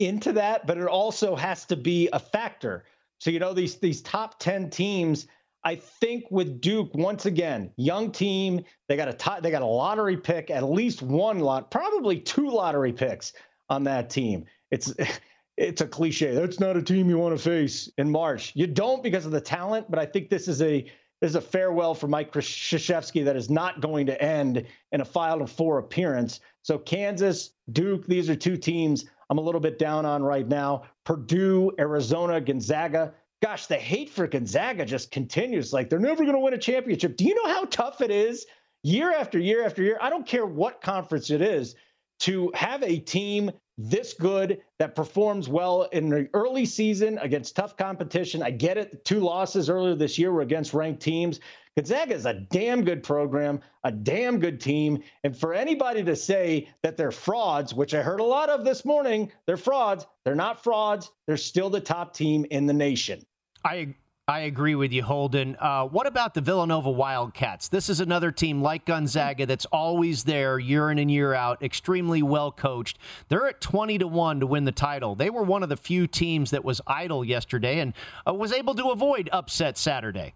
into 0.00 0.34
that, 0.34 0.66
but 0.66 0.76
it 0.76 0.86
also 0.86 1.34
has 1.34 1.64
to 1.66 1.76
be 1.76 2.10
a 2.12 2.18
factor. 2.18 2.84
So 3.20 3.30
you 3.30 3.38
know 3.38 3.54
these 3.54 3.76
these 3.76 4.02
top 4.02 4.38
10 4.38 4.68
teams, 4.68 5.28
I 5.64 5.76
think 5.76 6.24
with 6.30 6.60
Duke 6.60 6.90
once 6.94 7.26
again, 7.26 7.70
young 7.76 8.12
team, 8.12 8.64
they 8.88 8.96
got 8.96 9.08
a 9.08 9.12
t- 9.12 9.40
they 9.42 9.50
got 9.50 9.62
a 9.62 9.66
lottery 9.66 10.16
pick, 10.16 10.50
at 10.50 10.64
least 10.64 11.02
one 11.02 11.40
lot, 11.40 11.70
probably 11.70 12.18
two 12.18 12.48
lottery 12.48 12.92
picks 12.92 13.32
on 13.68 13.84
that 13.84 14.10
team. 14.10 14.46
It's 14.70 14.94
it's 15.56 15.82
a 15.82 15.86
cliche. 15.86 16.34
That's 16.34 16.60
not 16.60 16.76
a 16.76 16.82
team 16.82 17.10
you 17.10 17.18
want 17.18 17.36
to 17.36 17.42
face 17.42 17.90
in 17.98 18.10
March. 18.10 18.52
You 18.54 18.66
don't 18.66 19.02
because 19.02 19.26
of 19.26 19.32
the 19.32 19.40
talent, 19.40 19.90
but 19.90 19.98
I 19.98 20.06
think 20.06 20.30
this 20.30 20.48
is 20.48 20.62
a 20.62 20.90
this 21.20 21.30
is 21.30 21.36
a 21.36 21.40
farewell 21.40 21.94
for 21.94 22.08
Mike 22.08 22.32
Krzyzewski 22.32 23.22
that 23.26 23.36
is 23.36 23.50
not 23.50 23.82
going 23.82 24.06
to 24.06 24.22
end 24.22 24.64
in 24.92 25.02
a 25.02 25.04
Final 25.04 25.46
Four 25.46 25.78
appearance. 25.78 26.40
So 26.62 26.78
Kansas, 26.78 27.50
Duke, 27.72 28.06
these 28.06 28.30
are 28.30 28.36
two 28.36 28.56
teams 28.56 29.04
I'm 29.30 29.38
a 29.38 29.40
little 29.40 29.60
bit 29.60 29.78
down 29.78 30.04
on 30.04 30.24
right 30.24 30.46
now. 30.46 30.82
Purdue, 31.04 31.70
Arizona, 31.78 32.40
Gonzaga. 32.40 33.14
Gosh, 33.42 33.66
the 33.66 33.76
hate 33.76 34.10
for 34.10 34.26
Gonzaga 34.26 34.84
just 34.84 35.10
continues. 35.10 35.72
Like 35.72 35.88
they're 35.88 35.98
never 35.98 36.24
going 36.24 36.34
to 36.34 36.40
win 36.40 36.54
a 36.54 36.58
championship. 36.58 37.16
Do 37.16 37.24
you 37.24 37.34
know 37.34 37.52
how 37.52 37.64
tough 37.64 38.02
it 38.02 38.10
is 38.10 38.46
year 38.82 39.12
after 39.12 39.38
year 39.38 39.64
after 39.64 39.82
year? 39.82 39.98
I 40.00 40.10
don't 40.10 40.26
care 40.26 40.44
what 40.44 40.82
conference 40.82 41.30
it 41.30 41.40
is 41.40 41.74
to 42.20 42.52
have 42.54 42.82
a 42.82 42.98
team 42.98 43.50
this 43.78 44.12
good 44.12 44.60
that 44.78 44.94
performs 44.94 45.48
well 45.48 45.84
in 45.84 46.10
the 46.10 46.28
early 46.34 46.66
season 46.66 47.16
against 47.18 47.56
tough 47.56 47.78
competition. 47.78 48.42
I 48.42 48.50
get 48.50 48.76
it. 48.76 49.06
Two 49.06 49.20
losses 49.20 49.70
earlier 49.70 49.94
this 49.94 50.18
year 50.18 50.30
were 50.30 50.42
against 50.42 50.74
ranked 50.74 51.00
teams. 51.00 51.40
Gonzaga 51.76 52.14
is 52.14 52.26
a 52.26 52.34
damn 52.34 52.84
good 52.84 53.02
program, 53.02 53.60
a 53.84 53.90
damn 53.90 54.38
good 54.38 54.60
team. 54.60 55.02
And 55.24 55.34
for 55.34 55.54
anybody 55.54 56.04
to 56.04 56.14
say 56.14 56.68
that 56.82 56.98
they're 56.98 57.10
frauds, 57.10 57.72
which 57.72 57.94
I 57.94 58.02
heard 58.02 58.20
a 58.20 58.24
lot 58.24 58.50
of 58.50 58.66
this 58.66 58.84
morning, 58.84 59.32
they're 59.46 59.56
frauds. 59.56 60.06
They're 60.24 60.34
not 60.34 60.62
frauds. 60.62 61.10
They're 61.26 61.38
still 61.38 61.70
the 61.70 61.80
top 61.80 62.12
team 62.12 62.44
in 62.50 62.66
the 62.66 62.74
nation. 62.74 63.22
I 63.64 63.94
I 64.30 64.40
agree 64.40 64.76
with 64.76 64.92
you, 64.92 65.02
Holden. 65.02 65.56
Uh, 65.58 65.86
what 65.86 66.06
about 66.06 66.34
the 66.34 66.40
Villanova 66.40 66.88
Wildcats? 66.88 67.66
This 67.66 67.88
is 67.88 67.98
another 67.98 68.30
team 68.30 68.62
like 68.62 68.84
Gonzaga 68.84 69.44
that's 69.44 69.64
always 69.66 70.22
there 70.22 70.56
year 70.60 70.88
in 70.92 71.00
and 71.00 71.10
year 71.10 71.34
out, 71.34 71.60
extremely 71.64 72.22
well 72.22 72.52
coached. 72.52 72.96
They're 73.28 73.48
at 73.48 73.60
20 73.60 73.98
to 73.98 74.06
1 74.06 74.38
to 74.38 74.46
win 74.46 74.66
the 74.66 74.72
title. 74.72 75.16
They 75.16 75.30
were 75.30 75.42
one 75.42 75.64
of 75.64 75.68
the 75.68 75.76
few 75.76 76.06
teams 76.06 76.52
that 76.52 76.64
was 76.64 76.80
idle 76.86 77.24
yesterday 77.24 77.80
and 77.80 77.92
uh, 78.24 78.32
was 78.32 78.52
able 78.52 78.76
to 78.76 78.90
avoid 78.90 79.28
upset 79.32 79.76
Saturday. 79.76 80.34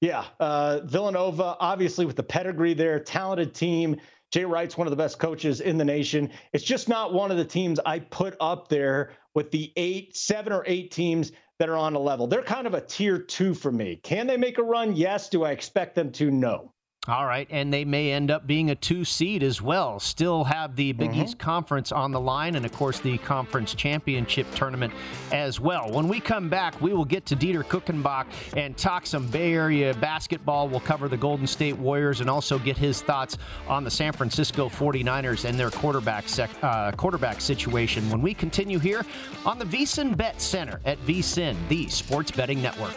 Yeah, 0.00 0.24
uh, 0.40 0.80
Villanova, 0.82 1.56
obviously 1.60 2.06
with 2.06 2.16
the 2.16 2.24
pedigree 2.24 2.74
there, 2.74 2.98
talented 2.98 3.54
team. 3.54 4.00
Jay 4.32 4.44
Wright's 4.44 4.76
one 4.76 4.88
of 4.88 4.90
the 4.90 4.96
best 4.96 5.20
coaches 5.20 5.60
in 5.60 5.78
the 5.78 5.84
nation. 5.84 6.30
It's 6.52 6.64
just 6.64 6.88
not 6.88 7.14
one 7.14 7.30
of 7.30 7.36
the 7.36 7.44
teams 7.44 7.78
I 7.86 8.00
put 8.00 8.36
up 8.40 8.68
there 8.68 9.12
with 9.34 9.52
the 9.52 9.72
eight, 9.76 10.16
seven 10.16 10.52
or 10.52 10.64
eight 10.66 10.90
teams 10.90 11.32
that 11.58 11.68
are 11.68 11.76
on 11.76 11.94
a 11.94 11.98
level. 11.98 12.26
They're 12.26 12.42
kind 12.42 12.66
of 12.66 12.74
a 12.74 12.80
tier 12.80 13.18
two 13.18 13.54
for 13.54 13.72
me. 13.72 13.96
Can 13.96 14.26
they 14.26 14.36
make 14.36 14.58
a 14.58 14.62
run? 14.62 14.94
Yes. 14.96 15.28
Do 15.28 15.44
I 15.44 15.50
expect 15.50 15.94
them 15.94 16.12
to? 16.12 16.30
No. 16.30 16.72
All 17.08 17.24
right, 17.24 17.48
and 17.50 17.72
they 17.72 17.86
may 17.86 18.12
end 18.12 18.30
up 18.30 18.46
being 18.46 18.68
a 18.70 18.74
two 18.74 19.02
seed 19.02 19.42
as 19.42 19.62
well. 19.62 19.98
Still 19.98 20.44
have 20.44 20.76
the 20.76 20.92
Big 20.92 21.12
mm-hmm. 21.12 21.22
East 21.22 21.38
Conference 21.38 21.90
on 21.90 22.12
the 22.12 22.20
line, 22.20 22.54
and 22.54 22.66
of 22.66 22.72
course 22.72 23.00
the 23.00 23.16
conference 23.18 23.72
championship 23.72 24.46
tournament 24.54 24.92
as 25.32 25.58
well. 25.58 25.90
When 25.90 26.06
we 26.06 26.20
come 26.20 26.50
back, 26.50 26.78
we 26.82 26.92
will 26.92 27.06
get 27.06 27.24
to 27.26 27.36
Dieter 27.36 27.64
Kurtenbach 27.64 28.26
and 28.58 28.76
talk 28.76 29.06
some 29.06 29.26
Bay 29.28 29.54
Area 29.54 29.94
basketball. 29.94 30.68
We'll 30.68 30.80
cover 30.80 31.08
the 31.08 31.16
Golden 31.16 31.46
State 31.46 31.78
Warriors 31.78 32.20
and 32.20 32.28
also 32.28 32.58
get 32.58 32.76
his 32.76 33.00
thoughts 33.00 33.38
on 33.68 33.84
the 33.84 33.90
San 33.90 34.12
Francisco 34.12 34.68
49ers 34.68 35.46
and 35.46 35.58
their 35.58 35.70
quarterback 35.70 36.28
sec- 36.28 36.50
uh, 36.62 36.92
quarterback 36.92 37.40
situation. 37.40 38.10
When 38.10 38.20
we 38.20 38.34
continue 38.34 38.78
here 38.78 39.02
on 39.46 39.58
the 39.58 39.64
VSIN 39.64 40.14
Bet 40.14 40.42
Center 40.42 40.78
at 40.84 40.98
VSIN, 41.06 41.56
the 41.68 41.88
Sports 41.88 42.30
Betting 42.32 42.60
Network. 42.60 42.96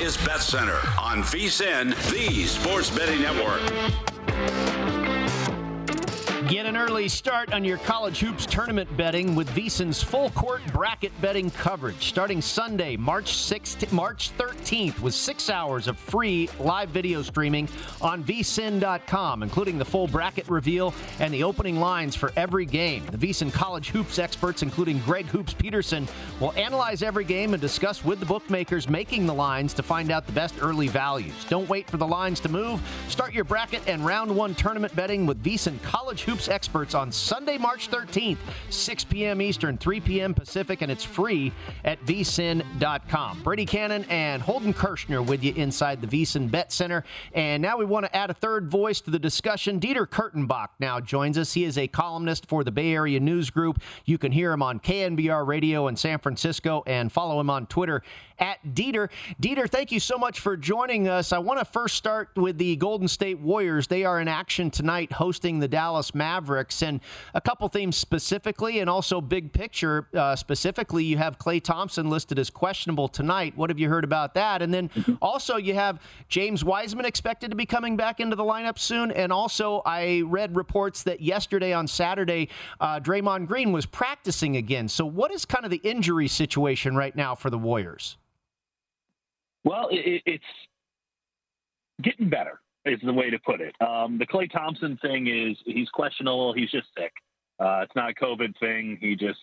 Is 0.00 0.16
Bet 0.18 0.42
Center 0.42 0.78
on 1.00 1.22
VSIN, 1.22 1.94
the 2.10 2.44
Sports 2.44 2.90
Betting 2.90 3.22
Network. 3.22 5.05
Get 6.48 6.66
an 6.66 6.76
early 6.76 7.08
start 7.08 7.52
on 7.52 7.64
your 7.64 7.78
college 7.78 8.20
hoops 8.20 8.46
tournament 8.46 8.96
betting 8.96 9.34
with 9.34 9.48
VSIN's 9.50 10.00
full 10.00 10.30
court 10.30 10.60
bracket 10.72 11.10
betting 11.20 11.50
coverage 11.50 12.06
starting 12.06 12.40
Sunday, 12.40 12.96
March 12.96 13.32
6th, 13.32 13.90
March 13.90 14.30
13th 14.38 15.00
with 15.00 15.12
6 15.14 15.50
hours 15.50 15.88
of 15.88 15.98
free 15.98 16.48
live 16.60 16.90
video 16.90 17.22
streaming 17.22 17.68
on 18.00 18.22
vsin.com 18.22 19.42
including 19.42 19.76
the 19.76 19.84
full 19.84 20.06
bracket 20.06 20.48
reveal 20.48 20.94
and 21.18 21.34
the 21.34 21.42
opening 21.42 21.80
lines 21.80 22.14
for 22.14 22.30
every 22.36 22.64
game. 22.64 23.04
The 23.06 23.18
VSIN 23.26 23.52
college 23.52 23.88
hoops 23.88 24.20
experts 24.20 24.62
including 24.62 25.00
Greg 25.00 25.26
Hoops 25.26 25.52
Peterson 25.52 26.06
will 26.38 26.52
analyze 26.52 27.02
every 27.02 27.24
game 27.24 27.54
and 27.54 27.60
discuss 27.60 28.04
with 28.04 28.20
the 28.20 28.26
bookmakers 28.26 28.88
making 28.88 29.26
the 29.26 29.34
lines 29.34 29.74
to 29.74 29.82
find 29.82 30.12
out 30.12 30.26
the 30.26 30.32
best 30.32 30.54
early 30.60 30.86
values. 30.86 31.44
Don't 31.48 31.68
wait 31.68 31.90
for 31.90 31.96
the 31.96 32.06
lines 32.06 32.38
to 32.38 32.48
move. 32.48 32.80
Start 33.08 33.32
your 33.32 33.44
bracket 33.44 33.82
and 33.88 34.06
round 34.06 34.30
1 34.30 34.54
tournament 34.54 34.94
betting 34.94 35.26
with 35.26 35.42
VSIN 35.42 35.82
college 35.82 36.22
hoops 36.22 36.35
Hoops 36.36 36.48
experts 36.50 36.94
on 36.94 37.10
Sunday, 37.10 37.56
March 37.56 37.90
13th, 37.90 38.36
6 38.68 39.04
p.m. 39.04 39.40
Eastern, 39.40 39.78
3 39.78 40.00
p.m. 40.00 40.34
Pacific, 40.34 40.82
and 40.82 40.92
it's 40.92 41.02
free 41.02 41.50
at 41.82 41.98
vsin.com. 42.04 43.42
Brady 43.42 43.64
Kannon 43.64 44.04
and 44.10 44.42
Holden 44.42 44.74
Kirshner 44.74 45.24
with 45.24 45.42
you 45.42 45.54
inside 45.54 46.02
the 46.02 46.06
VSIN 46.06 46.50
Bet 46.50 46.72
Center. 46.72 47.04
And 47.32 47.62
now 47.62 47.78
we 47.78 47.86
want 47.86 48.04
to 48.04 48.14
add 48.14 48.28
a 48.28 48.34
third 48.34 48.68
voice 48.68 49.00
to 49.00 49.10
the 49.10 49.18
discussion. 49.18 49.80
Dieter 49.80 50.06
Kurtenbach 50.06 50.68
now 50.78 51.00
joins 51.00 51.38
us. 51.38 51.54
He 51.54 51.64
is 51.64 51.78
a 51.78 51.88
columnist 51.88 52.44
for 52.44 52.64
the 52.64 52.70
Bay 52.70 52.92
Area 52.92 53.18
News 53.18 53.48
Group. 53.48 53.80
You 54.04 54.18
can 54.18 54.30
hear 54.30 54.52
him 54.52 54.62
on 54.62 54.78
KNBR 54.78 55.46
Radio 55.46 55.88
in 55.88 55.96
San 55.96 56.18
Francisco 56.18 56.82
and 56.86 57.10
follow 57.10 57.40
him 57.40 57.48
on 57.48 57.66
Twitter 57.66 58.02
at 58.38 58.58
Dieter. 58.74 59.08
Dieter, 59.40 59.68
thank 59.68 59.92
you 59.92 60.00
so 60.00 60.18
much 60.18 60.40
for 60.40 60.56
joining 60.56 61.08
us. 61.08 61.32
I 61.32 61.38
want 61.38 61.58
to 61.58 61.64
first 61.64 61.96
start 61.96 62.30
with 62.36 62.58
the 62.58 62.76
Golden 62.76 63.08
State 63.08 63.38
Warriors. 63.40 63.86
They 63.86 64.04
are 64.04 64.20
in 64.20 64.28
action 64.28 64.70
tonight 64.70 65.12
hosting 65.12 65.58
the 65.58 65.68
Dallas 65.68 66.14
Mavericks. 66.14 66.82
And 66.82 67.00
a 67.34 67.40
couple 67.40 67.68
themes 67.68 67.96
specifically 67.96 68.80
and 68.80 68.90
also 68.90 69.20
big 69.20 69.52
picture. 69.52 70.08
Uh, 70.14 70.36
specifically, 70.36 71.04
you 71.04 71.16
have 71.16 71.38
Klay 71.38 71.62
Thompson 71.62 72.10
listed 72.10 72.38
as 72.38 72.50
questionable 72.50 73.08
tonight. 73.08 73.56
What 73.56 73.70
have 73.70 73.78
you 73.78 73.88
heard 73.88 74.04
about 74.04 74.34
that? 74.34 74.62
And 74.62 74.72
then 74.72 74.88
mm-hmm. 74.90 75.14
also, 75.22 75.56
you 75.56 75.74
have 75.74 76.00
James 76.28 76.64
Wiseman 76.64 77.04
expected 77.04 77.50
to 77.50 77.56
be 77.56 77.66
coming 77.66 77.96
back 77.96 78.20
into 78.20 78.36
the 78.36 78.44
lineup 78.44 78.78
soon. 78.78 79.10
And 79.10 79.32
also, 79.32 79.82
I 79.84 80.22
read 80.26 80.56
reports 80.56 81.02
that 81.04 81.20
yesterday 81.20 81.72
on 81.72 81.86
Saturday, 81.86 82.48
uh, 82.80 83.00
Draymond 83.00 83.46
Green 83.46 83.72
was 83.72 83.86
practicing 83.86 84.56
again. 84.56 84.88
So, 84.88 85.06
what 85.06 85.32
is 85.32 85.44
kind 85.44 85.64
of 85.64 85.70
the 85.70 85.78
injury 85.78 86.28
situation 86.28 86.96
right 86.96 87.14
now 87.14 87.34
for 87.34 87.50
the 87.50 87.58
Warriors? 87.58 88.16
Well, 89.66 89.88
it, 89.90 90.22
it's 90.24 90.44
getting 92.00 92.30
better 92.30 92.60
is 92.84 93.00
the 93.02 93.12
way 93.12 93.30
to 93.30 93.38
put 93.40 93.60
it. 93.60 93.74
Um, 93.80 94.16
the 94.16 94.26
Klay 94.26 94.50
Thompson 94.50 94.96
thing 95.02 95.26
is 95.26 95.56
he's 95.66 95.88
questionable. 95.88 96.52
He's 96.52 96.70
just 96.70 96.86
sick. 96.96 97.12
Uh, 97.58 97.80
it's 97.82 97.96
not 97.96 98.10
a 98.10 98.14
COVID 98.14 98.56
thing. 98.60 98.96
He 99.00 99.16
just 99.16 99.40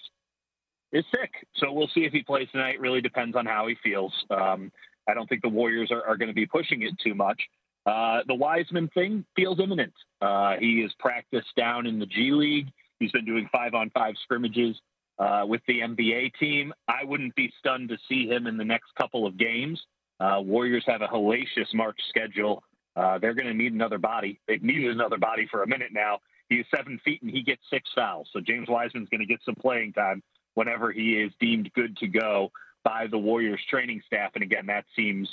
is 0.94 1.04
sick. 1.14 1.32
So 1.58 1.74
we'll 1.74 1.90
see 1.94 2.06
if 2.06 2.14
he 2.14 2.24
plays 2.24 2.48
tonight. 2.54 2.80
Really 2.80 3.02
depends 3.02 3.36
on 3.36 3.46
how 3.46 3.68
he 3.68 3.76
feels. 3.84 4.14
Um, 4.30 4.72
I 5.10 5.14
don't 5.14 5.28
think 5.28 5.42
the 5.42 5.50
Warriors 5.50 5.92
are, 5.92 6.06
are 6.06 6.16
going 6.16 6.30
to 6.30 6.34
be 6.34 6.46
pushing 6.46 6.84
it 6.84 6.94
too 7.04 7.14
much. 7.14 7.42
Uh, 7.86 8.22
the 8.26 8.36
Wiseman 8.36 8.88
thing 8.94 9.26
feels 9.36 9.60
imminent. 9.60 9.94
Uh, 10.22 10.54
he 10.58 10.76
is 10.76 10.94
practiced 11.00 11.54
down 11.58 11.86
in 11.86 12.00
the 12.00 12.06
G 12.06 12.32
League. 12.32 12.68
He's 13.00 13.12
been 13.12 13.26
doing 13.26 13.50
five 13.52 13.74
on 13.74 13.90
five 13.90 14.14
scrimmages 14.24 14.80
uh, 15.20 15.44
with 15.46 15.62
the 15.68 15.80
NBA 15.82 16.32
team. 16.40 16.74
I 16.88 17.04
wouldn't 17.04 17.36
be 17.36 17.52
stunned 17.60 17.90
to 17.90 17.98
see 18.08 18.26
him 18.26 18.48
in 18.48 18.56
the 18.56 18.64
next 18.64 18.96
couple 18.98 19.28
of 19.28 19.38
games. 19.38 19.82
Uh, 20.24 20.40
Warriors 20.40 20.84
have 20.88 21.02
a 21.02 21.08
hellacious 21.08 21.74
March 21.74 22.00
schedule. 22.08 22.64
Uh, 22.96 23.18
they're 23.18 23.34
going 23.34 23.48
to 23.48 23.54
need 23.54 23.74
another 23.74 23.98
body. 23.98 24.40
They've 24.48 24.64
needed 24.64 24.92
another 24.92 25.18
body 25.18 25.48
for 25.52 25.64
a 25.64 25.68
minute 25.68 25.90
now. 25.92 26.20
He's 26.48 26.66
seven 26.76 27.00
feet 27.04 27.22
and 27.22 27.32
he 27.32 27.44
gets 27.44 27.62
six 27.70 27.90
fouls. 27.94 28.30
So 28.32 28.40
James 28.40 28.70
Wiseman's 28.70 29.10
going 29.10 29.20
to 29.20 29.26
get 29.26 29.40
some 29.44 29.56
playing 29.56 29.94
time 29.94 30.24
whenever 30.54 30.92
he 30.92 31.16
is 31.16 31.32
deemed 31.42 31.72
good 31.74 31.98
to 31.98 32.08
go 32.08 32.52
by 32.84 33.08
the 33.10 33.18
Warriors 33.18 33.60
training 33.70 34.02
staff. 34.06 34.32
And 34.36 34.44
again, 34.44 34.68
that 34.68 34.86
seems 34.96 35.28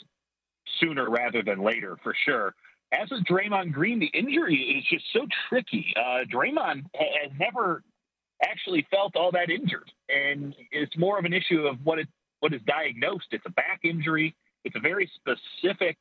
sooner 0.80 1.08
rather 1.08 1.42
than 1.42 1.62
later 1.62 1.96
for 2.02 2.14
sure. 2.24 2.54
As 2.92 3.10
with 3.10 3.24
Draymond 3.24 3.72
Green, 3.72 4.00
the 4.00 4.06
injury 4.06 4.76
is 4.78 4.84
just 4.90 5.04
so 5.12 5.26
tricky. 5.48 5.94
Uh, 5.96 6.24
Draymond 6.32 6.86
has 6.94 7.30
never 7.38 7.84
actually 8.42 8.86
felt 8.90 9.14
all 9.14 9.30
that 9.32 9.50
injured, 9.50 9.92
and 10.08 10.54
it's 10.72 10.96
more 10.96 11.16
of 11.16 11.24
an 11.24 11.32
issue 11.32 11.66
of 11.68 11.76
what 11.84 12.00
it 12.00 12.08
what 12.40 12.52
is 12.52 12.60
diagnosed. 12.66 13.26
It's 13.30 13.44
a 13.46 13.50
back 13.50 13.80
injury. 13.84 14.34
It's 14.64 14.76
a 14.76 14.80
very 14.80 15.10
specific 15.14 15.96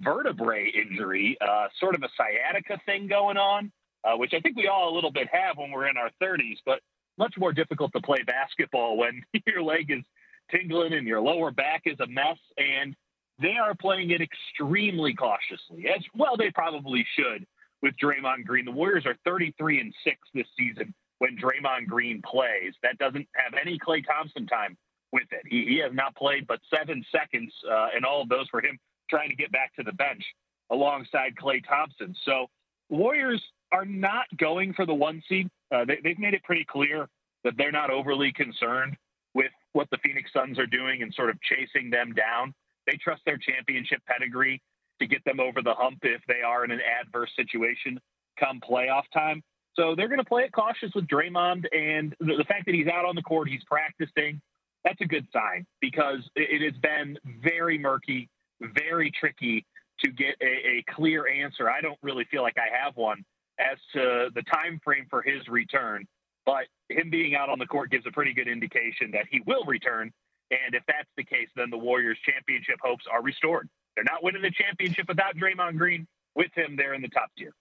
vertebrae 0.00 0.70
injury, 0.70 1.36
uh, 1.40 1.68
sort 1.80 1.94
of 1.94 2.02
a 2.02 2.08
sciatica 2.16 2.80
thing 2.86 3.08
going 3.08 3.36
on, 3.36 3.72
uh, 4.04 4.16
which 4.16 4.32
I 4.34 4.40
think 4.40 4.56
we 4.56 4.68
all 4.68 4.92
a 4.92 4.94
little 4.94 5.10
bit 5.10 5.28
have 5.32 5.56
when 5.56 5.70
we're 5.70 5.88
in 5.88 5.96
our 5.96 6.10
30s, 6.22 6.58
but 6.64 6.80
much 7.16 7.34
more 7.36 7.52
difficult 7.52 7.92
to 7.92 8.00
play 8.00 8.22
basketball 8.24 8.96
when 8.96 9.22
your 9.46 9.62
leg 9.62 9.90
is 9.90 10.04
tingling 10.50 10.94
and 10.94 11.06
your 11.06 11.20
lower 11.20 11.50
back 11.50 11.82
is 11.84 11.98
a 12.00 12.06
mess. 12.06 12.38
And 12.56 12.94
they 13.40 13.56
are 13.56 13.74
playing 13.74 14.10
it 14.10 14.20
extremely 14.20 15.14
cautiously, 15.14 15.88
as 15.88 16.02
well 16.14 16.36
they 16.36 16.50
probably 16.50 17.06
should 17.16 17.46
with 17.82 17.94
Draymond 18.02 18.44
Green. 18.44 18.64
The 18.64 18.72
Warriors 18.72 19.06
are 19.06 19.16
33 19.24 19.80
and 19.80 19.94
6 20.04 20.16
this 20.34 20.46
season 20.56 20.94
when 21.18 21.36
Draymond 21.36 21.86
Green 21.86 22.22
plays. 22.22 22.74
That 22.82 22.98
doesn't 22.98 23.28
have 23.34 23.54
any 23.60 23.78
Klay 23.78 24.04
Thompson 24.04 24.46
time 24.46 24.76
with 25.12 25.26
it. 25.30 25.42
He, 25.46 25.64
he 25.64 25.78
has 25.78 25.92
not 25.92 26.14
played 26.16 26.46
but 26.46 26.60
seven 26.72 27.04
seconds, 27.10 27.52
uh, 27.70 27.88
and 27.94 28.04
all 28.04 28.22
of 28.22 28.28
those 28.28 28.46
for 28.50 28.60
him 28.60 28.78
trying 29.08 29.30
to 29.30 29.36
get 29.36 29.50
back 29.52 29.74
to 29.76 29.82
the 29.82 29.92
bench 29.92 30.22
alongside 30.70 31.34
Klay 31.40 31.62
Thompson. 31.66 32.14
So 32.24 32.46
Warriors 32.90 33.42
are 33.72 33.84
not 33.84 34.26
going 34.38 34.72
for 34.74 34.86
the 34.86 34.94
one 34.94 35.22
seed. 35.28 35.48
Uh, 35.72 35.84
they, 35.84 35.98
they've 36.02 36.18
made 36.18 36.34
it 36.34 36.42
pretty 36.44 36.64
clear 36.64 37.08
that 37.44 37.54
they're 37.56 37.72
not 37.72 37.90
overly 37.90 38.32
concerned 38.32 38.96
with 39.34 39.52
what 39.72 39.88
the 39.90 39.98
Phoenix 40.02 40.30
Suns 40.32 40.58
are 40.58 40.66
doing 40.66 41.02
and 41.02 41.12
sort 41.14 41.30
of 41.30 41.38
chasing 41.42 41.90
them 41.90 42.12
down. 42.12 42.54
They 42.86 42.96
trust 42.96 43.22
their 43.26 43.38
championship 43.38 44.00
pedigree 44.06 44.62
to 45.00 45.06
get 45.06 45.24
them 45.24 45.38
over 45.38 45.62
the 45.62 45.74
hump 45.74 45.98
if 46.02 46.22
they 46.26 46.42
are 46.44 46.64
in 46.64 46.70
an 46.70 46.80
adverse 46.80 47.30
situation 47.36 48.00
come 48.40 48.60
playoff 48.60 49.04
time. 49.12 49.42
So 49.74 49.94
they're 49.94 50.08
going 50.08 50.18
to 50.18 50.24
play 50.24 50.42
it 50.42 50.52
cautious 50.52 50.90
with 50.94 51.06
Draymond, 51.06 51.66
and 51.72 52.14
the, 52.18 52.36
the, 52.36 52.44
fact 52.44 52.66
that 52.66 52.74
he's 52.74 52.88
out 52.88 53.04
on 53.04 53.14
the 53.14 53.22
court, 53.22 53.48
he's 53.48 53.62
practicing. 53.64 54.40
That's 54.84 55.00
a 55.00 55.06
good 55.06 55.26
sign 55.32 55.66
because 55.80 56.20
it, 56.36 56.62
it 56.62 56.72
has 56.72 56.80
been 56.80 57.18
very 57.42 57.78
murky, 57.78 58.28
very 58.60 59.10
tricky 59.10 59.66
to 60.00 60.10
get 60.10 60.36
a, 60.40 60.78
a 60.78 60.84
clear 60.94 61.26
answer. 61.28 61.68
I 61.70 61.80
don't 61.80 61.98
really 62.02 62.24
feel 62.30 62.42
like 62.42 62.56
I 62.56 62.84
have 62.84 62.96
one 62.96 63.24
as 63.58 63.78
to 63.94 64.28
the 64.34 64.42
time 64.42 64.80
frame 64.84 65.06
for 65.10 65.22
his 65.22 65.46
return, 65.48 66.06
but 66.46 66.66
him 66.88 67.10
being 67.10 67.34
out 67.34 67.48
on 67.48 67.58
the 67.58 67.66
court 67.66 67.90
gives 67.90 68.06
a 68.06 68.12
pretty 68.12 68.32
good 68.32 68.48
indication 68.48 69.10
that 69.12 69.26
he 69.30 69.40
will 69.46 69.64
return. 69.64 70.12
And 70.50 70.74
if 70.74 70.82
that's 70.86 71.08
the 71.16 71.24
case, 71.24 71.48
then 71.56 71.68
the 71.70 71.76
Warriors' 71.76 72.18
championship 72.24 72.76
hopes 72.82 73.04
are 73.12 73.22
restored. 73.22 73.68
They're 73.94 74.04
not 74.04 74.22
winning 74.22 74.42
the 74.42 74.52
championship 74.52 75.08
without 75.08 75.36
Draymond 75.36 75.76
Green. 75.76 76.06
With 76.34 76.52
him, 76.54 76.76
they're 76.76 76.94
in 76.94 77.02
the 77.02 77.08
top 77.08 77.30
tier. 77.36 77.52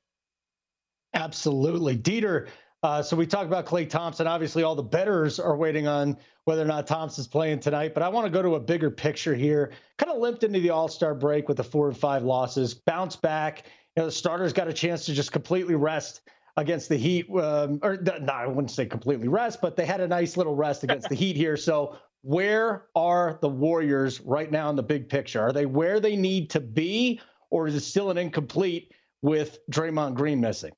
Absolutely. 1.14 1.98
Dieter, 1.98 2.48
uh, 2.84 3.02
so 3.02 3.16
we 3.16 3.26
talked 3.26 3.48
about 3.48 3.66
Klay 3.66 3.90
Thompson. 3.90 4.28
Obviously, 4.28 4.64
all 4.64 4.76
the 4.76 4.84
betters 4.84 5.40
are 5.40 5.56
waiting 5.56 5.88
on 5.88 6.18
whether 6.46 6.62
or 6.62 6.66
not 6.66 6.86
Thompson's 6.86 7.28
playing 7.28 7.60
tonight. 7.60 7.94
But 7.94 8.04
I 8.04 8.10
want 8.10 8.26
to 8.26 8.32
go 8.32 8.42
to 8.42 8.56
a 8.56 8.60
bigger 8.60 8.92
picture 8.92 9.34
here. 9.34 9.72
Kind 9.98 10.12
of 10.12 10.20
limped 10.20 10.44
into 10.44 10.60
the 10.60 10.70
All 10.70 10.88
Star 10.88 11.16
break 11.16 11.48
with 11.48 11.58
the 11.58 11.64
four 11.64 11.88
and 11.88 11.98
five 11.98 12.24
losses, 12.24 12.74
bounce 12.76 13.16
back. 13.16 13.66
You 13.96 14.04
know, 14.04 14.06
the 14.06 14.12
starters 14.12 14.54
got 14.54 14.68
a 14.68 14.74
chance 14.74 15.08
to 15.08 15.14
just 15.14 15.32
completely 15.32 15.76
rest 15.76 16.22
against 16.56 16.88
the 16.88 16.98
Heat. 16.98 17.28
Um, 17.32 17.80
or 17.82 17.98
no, 17.98 18.14
I 18.32 18.46
wouldn't 18.46 18.72
say 18.72 18.86
completely 18.86 19.28
rest, 19.28 19.60
but 19.60 19.76
they 19.76 19.86
had 19.86 20.00
a 20.00 20.08
nice 20.08 20.38
little 20.38 20.56
rest 20.56 20.84
against 20.86 21.10
the 21.10 21.16
Heat 21.16 21.36
here. 21.36 21.58
So 21.58 21.98
where 22.22 22.86
are 22.96 23.40
the 23.42 23.50
Warriors 23.50 24.22
right 24.22 24.52
now 24.52 24.70
in 24.70 24.76
the 24.76 24.84
big 24.84 25.10
picture? 25.10 25.42
Are 25.42 25.52
they 25.52 25.66
where 25.66 26.00
they 26.00 26.16
need 26.16 26.52
to 26.52 26.60
be, 26.60 27.22
or 27.50 27.68
is 27.68 27.76
it 27.76 27.82
still 27.82 28.12
an 28.12 28.18
incomplete 28.20 28.92
with 29.24 29.58
Draymond 29.72 30.14
Green 30.14 30.42
missing? 30.42 30.74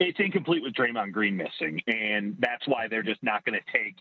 It's 0.00 0.18
incomplete 0.18 0.62
with 0.62 0.72
Draymond 0.72 1.12
Green 1.12 1.36
missing, 1.36 1.80
and 1.86 2.34
that's 2.40 2.66
why 2.66 2.88
they're 2.88 3.02
just 3.02 3.22
not 3.22 3.44
going 3.44 3.58
to 3.58 3.78
take 3.78 3.96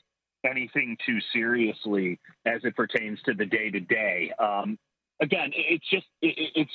anything 0.49 0.97
too 1.05 1.19
seriously 1.33 2.17
as 2.45 2.61
it 2.63 2.75
pertains 2.75 3.19
to 3.25 3.33
the 3.33 3.45
day 3.45 3.69
to 3.69 3.81
day. 3.81 4.31
Again, 5.21 5.51
it's 5.53 5.87
just 5.89 6.05
it, 6.21 6.51
it's 6.55 6.71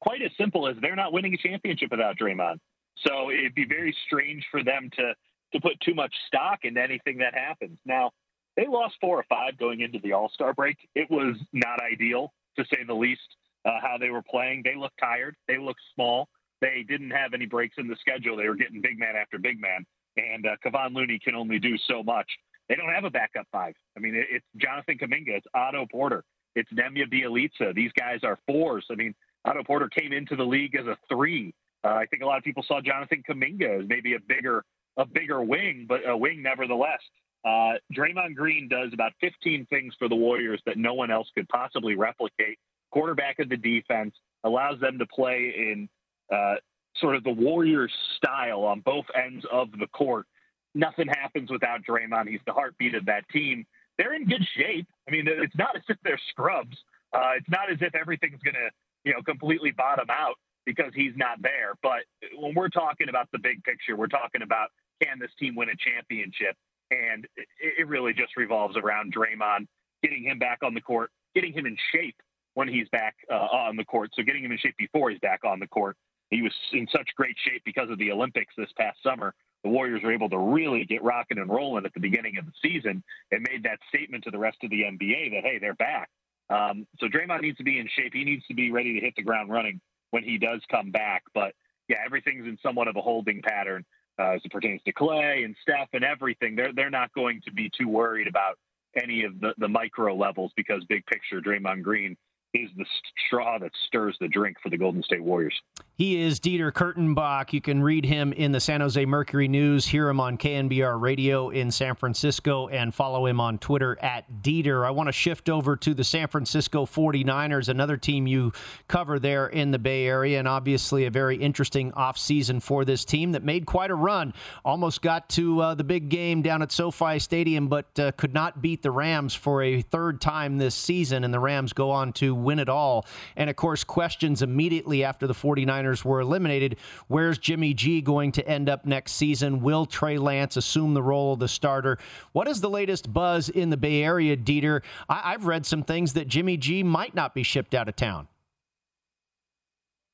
quite 0.00 0.20
as 0.22 0.32
simple 0.36 0.68
as 0.68 0.76
they're 0.80 0.96
not 0.96 1.12
winning 1.12 1.34
a 1.34 1.36
championship 1.36 1.90
without 1.92 2.18
Draymond. 2.18 2.58
So 3.06 3.30
it'd 3.30 3.54
be 3.54 3.66
very 3.66 3.96
strange 4.06 4.44
for 4.50 4.62
them 4.62 4.90
to 4.96 5.14
to 5.52 5.60
put 5.60 5.78
too 5.80 5.94
much 5.94 6.12
stock 6.26 6.60
in 6.64 6.76
anything 6.76 7.18
that 7.18 7.34
happens. 7.34 7.78
Now 7.86 8.10
they 8.56 8.66
lost 8.66 8.96
four 9.00 9.18
or 9.18 9.24
five 9.28 9.56
going 9.56 9.80
into 9.80 10.00
the 10.00 10.12
All 10.12 10.28
Star 10.34 10.52
break. 10.52 10.76
It 10.96 11.08
was 11.10 11.36
not 11.52 11.80
ideal 11.80 12.32
to 12.58 12.64
say 12.64 12.82
the 12.86 12.94
least. 12.94 13.20
Uh, 13.66 13.80
how 13.80 13.96
they 13.96 14.10
were 14.10 14.20
playing, 14.20 14.60
they 14.62 14.76
looked 14.76 14.98
tired. 15.00 15.34
They 15.48 15.56
looked 15.56 15.80
small 15.94 16.28
they 16.64 16.82
didn't 16.82 17.10
have 17.10 17.34
any 17.34 17.44
breaks 17.44 17.76
in 17.76 17.88
the 17.88 17.96
schedule. 18.00 18.36
They 18.36 18.48
were 18.48 18.54
getting 18.54 18.80
big 18.80 18.98
man 18.98 19.16
after 19.20 19.38
big 19.38 19.60
man, 19.60 19.84
and 20.16 20.46
uh, 20.46 20.56
Kevon 20.64 20.94
Looney 20.94 21.18
can 21.22 21.34
only 21.34 21.58
do 21.58 21.76
so 21.86 22.02
much. 22.02 22.26
They 22.68 22.74
don't 22.74 22.92
have 22.92 23.04
a 23.04 23.10
backup 23.10 23.46
five. 23.52 23.74
I 23.96 24.00
mean, 24.00 24.14
it, 24.14 24.26
it's 24.30 24.46
Jonathan 24.56 24.96
Kuminga, 24.96 25.36
it's 25.36 25.46
Otto 25.54 25.86
Porter, 25.90 26.24
it's 26.54 26.70
Nemanja 26.72 27.12
Bjelica. 27.12 27.74
These 27.74 27.92
guys 27.98 28.20
are 28.22 28.38
fours. 28.46 28.86
I 28.90 28.94
mean, 28.94 29.14
Otto 29.44 29.62
Porter 29.62 29.88
came 29.88 30.14
into 30.14 30.36
the 30.36 30.44
league 30.44 30.74
as 30.74 30.86
a 30.86 30.96
three. 31.08 31.52
Uh, 31.84 31.88
I 31.88 32.06
think 32.06 32.22
a 32.22 32.26
lot 32.26 32.38
of 32.38 32.44
people 32.44 32.64
saw 32.66 32.80
Jonathan 32.80 33.22
Kuminga 33.28 33.82
as 33.82 33.88
maybe 33.88 34.14
a 34.14 34.20
bigger 34.26 34.64
a 34.96 35.04
bigger 35.04 35.42
wing, 35.42 35.84
but 35.86 36.08
a 36.08 36.16
wing 36.16 36.40
nevertheless. 36.42 37.00
Uh, 37.44 37.74
Draymond 37.94 38.36
Green 38.36 38.68
does 38.68 38.90
about 38.94 39.12
15 39.20 39.66
things 39.66 39.92
for 39.98 40.08
the 40.08 40.14
Warriors 40.14 40.62
that 40.64 40.78
no 40.78 40.94
one 40.94 41.10
else 41.10 41.28
could 41.34 41.48
possibly 41.48 41.94
replicate. 41.94 42.58
Quarterback 42.90 43.38
of 43.40 43.50
the 43.50 43.56
defense 43.56 44.14
allows 44.44 44.80
them 44.80 44.98
to 44.98 45.06
play 45.06 45.52
in 45.56 45.88
uh, 46.34 46.56
sort 46.96 47.16
of 47.16 47.24
the 47.24 47.32
Warriors 47.32 47.92
style 48.16 48.64
on 48.64 48.80
both 48.80 49.06
ends 49.14 49.44
of 49.50 49.70
the 49.72 49.86
court. 49.88 50.26
Nothing 50.74 51.08
happens 51.08 51.50
without 51.50 51.80
Draymond. 51.88 52.28
He's 52.28 52.40
the 52.46 52.52
heartbeat 52.52 52.94
of 52.94 53.06
that 53.06 53.28
team. 53.28 53.64
They're 53.98 54.14
in 54.14 54.26
good 54.26 54.44
shape. 54.56 54.88
I 55.08 55.12
mean, 55.12 55.26
it's 55.28 55.56
not 55.56 55.76
as 55.76 55.82
if 55.88 55.96
they're 56.02 56.20
scrubs. 56.30 56.76
Uh, 57.12 57.32
it's 57.36 57.48
not 57.48 57.70
as 57.70 57.78
if 57.80 57.94
everything's 57.94 58.40
going 58.42 58.54
to, 58.54 58.70
you 59.04 59.12
know, 59.12 59.22
completely 59.22 59.70
bottom 59.70 60.06
out 60.10 60.34
because 60.66 60.92
he's 60.94 61.12
not 61.16 61.40
there. 61.42 61.74
But 61.82 62.02
when 62.36 62.54
we're 62.54 62.70
talking 62.70 63.08
about 63.08 63.28
the 63.32 63.38
big 63.38 63.62
picture, 63.62 63.96
we're 63.96 64.08
talking 64.08 64.42
about 64.42 64.70
can 65.02 65.18
this 65.20 65.30
team 65.38 65.54
win 65.54 65.68
a 65.68 65.76
championship? 65.76 66.56
And 66.90 67.26
it, 67.36 67.46
it 67.78 67.88
really 67.88 68.12
just 68.12 68.36
revolves 68.36 68.76
around 68.76 69.14
Draymond 69.14 69.66
getting 70.02 70.24
him 70.24 70.38
back 70.38 70.58
on 70.62 70.74
the 70.74 70.80
court, 70.80 71.10
getting 71.34 71.52
him 71.52 71.66
in 71.66 71.76
shape 71.92 72.16
when 72.54 72.68
he's 72.68 72.88
back 72.90 73.14
uh, 73.30 73.34
on 73.34 73.76
the 73.76 73.84
court. 73.84 74.10
So 74.14 74.22
getting 74.22 74.44
him 74.44 74.52
in 74.52 74.58
shape 74.58 74.76
before 74.76 75.10
he's 75.10 75.20
back 75.20 75.40
on 75.44 75.60
the 75.60 75.66
court. 75.66 75.96
He 76.34 76.42
was 76.42 76.52
in 76.72 76.88
such 76.90 77.08
great 77.14 77.36
shape 77.46 77.62
because 77.64 77.90
of 77.90 77.98
the 77.98 78.10
Olympics 78.10 78.52
this 78.56 78.70
past 78.76 79.00
summer. 79.04 79.34
The 79.62 79.70
Warriors 79.70 80.02
were 80.02 80.12
able 80.12 80.28
to 80.30 80.38
really 80.38 80.84
get 80.84 81.04
rocking 81.04 81.38
and 81.38 81.48
rolling 81.48 81.86
at 81.86 81.94
the 81.94 82.00
beginning 82.00 82.38
of 82.38 82.44
the 82.44 82.52
season 82.60 83.04
and 83.30 83.46
made 83.48 83.62
that 83.62 83.78
statement 83.88 84.24
to 84.24 84.32
the 84.32 84.38
rest 84.38 84.58
of 84.64 84.70
the 84.70 84.82
NBA 84.82 85.30
that, 85.30 85.44
hey, 85.44 85.58
they're 85.60 85.74
back. 85.74 86.10
Um, 86.50 86.88
so 86.98 87.06
Draymond 87.06 87.42
needs 87.42 87.56
to 87.58 87.64
be 87.64 87.78
in 87.78 87.88
shape. 87.96 88.12
He 88.12 88.24
needs 88.24 88.44
to 88.48 88.54
be 88.54 88.72
ready 88.72 88.94
to 88.94 89.00
hit 89.00 89.14
the 89.16 89.22
ground 89.22 89.50
running 89.50 89.80
when 90.10 90.24
he 90.24 90.36
does 90.36 90.60
come 90.72 90.90
back. 90.90 91.22
But 91.34 91.54
yeah, 91.88 91.98
everything's 92.04 92.46
in 92.46 92.58
somewhat 92.62 92.88
of 92.88 92.96
a 92.96 93.00
holding 93.00 93.40
pattern 93.40 93.84
uh, 94.18 94.30
as 94.32 94.40
it 94.44 94.50
pertains 94.50 94.82
to 94.86 94.92
Klay 94.92 95.44
and 95.44 95.54
Steph 95.62 95.88
and 95.92 96.02
everything. 96.02 96.56
They're 96.56 96.72
they're 96.72 96.90
not 96.90 97.14
going 97.14 97.42
to 97.44 97.52
be 97.52 97.70
too 97.78 97.88
worried 97.88 98.26
about 98.26 98.58
any 99.00 99.22
of 99.22 99.38
the, 99.40 99.54
the 99.58 99.68
micro 99.68 100.16
levels 100.16 100.50
because 100.56 100.82
big 100.88 101.06
picture 101.06 101.40
Draymond 101.40 101.82
Green 101.82 102.16
is 102.54 102.70
the 102.76 102.86
straw 103.26 103.58
that 103.60 103.70
stirs 103.86 104.16
the 104.20 104.28
drink 104.28 104.56
for 104.62 104.70
the 104.70 104.78
Golden 104.78 105.02
State 105.02 105.22
Warriors. 105.22 105.54
He 105.96 106.20
is 106.20 106.40
Dieter 106.40 106.72
Kurtenbach. 106.72 107.52
You 107.52 107.60
can 107.60 107.80
read 107.80 108.04
him 108.04 108.32
in 108.32 108.50
the 108.50 108.58
San 108.58 108.80
Jose 108.80 109.06
Mercury 109.06 109.46
News, 109.46 109.86
hear 109.86 110.08
him 110.08 110.18
on 110.18 110.36
KNBR 110.36 111.00
Radio 111.00 111.50
in 111.50 111.70
San 111.70 111.94
Francisco, 111.94 112.66
and 112.66 112.92
follow 112.92 113.26
him 113.26 113.40
on 113.40 113.58
Twitter 113.58 113.96
at 114.02 114.42
Dieter. 114.42 114.84
I 114.84 114.90
want 114.90 115.06
to 115.06 115.12
shift 115.12 115.48
over 115.48 115.76
to 115.76 115.94
the 115.94 116.02
San 116.02 116.26
Francisco 116.26 116.84
49ers, 116.84 117.68
another 117.68 117.96
team 117.96 118.26
you 118.26 118.52
cover 118.88 119.20
there 119.20 119.46
in 119.46 119.70
the 119.70 119.78
Bay 119.78 120.08
Area, 120.08 120.40
and 120.40 120.48
obviously 120.48 121.06
a 121.06 121.12
very 121.12 121.36
interesting 121.36 121.92
offseason 121.92 122.60
for 122.60 122.84
this 122.84 123.04
team 123.04 123.30
that 123.30 123.44
made 123.44 123.64
quite 123.64 123.92
a 123.92 123.94
run. 123.94 124.34
Almost 124.64 125.00
got 125.00 125.28
to 125.28 125.60
uh, 125.60 125.74
the 125.76 125.84
big 125.84 126.08
game 126.08 126.42
down 126.42 126.60
at 126.60 126.72
SoFi 126.72 127.20
Stadium, 127.20 127.68
but 127.68 127.96
uh, 128.00 128.10
could 128.16 128.34
not 128.34 128.60
beat 128.60 128.82
the 128.82 128.90
Rams 128.90 129.32
for 129.32 129.62
a 129.62 129.80
third 129.80 130.20
time 130.20 130.58
this 130.58 130.74
season, 130.74 131.22
and 131.22 131.32
the 131.32 131.38
Rams 131.38 131.72
go 131.72 131.92
on 131.92 132.12
to 132.14 132.34
win 132.34 132.58
it 132.58 132.68
all. 132.68 133.06
And 133.36 133.48
of 133.48 133.54
course, 133.54 133.84
questions 133.84 134.42
immediately 134.42 135.04
after 135.04 135.28
the 135.28 135.34
49ers 135.34 135.83
49ers 135.84 136.04
were 136.04 136.20
eliminated. 136.20 136.76
Where's 137.08 137.38
Jimmy 137.38 137.74
G 137.74 138.00
going 138.00 138.32
to 138.32 138.48
end 138.48 138.68
up 138.68 138.84
next 138.84 139.12
season? 139.12 139.60
Will 139.60 139.86
Trey 139.86 140.18
Lance 140.18 140.56
assume 140.56 140.94
the 140.94 141.02
role 141.02 141.34
of 141.34 141.38
the 141.38 141.48
starter? 141.48 141.98
What 142.32 142.48
is 142.48 142.60
the 142.60 142.70
latest 142.70 143.12
buzz 143.12 143.48
in 143.48 143.70
the 143.70 143.76
Bay 143.76 144.02
Area, 144.02 144.36
Dieter? 144.36 144.82
I- 145.08 145.32
have 145.34 145.46
read 145.46 145.66
some 145.66 145.82
things 145.82 146.12
that 146.12 146.28
Jimmy 146.28 146.56
G 146.56 146.84
might 146.84 147.14
not 147.14 147.34
be 147.34 147.42
shipped 147.42 147.74
out 147.74 147.88
of 147.88 147.96
town. 147.96 148.28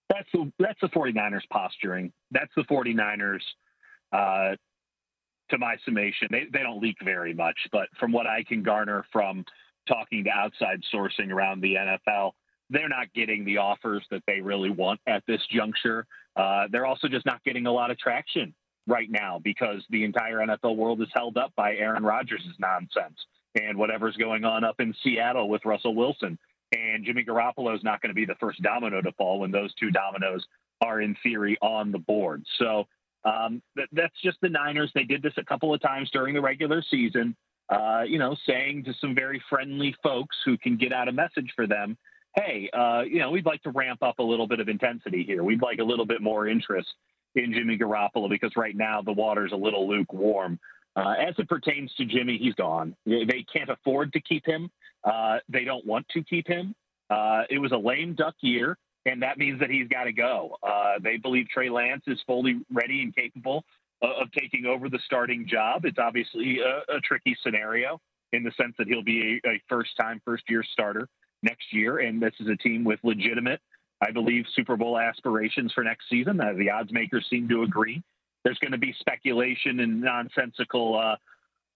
That's 0.08 0.28
the, 0.32 0.50
that's 0.58 0.80
the 0.80 0.88
49ers 0.88 1.42
posturing. 1.52 2.12
That's 2.30 2.50
the 2.56 2.62
49ers. 2.62 3.42
Uh, 4.12 4.56
to 5.50 5.58
my 5.58 5.76
summation, 5.84 6.28
they, 6.30 6.44
they 6.52 6.60
don't 6.60 6.80
leak 6.80 6.96
very 7.04 7.34
much, 7.34 7.58
but 7.70 7.88
from 7.98 8.12
what 8.12 8.26
I 8.26 8.44
can 8.44 8.62
garner 8.62 9.04
from 9.12 9.44
talking 9.86 10.24
to 10.24 10.30
outside 10.30 10.80
sourcing 10.92 11.30
around 11.30 11.60
the 11.60 11.74
NFL, 11.74 12.32
they're 12.70 12.88
not 12.88 13.12
getting 13.12 13.44
the 13.44 13.58
offers 13.58 14.04
that 14.10 14.22
they 14.26 14.40
really 14.40 14.70
want 14.70 15.00
at 15.06 15.22
this 15.26 15.40
juncture. 15.50 16.06
Uh, 16.36 16.64
they're 16.70 16.86
also 16.86 17.08
just 17.08 17.26
not 17.26 17.42
getting 17.44 17.66
a 17.66 17.72
lot 17.72 17.90
of 17.90 17.98
traction 17.98 18.54
right 18.86 19.10
now 19.10 19.40
because 19.42 19.84
the 19.90 20.04
entire 20.04 20.38
NFL 20.38 20.76
world 20.76 21.02
is 21.02 21.08
held 21.12 21.36
up 21.36 21.52
by 21.56 21.74
Aaron 21.74 22.04
Rodgers' 22.04 22.46
nonsense 22.58 23.18
and 23.60 23.76
whatever's 23.76 24.16
going 24.16 24.44
on 24.44 24.64
up 24.64 24.76
in 24.78 24.94
Seattle 25.02 25.48
with 25.48 25.64
Russell 25.64 25.94
Wilson. 25.94 26.38
And 26.72 27.04
Jimmy 27.04 27.24
Garoppolo 27.24 27.74
is 27.74 27.82
not 27.82 28.00
going 28.00 28.10
to 28.10 28.14
be 28.14 28.24
the 28.24 28.36
first 28.38 28.62
domino 28.62 29.02
to 29.02 29.12
fall 29.12 29.40
when 29.40 29.50
those 29.50 29.74
two 29.74 29.90
dominoes 29.90 30.44
are, 30.80 31.00
in 31.00 31.16
theory, 31.22 31.58
on 31.60 31.90
the 31.90 31.98
board. 31.98 32.44
So 32.58 32.86
um, 33.24 33.60
th- 33.76 33.88
that's 33.92 34.14
just 34.22 34.38
the 34.40 34.48
Niners. 34.48 34.92
They 34.94 35.02
did 35.02 35.20
this 35.22 35.32
a 35.36 35.44
couple 35.44 35.74
of 35.74 35.80
times 35.80 36.10
during 36.12 36.32
the 36.32 36.40
regular 36.40 36.82
season, 36.88 37.36
uh, 37.68 38.02
you 38.06 38.18
know, 38.18 38.36
saying 38.46 38.84
to 38.84 38.94
some 39.00 39.16
very 39.16 39.42
friendly 39.50 39.96
folks 40.00 40.36
who 40.44 40.56
can 40.56 40.76
get 40.76 40.92
out 40.92 41.08
a 41.08 41.12
message 41.12 41.52
for 41.56 41.66
them 41.66 41.98
hey, 42.34 42.70
uh, 42.72 43.02
you 43.02 43.18
know, 43.18 43.30
we'd 43.30 43.46
like 43.46 43.62
to 43.62 43.70
ramp 43.70 44.02
up 44.02 44.18
a 44.18 44.22
little 44.22 44.46
bit 44.46 44.60
of 44.60 44.68
intensity 44.68 45.24
here. 45.24 45.42
We'd 45.42 45.62
like 45.62 45.78
a 45.78 45.84
little 45.84 46.06
bit 46.06 46.20
more 46.20 46.46
interest 46.46 46.88
in 47.34 47.52
Jimmy 47.52 47.78
Garoppolo 47.78 48.28
because 48.28 48.52
right 48.56 48.76
now 48.76 49.02
the 49.02 49.12
water's 49.12 49.52
a 49.52 49.56
little 49.56 49.88
lukewarm. 49.88 50.58
Uh, 50.96 51.14
as 51.20 51.34
it 51.38 51.48
pertains 51.48 51.92
to 51.96 52.04
Jimmy, 52.04 52.36
he's 52.38 52.54
gone. 52.54 52.96
They 53.06 53.44
can't 53.52 53.70
afford 53.70 54.12
to 54.14 54.20
keep 54.20 54.44
him. 54.44 54.70
Uh, 55.04 55.38
they 55.48 55.64
don't 55.64 55.86
want 55.86 56.08
to 56.10 56.22
keep 56.22 56.48
him. 56.48 56.74
Uh, 57.08 57.42
it 57.48 57.58
was 57.58 57.72
a 57.72 57.76
lame 57.76 58.14
duck 58.14 58.34
year, 58.40 58.76
and 59.06 59.22
that 59.22 59.38
means 59.38 59.60
that 59.60 59.70
he's 59.70 59.88
got 59.88 60.04
to 60.04 60.12
go. 60.12 60.56
Uh, 60.62 60.94
they 61.02 61.16
believe 61.16 61.48
Trey 61.48 61.70
Lance 61.70 62.02
is 62.06 62.18
fully 62.26 62.60
ready 62.72 63.02
and 63.02 63.14
capable 63.14 63.64
of, 64.02 64.10
of 64.22 64.32
taking 64.32 64.66
over 64.66 64.88
the 64.88 64.98
starting 65.04 65.46
job. 65.46 65.84
It's 65.84 65.98
obviously 65.98 66.58
a, 66.60 66.96
a, 66.96 67.00
tricky 67.00 67.36
scenario 67.42 68.00
in 68.32 68.44
the 68.44 68.52
sense 68.52 68.74
that 68.78 68.86
he'll 68.86 69.02
be 69.02 69.40
a, 69.44 69.48
a 69.48 69.62
first 69.68 69.90
time, 69.98 70.20
first 70.24 70.44
year 70.48 70.62
starter 70.72 71.08
next 71.42 71.72
year. 71.72 71.98
And 71.98 72.20
this 72.20 72.34
is 72.40 72.48
a 72.48 72.56
team 72.56 72.84
with 72.84 73.00
legitimate, 73.02 73.60
I 74.00 74.10
believe, 74.10 74.44
Super 74.54 74.76
Bowl 74.76 74.98
aspirations 74.98 75.72
for 75.72 75.84
next 75.84 76.08
season. 76.08 76.40
Uh, 76.40 76.52
the 76.56 76.70
odds 76.70 76.92
makers 76.92 77.26
seem 77.30 77.48
to 77.48 77.62
agree. 77.62 78.02
There's 78.44 78.58
going 78.58 78.72
to 78.72 78.78
be 78.78 78.94
speculation 78.98 79.80
and 79.80 80.00
nonsensical. 80.00 80.98
Uh, 80.98 81.16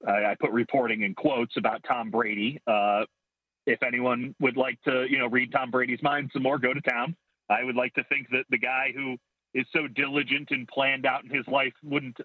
I 0.07 0.35
put 0.41 0.51
reporting 0.51 1.03
in 1.03 1.15
quotes 1.15 1.57
about 1.57 1.83
Tom 1.87 2.11
Brady. 2.11 2.61
Uh, 2.67 3.05
if 3.67 3.83
anyone 3.83 4.35
would 4.41 4.57
like 4.57 4.81
to, 4.83 5.07
you 5.09 5.19
know, 5.19 5.27
read 5.27 5.53
Tom 5.53 5.71
Brady's 5.71 6.03
mind 6.03 6.31
some 6.33 6.43
more, 6.43 6.59
go 6.59 6.75
to 6.75 6.81
town. 6.81 7.17
I 7.49 7.65
would 7.65 7.77
like 7.77 7.95
to 7.95 8.05
think 8.05 8.29
that 8.31 8.45
the 8.51 8.59
guy 8.59 8.93
who 8.95 9.17
is 9.55 9.67
so 9.73 9.87
diligent 9.89 10.49
and 10.51 10.67
planned 10.69 11.07
out 11.07 11.25
in 11.25 11.31
his 11.31 11.47
life 11.47 11.73
wouldn't 11.83 12.19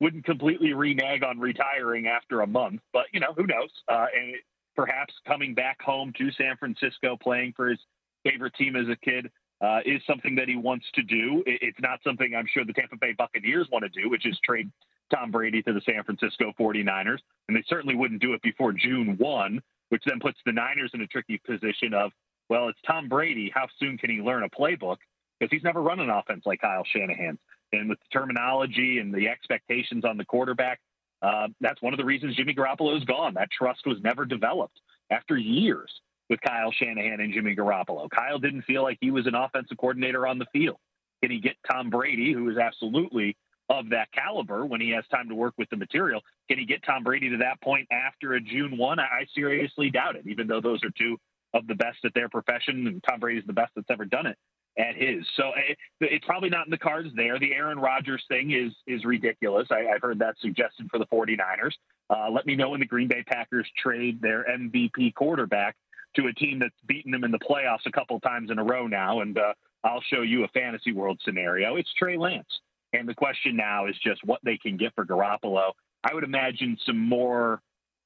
wouldn't 0.00 0.24
completely 0.24 0.72
renege 0.72 1.22
on 1.22 1.38
retiring 1.38 2.08
after 2.08 2.42
a 2.42 2.46
month. 2.46 2.80
But 2.92 3.06
you 3.12 3.20
know, 3.20 3.32
who 3.36 3.46
knows? 3.46 3.70
Uh, 3.88 4.06
and 4.14 4.34
perhaps 4.74 5.14
coming 5.26 5.54
back 5.54 5.80
home 5.80 6.12
to 6.18 6.30
San 6.32 6.56
Francisco, 6.56 7.16
playing 7.20 7.52
for 7.56 7.68
his 7.68 7.78
favorite 8.24 8.54
team 8.54 8.76
as 8.76 8.88
a 8.88 8.96
kid, 8.96 9.30
uh, 9.60 9.80
is 9.86 10.02
something 10.06 10.34
that 10.34 10.48
he 10.48 10.56
wants 10.56 10.86
to 10.94 11.02
do. 11.02 11.42
It's 11.46 11.78
not 11.80 12.00
something 12.04 12.34
I'm 12.34 12.46
sure 12.52 12.64
the 12.64 12.72
Tampa 12.72 12.96
Bay 12.96 13.14
Buccaneers 13.16 13.68
want 13.70 13.84
to 13.84 13.88
do, 14.02 14.10
which 14.10 14.26
is 14.26 14.38
trade 14.44 14.70
Tom 15.14 15.30
Brady 15.30 15.62
to 15.62 15.72
the 15.72 15.80
San 15.86 16.02
Francisco 16.04 16.52
49ers. 16.58 17.18
And 17.48 17.56
they 17.56 17.64
certainly 17.68 17.94
wouldn't 17.94 18.20
do 18.20 18.34
it 18.34 18.42
before 18.42 18.72
June 18.72 19.16
1, 19.18 19.62
which 19.90 20.02
then 20.06 20.18
puts 20.20 20.38
the 20.44 20.52
Niners 20.52 20.90
in 20.94 21.00
a 21.00 21.06
tricky 21.06 21.40
position 21.46 21.94
of, 21.94 22.10
well, 22.48 22.68
it's 22.68 22.78
Tom 22.86 23.08
Brady. 23.08 23.50
How 23.54 23.66
soon 23.78 23.96
can 23.96 24.10
he 24.10 24.20
learn 24.20 24.42
a 24.42 24.50
playbook? 24.50 24.96
Because 25.38 25.50
he's 25.50 25.64
never 25.64 25.82
run 25.82 26.00
an 26.00 26.10
offense 26.10 26.44
like 26.46 26.60
Kyle 26.60 26.84
Shanahan. 26.84 27.38
And 27.72 27.88
with 27.88 27.98
the 28.00 28.18
terminology 28.18 28.98
and 28.98 29.12
the 29.12 29.28
expectations 29.28 30.04
on 30.04 30.16
the 30.16 30.24
quarterback, 30.24 30.80
uh, 31.24 31.48
that's 31.60 31.80
one 31.80 31.94
of 31.94 31.98
the 31.98 32.04
reasons 32.04 32.36
Jimmy 32.36 32.54
Garoppolo 32.54 32.96
is 32.96 33.04
gone. 33.04 33.34
That 33.34 33.48
trust 33.50 33.86
was 33.86 33.98
never 34.02 34.26
developed 34.26 34.78
after 35.10 35.36
years 35.36 35.90
with 36.28 36.40
Kyle 36.40 36.70
Shanahan 36.72 37.20
and 37.20 37.32
Jimmy 37.32 37.56
Garoppolo. 37.56 38.10
Kyle 38.10 38.38
didn't 38.38 38.62
feel 38.62 38.82
like 38.82 38.98
he 39.00 39.10
was 39.10 39.26
an 39.26 39.34
offensive 39.34 39.78
coordinator 39.78 40.26
on 40.26 40.38
the 40.38 40.46
field. 40.52 40.76
Can 41.22 41.30
he 41.30 41.40
get 41.40 41.56
Tom 41.70 41.88
Brady, 41.88 42.32
who 42.32 42.50
is 42.50 42.58
absolutely 42.58 43.36
of 43.70 43.88
that 43.90 44.12
caliber 44.12 44.66
when 44.66 44.82
he 44.82 44.90
has 44.90 45.04
time 45.10 45.30
to 45.30 45.34
work 45.34 45.54
with 45.56 45.70
the 45.70 45.76
material? 45.76 46.20
Can 46.50 46.58
he 46.58 46.66
get 46.66 46.82
Tom 46.84 47.02
Brady 47.02 47.30
to 47.30 47.38
that 47.38 47.60
point 47.62 47.88
after 47.90 48.34
a 48.34 48.40
June 48.40 48.76
1? 48.76 48.98
I 49.00 49.26
seriously 49.34 49.90
doubt 49.90 50.16
it, 50.16 50.26
even 50.26 50.46
though 50.46 50.60
those 50.60 50.84
are 50.84 50.90
two 50.90 51.16
of 51.54 51.66
the 51.66 51.74
best 51.74 51.98
at 52.04 52.12
their 52.14 52.28
profession, 52.28 52.86
and 52.86 53.02
Tom 53.08 53.20
Brady's 53.20 53.46
the 53.46 53.54
best 53.54 53.72
that's 53.74 53.90
ever 53.90 54.04
done 54.04 54.26
it 54.26 54.36
at 54.78 54.96
his. 54.96 55.24
So 55.36 55.50
it, 55.56 55.78
eh, 56.02 56.06
it's 56.10 56.24
probably 56.24 56.50
not 56.50 56.66
in 56.66 56.70
the 56.70 56.78
cards 56.78 57.08
there. 57.14 57.38
The 57.38 57.52
Aaron 57.54 57.78
Rodgers 57.78 58.22
thing 58.28 58.52
is 58.52 58.72
is 58.86 59.04
ridiculous. 59.04 59.68
I, 59.70 59.80
have 59.92 60.02
heard 60.02 60.18
that 60.20 60.36
suggested 60.40 60.88
for 60.90 60.98
the 60.98 61.06
49ers. 61.06 61.72
Uh, 62.10 62.30
let 62.30 62.46
me 62.46 62.56
know 62.56 62.70
when 62.70 62.80
the 62.80 62.86
Green 62.86 63.08
Bay 63.08 63.22
Packers 63.26 63.68
trade 63.76 64.20
their 64.20 64.44
MVP 64.44 65.14
quarterback 65.14 65.76
to 66.16 66.26
a 66.26 66.32
team 66.32 66.58
that's 66.58 66.74
beaten 66.86 67.10
them 67.10 67.24
in 67.24 67.30
the 67.30 67.38
playoffs 67.38 67.86
a 67.86 67.92
couple 67.92 68.18
times 68.20 68.50
in 68.50 68.58
a 68.58 68.64
row 68.64 68.86
now, 68.86 69.20
and 69.20 69.38
uh, 69.38 69.52
I'll 69.82 70.02
show 70.12 70.22
you 70.22 70.44
a 70.44 70.48
fantasy 70.48 70.92
world 70.92 71.20
scenario. 71.24 71.76
It's 71.76 71.92
Trey 71.94 72.16
Lance. 72.16 72.60
And 72.92 73.08
the 73.08 73.14
question 73.14 73.56
now 73.56 73.86
is 73.86 73.96
just 74.04 74.22
what 74.24 74.40
they 74.44 74.56
can 74.56 74.76
get 74.76 74.94
for 74.94 75.04
Garoppolo. 75.04 75.72
I 76.04 76.14
would 76.14 76.22
imagine 76.22 76.78
some 76.86 76.98
more 76.98 77.60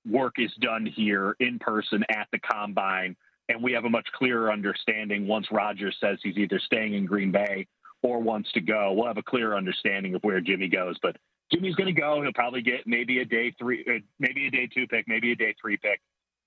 work 0.08 0.36
is 0.38 0.52
done 0.60 0.86
here 0.86 1.36
in 1.40 1.58
person 1.58 2.04
at 2.08 2.28
the 2.32 2.38
combine 2.38 3.16
and 3.48 3.62
we 3.62 3.72
have 3.72 3.84
a 3.84 3.90
much 3.90 4.06
clearer 4.12 4.52
understanding 4.52 5.26
once 5.26 5.46
Rodgers 5.50 5.96
says 6.00 6.18
he's 6.22 6.36
either 6.36 6.58
staying 6.58 6.94
in 6.94 7.06
Green 7.06 7.32
Bay 7.32 7.66
or 8.02 8.20
wants 8.20 8.52
to 8.52 8.60
go. 8.60 8.92
We'll 8.92 9.06
have 9.06 9.18
a 9.18 9.22
clearer 9.22 9.56
understanding 9.56 10.14
of 10.14 10.22
where 10.22 10.40
Jimmy 10.40 10.68
goes. 10.68 10.96
But 11.02 11.16
Jimmy's 11.52 11.74
going 11.74 11.92
to 11.92 12.00
go. 12.00 12.22
He'll 12.22 12.32
probably 12.32 12.62
get 12.62 12.86
maybe 12.86 13.20
a 13.20 13.24
day 13.24 13.54
three, 13.58 13.84
uh, 13.88 14.00
maybe 14.18 14.46
a 14.46 14.50
day 14.50 14.68
two 14.72 14.86
pick, 14.86 15.06
maybe 15.08 15.32
a 15.32 15.36
day 15.36 15.54
three 15.60 15.76
pick. 15.76 16.00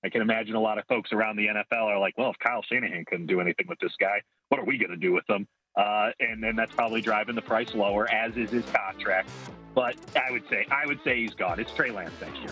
I 0.03 0.09
can 0.09 0.21
imagine 0.21 0.55
a 0.55 0.59
lot 0.59 0.77
of 0.77 0.85
folks 0.87 1.11
around 1.11 1.35
the 1.35 1.47
NFL 1.47 1.83
are 1.83 1.99
like, 1.99 2.17
well, 2.17 2.31
if 2.31 2.39
Kyle 2.39 2.63
Shanahan 2.63 3.05
couldn't 3.05 3.27
do 3.27 3.39
anything 3.39 3.67
with 3.67 3.79
this 3.79 3.93
guy, 3.99 4.21
what 4.49 4.59
are 4.59 4.65
we 4.65 4.77
going 4.77 4.89
to 4.89 4.97
do 4.97 5.11
with 5.11 5.29
him? 5.29 5.47
Uh, 5.75 6.09
and 6.19 6.43
then 6.43 6.55
that's 6.55 6.73
probably 6.73 7.01
driving 7.01 7.35
the 7.35 7.41
price 7.41 7.73
lower, 7.75 8.11
as 8.11 8.35
is 8.35 8.49
his 8.49 8.65
contract. 8.71 9.29
But 9.73 9.95
I 10.15 10.31
would 10.31 10.43
say, 10.49 10.65
I 10.69 10.85
would 10.85 10.99
say 11.03 11.21
he's 11.21 11.33
gone. 11.33 11.59
It's 11.59 11.71
Trey 11.71 11.91
Lance 11.91 12.13
next 12.21 12.39
year. 12.41 12.51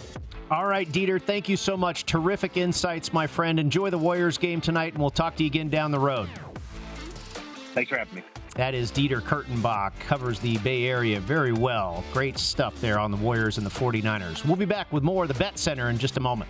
All 0.51 0.65
right, 0.65 0.89
Dieter, 0.89 1.21
thank 1.21 1.47
you 1.47 1.57
so 1.57 1.77
much. 1.77 2.05
Terrific 2.05 2.57
insights, 2.57 3.13
my 3.13 3.27
friend. 3.27 3.59
Enjoy 3.59 3.89
the 3.89 3.97
Warriors 3.97 4.37
game 4.37 4.61
tonight, 4.61 4.93
and 4.93 5.01
we'll 5.01 5.11
talk 5.11 5.35
to 5.35 5.43
you 5.43 5.47
again 5.47 5.69
down 5.69 5.91
the 5.91 5.99
road. 5.99 6.29
Thanks 7.73 7.89
for 7.89 7.97
having 7.97 8.15
me. 8.15 8.23
That 8.55 8.73
is 8.73 8.91
Dieter 8.91 9.21
Kurtenbach, 9.21 9.91
covers 9.99 10.39
the 10.39 10.57
Bay 10.57 10.85
Area 10.85 11.19
very 11.19 11.53
well. 11.53 12.03
Great 12.11 12.37
stuff 12.37 12.79
there 12.81 12.97
on 12.97 13.11
the 13.11 13.17
Warriors 13.17 13.57
and 13.57 13.65
the 13.65 13.69
49ers. 13.69 14.43
We'll 14.43 14.55
be 14.55 14.65
back 14.65 14.91
with 14.91 15.03
more 15.03 15.23
of 15.23 15.27
the 15.27 15.35
Bet 15.35 15.59
Center 15.59 15.89
in 15.89 15.97
just 15.97 16.17
a 16.17 16.19
moment. 16.19 16.49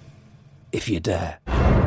if 0.71 0.87
you 0.89 0.99
dare. 0.99 1.80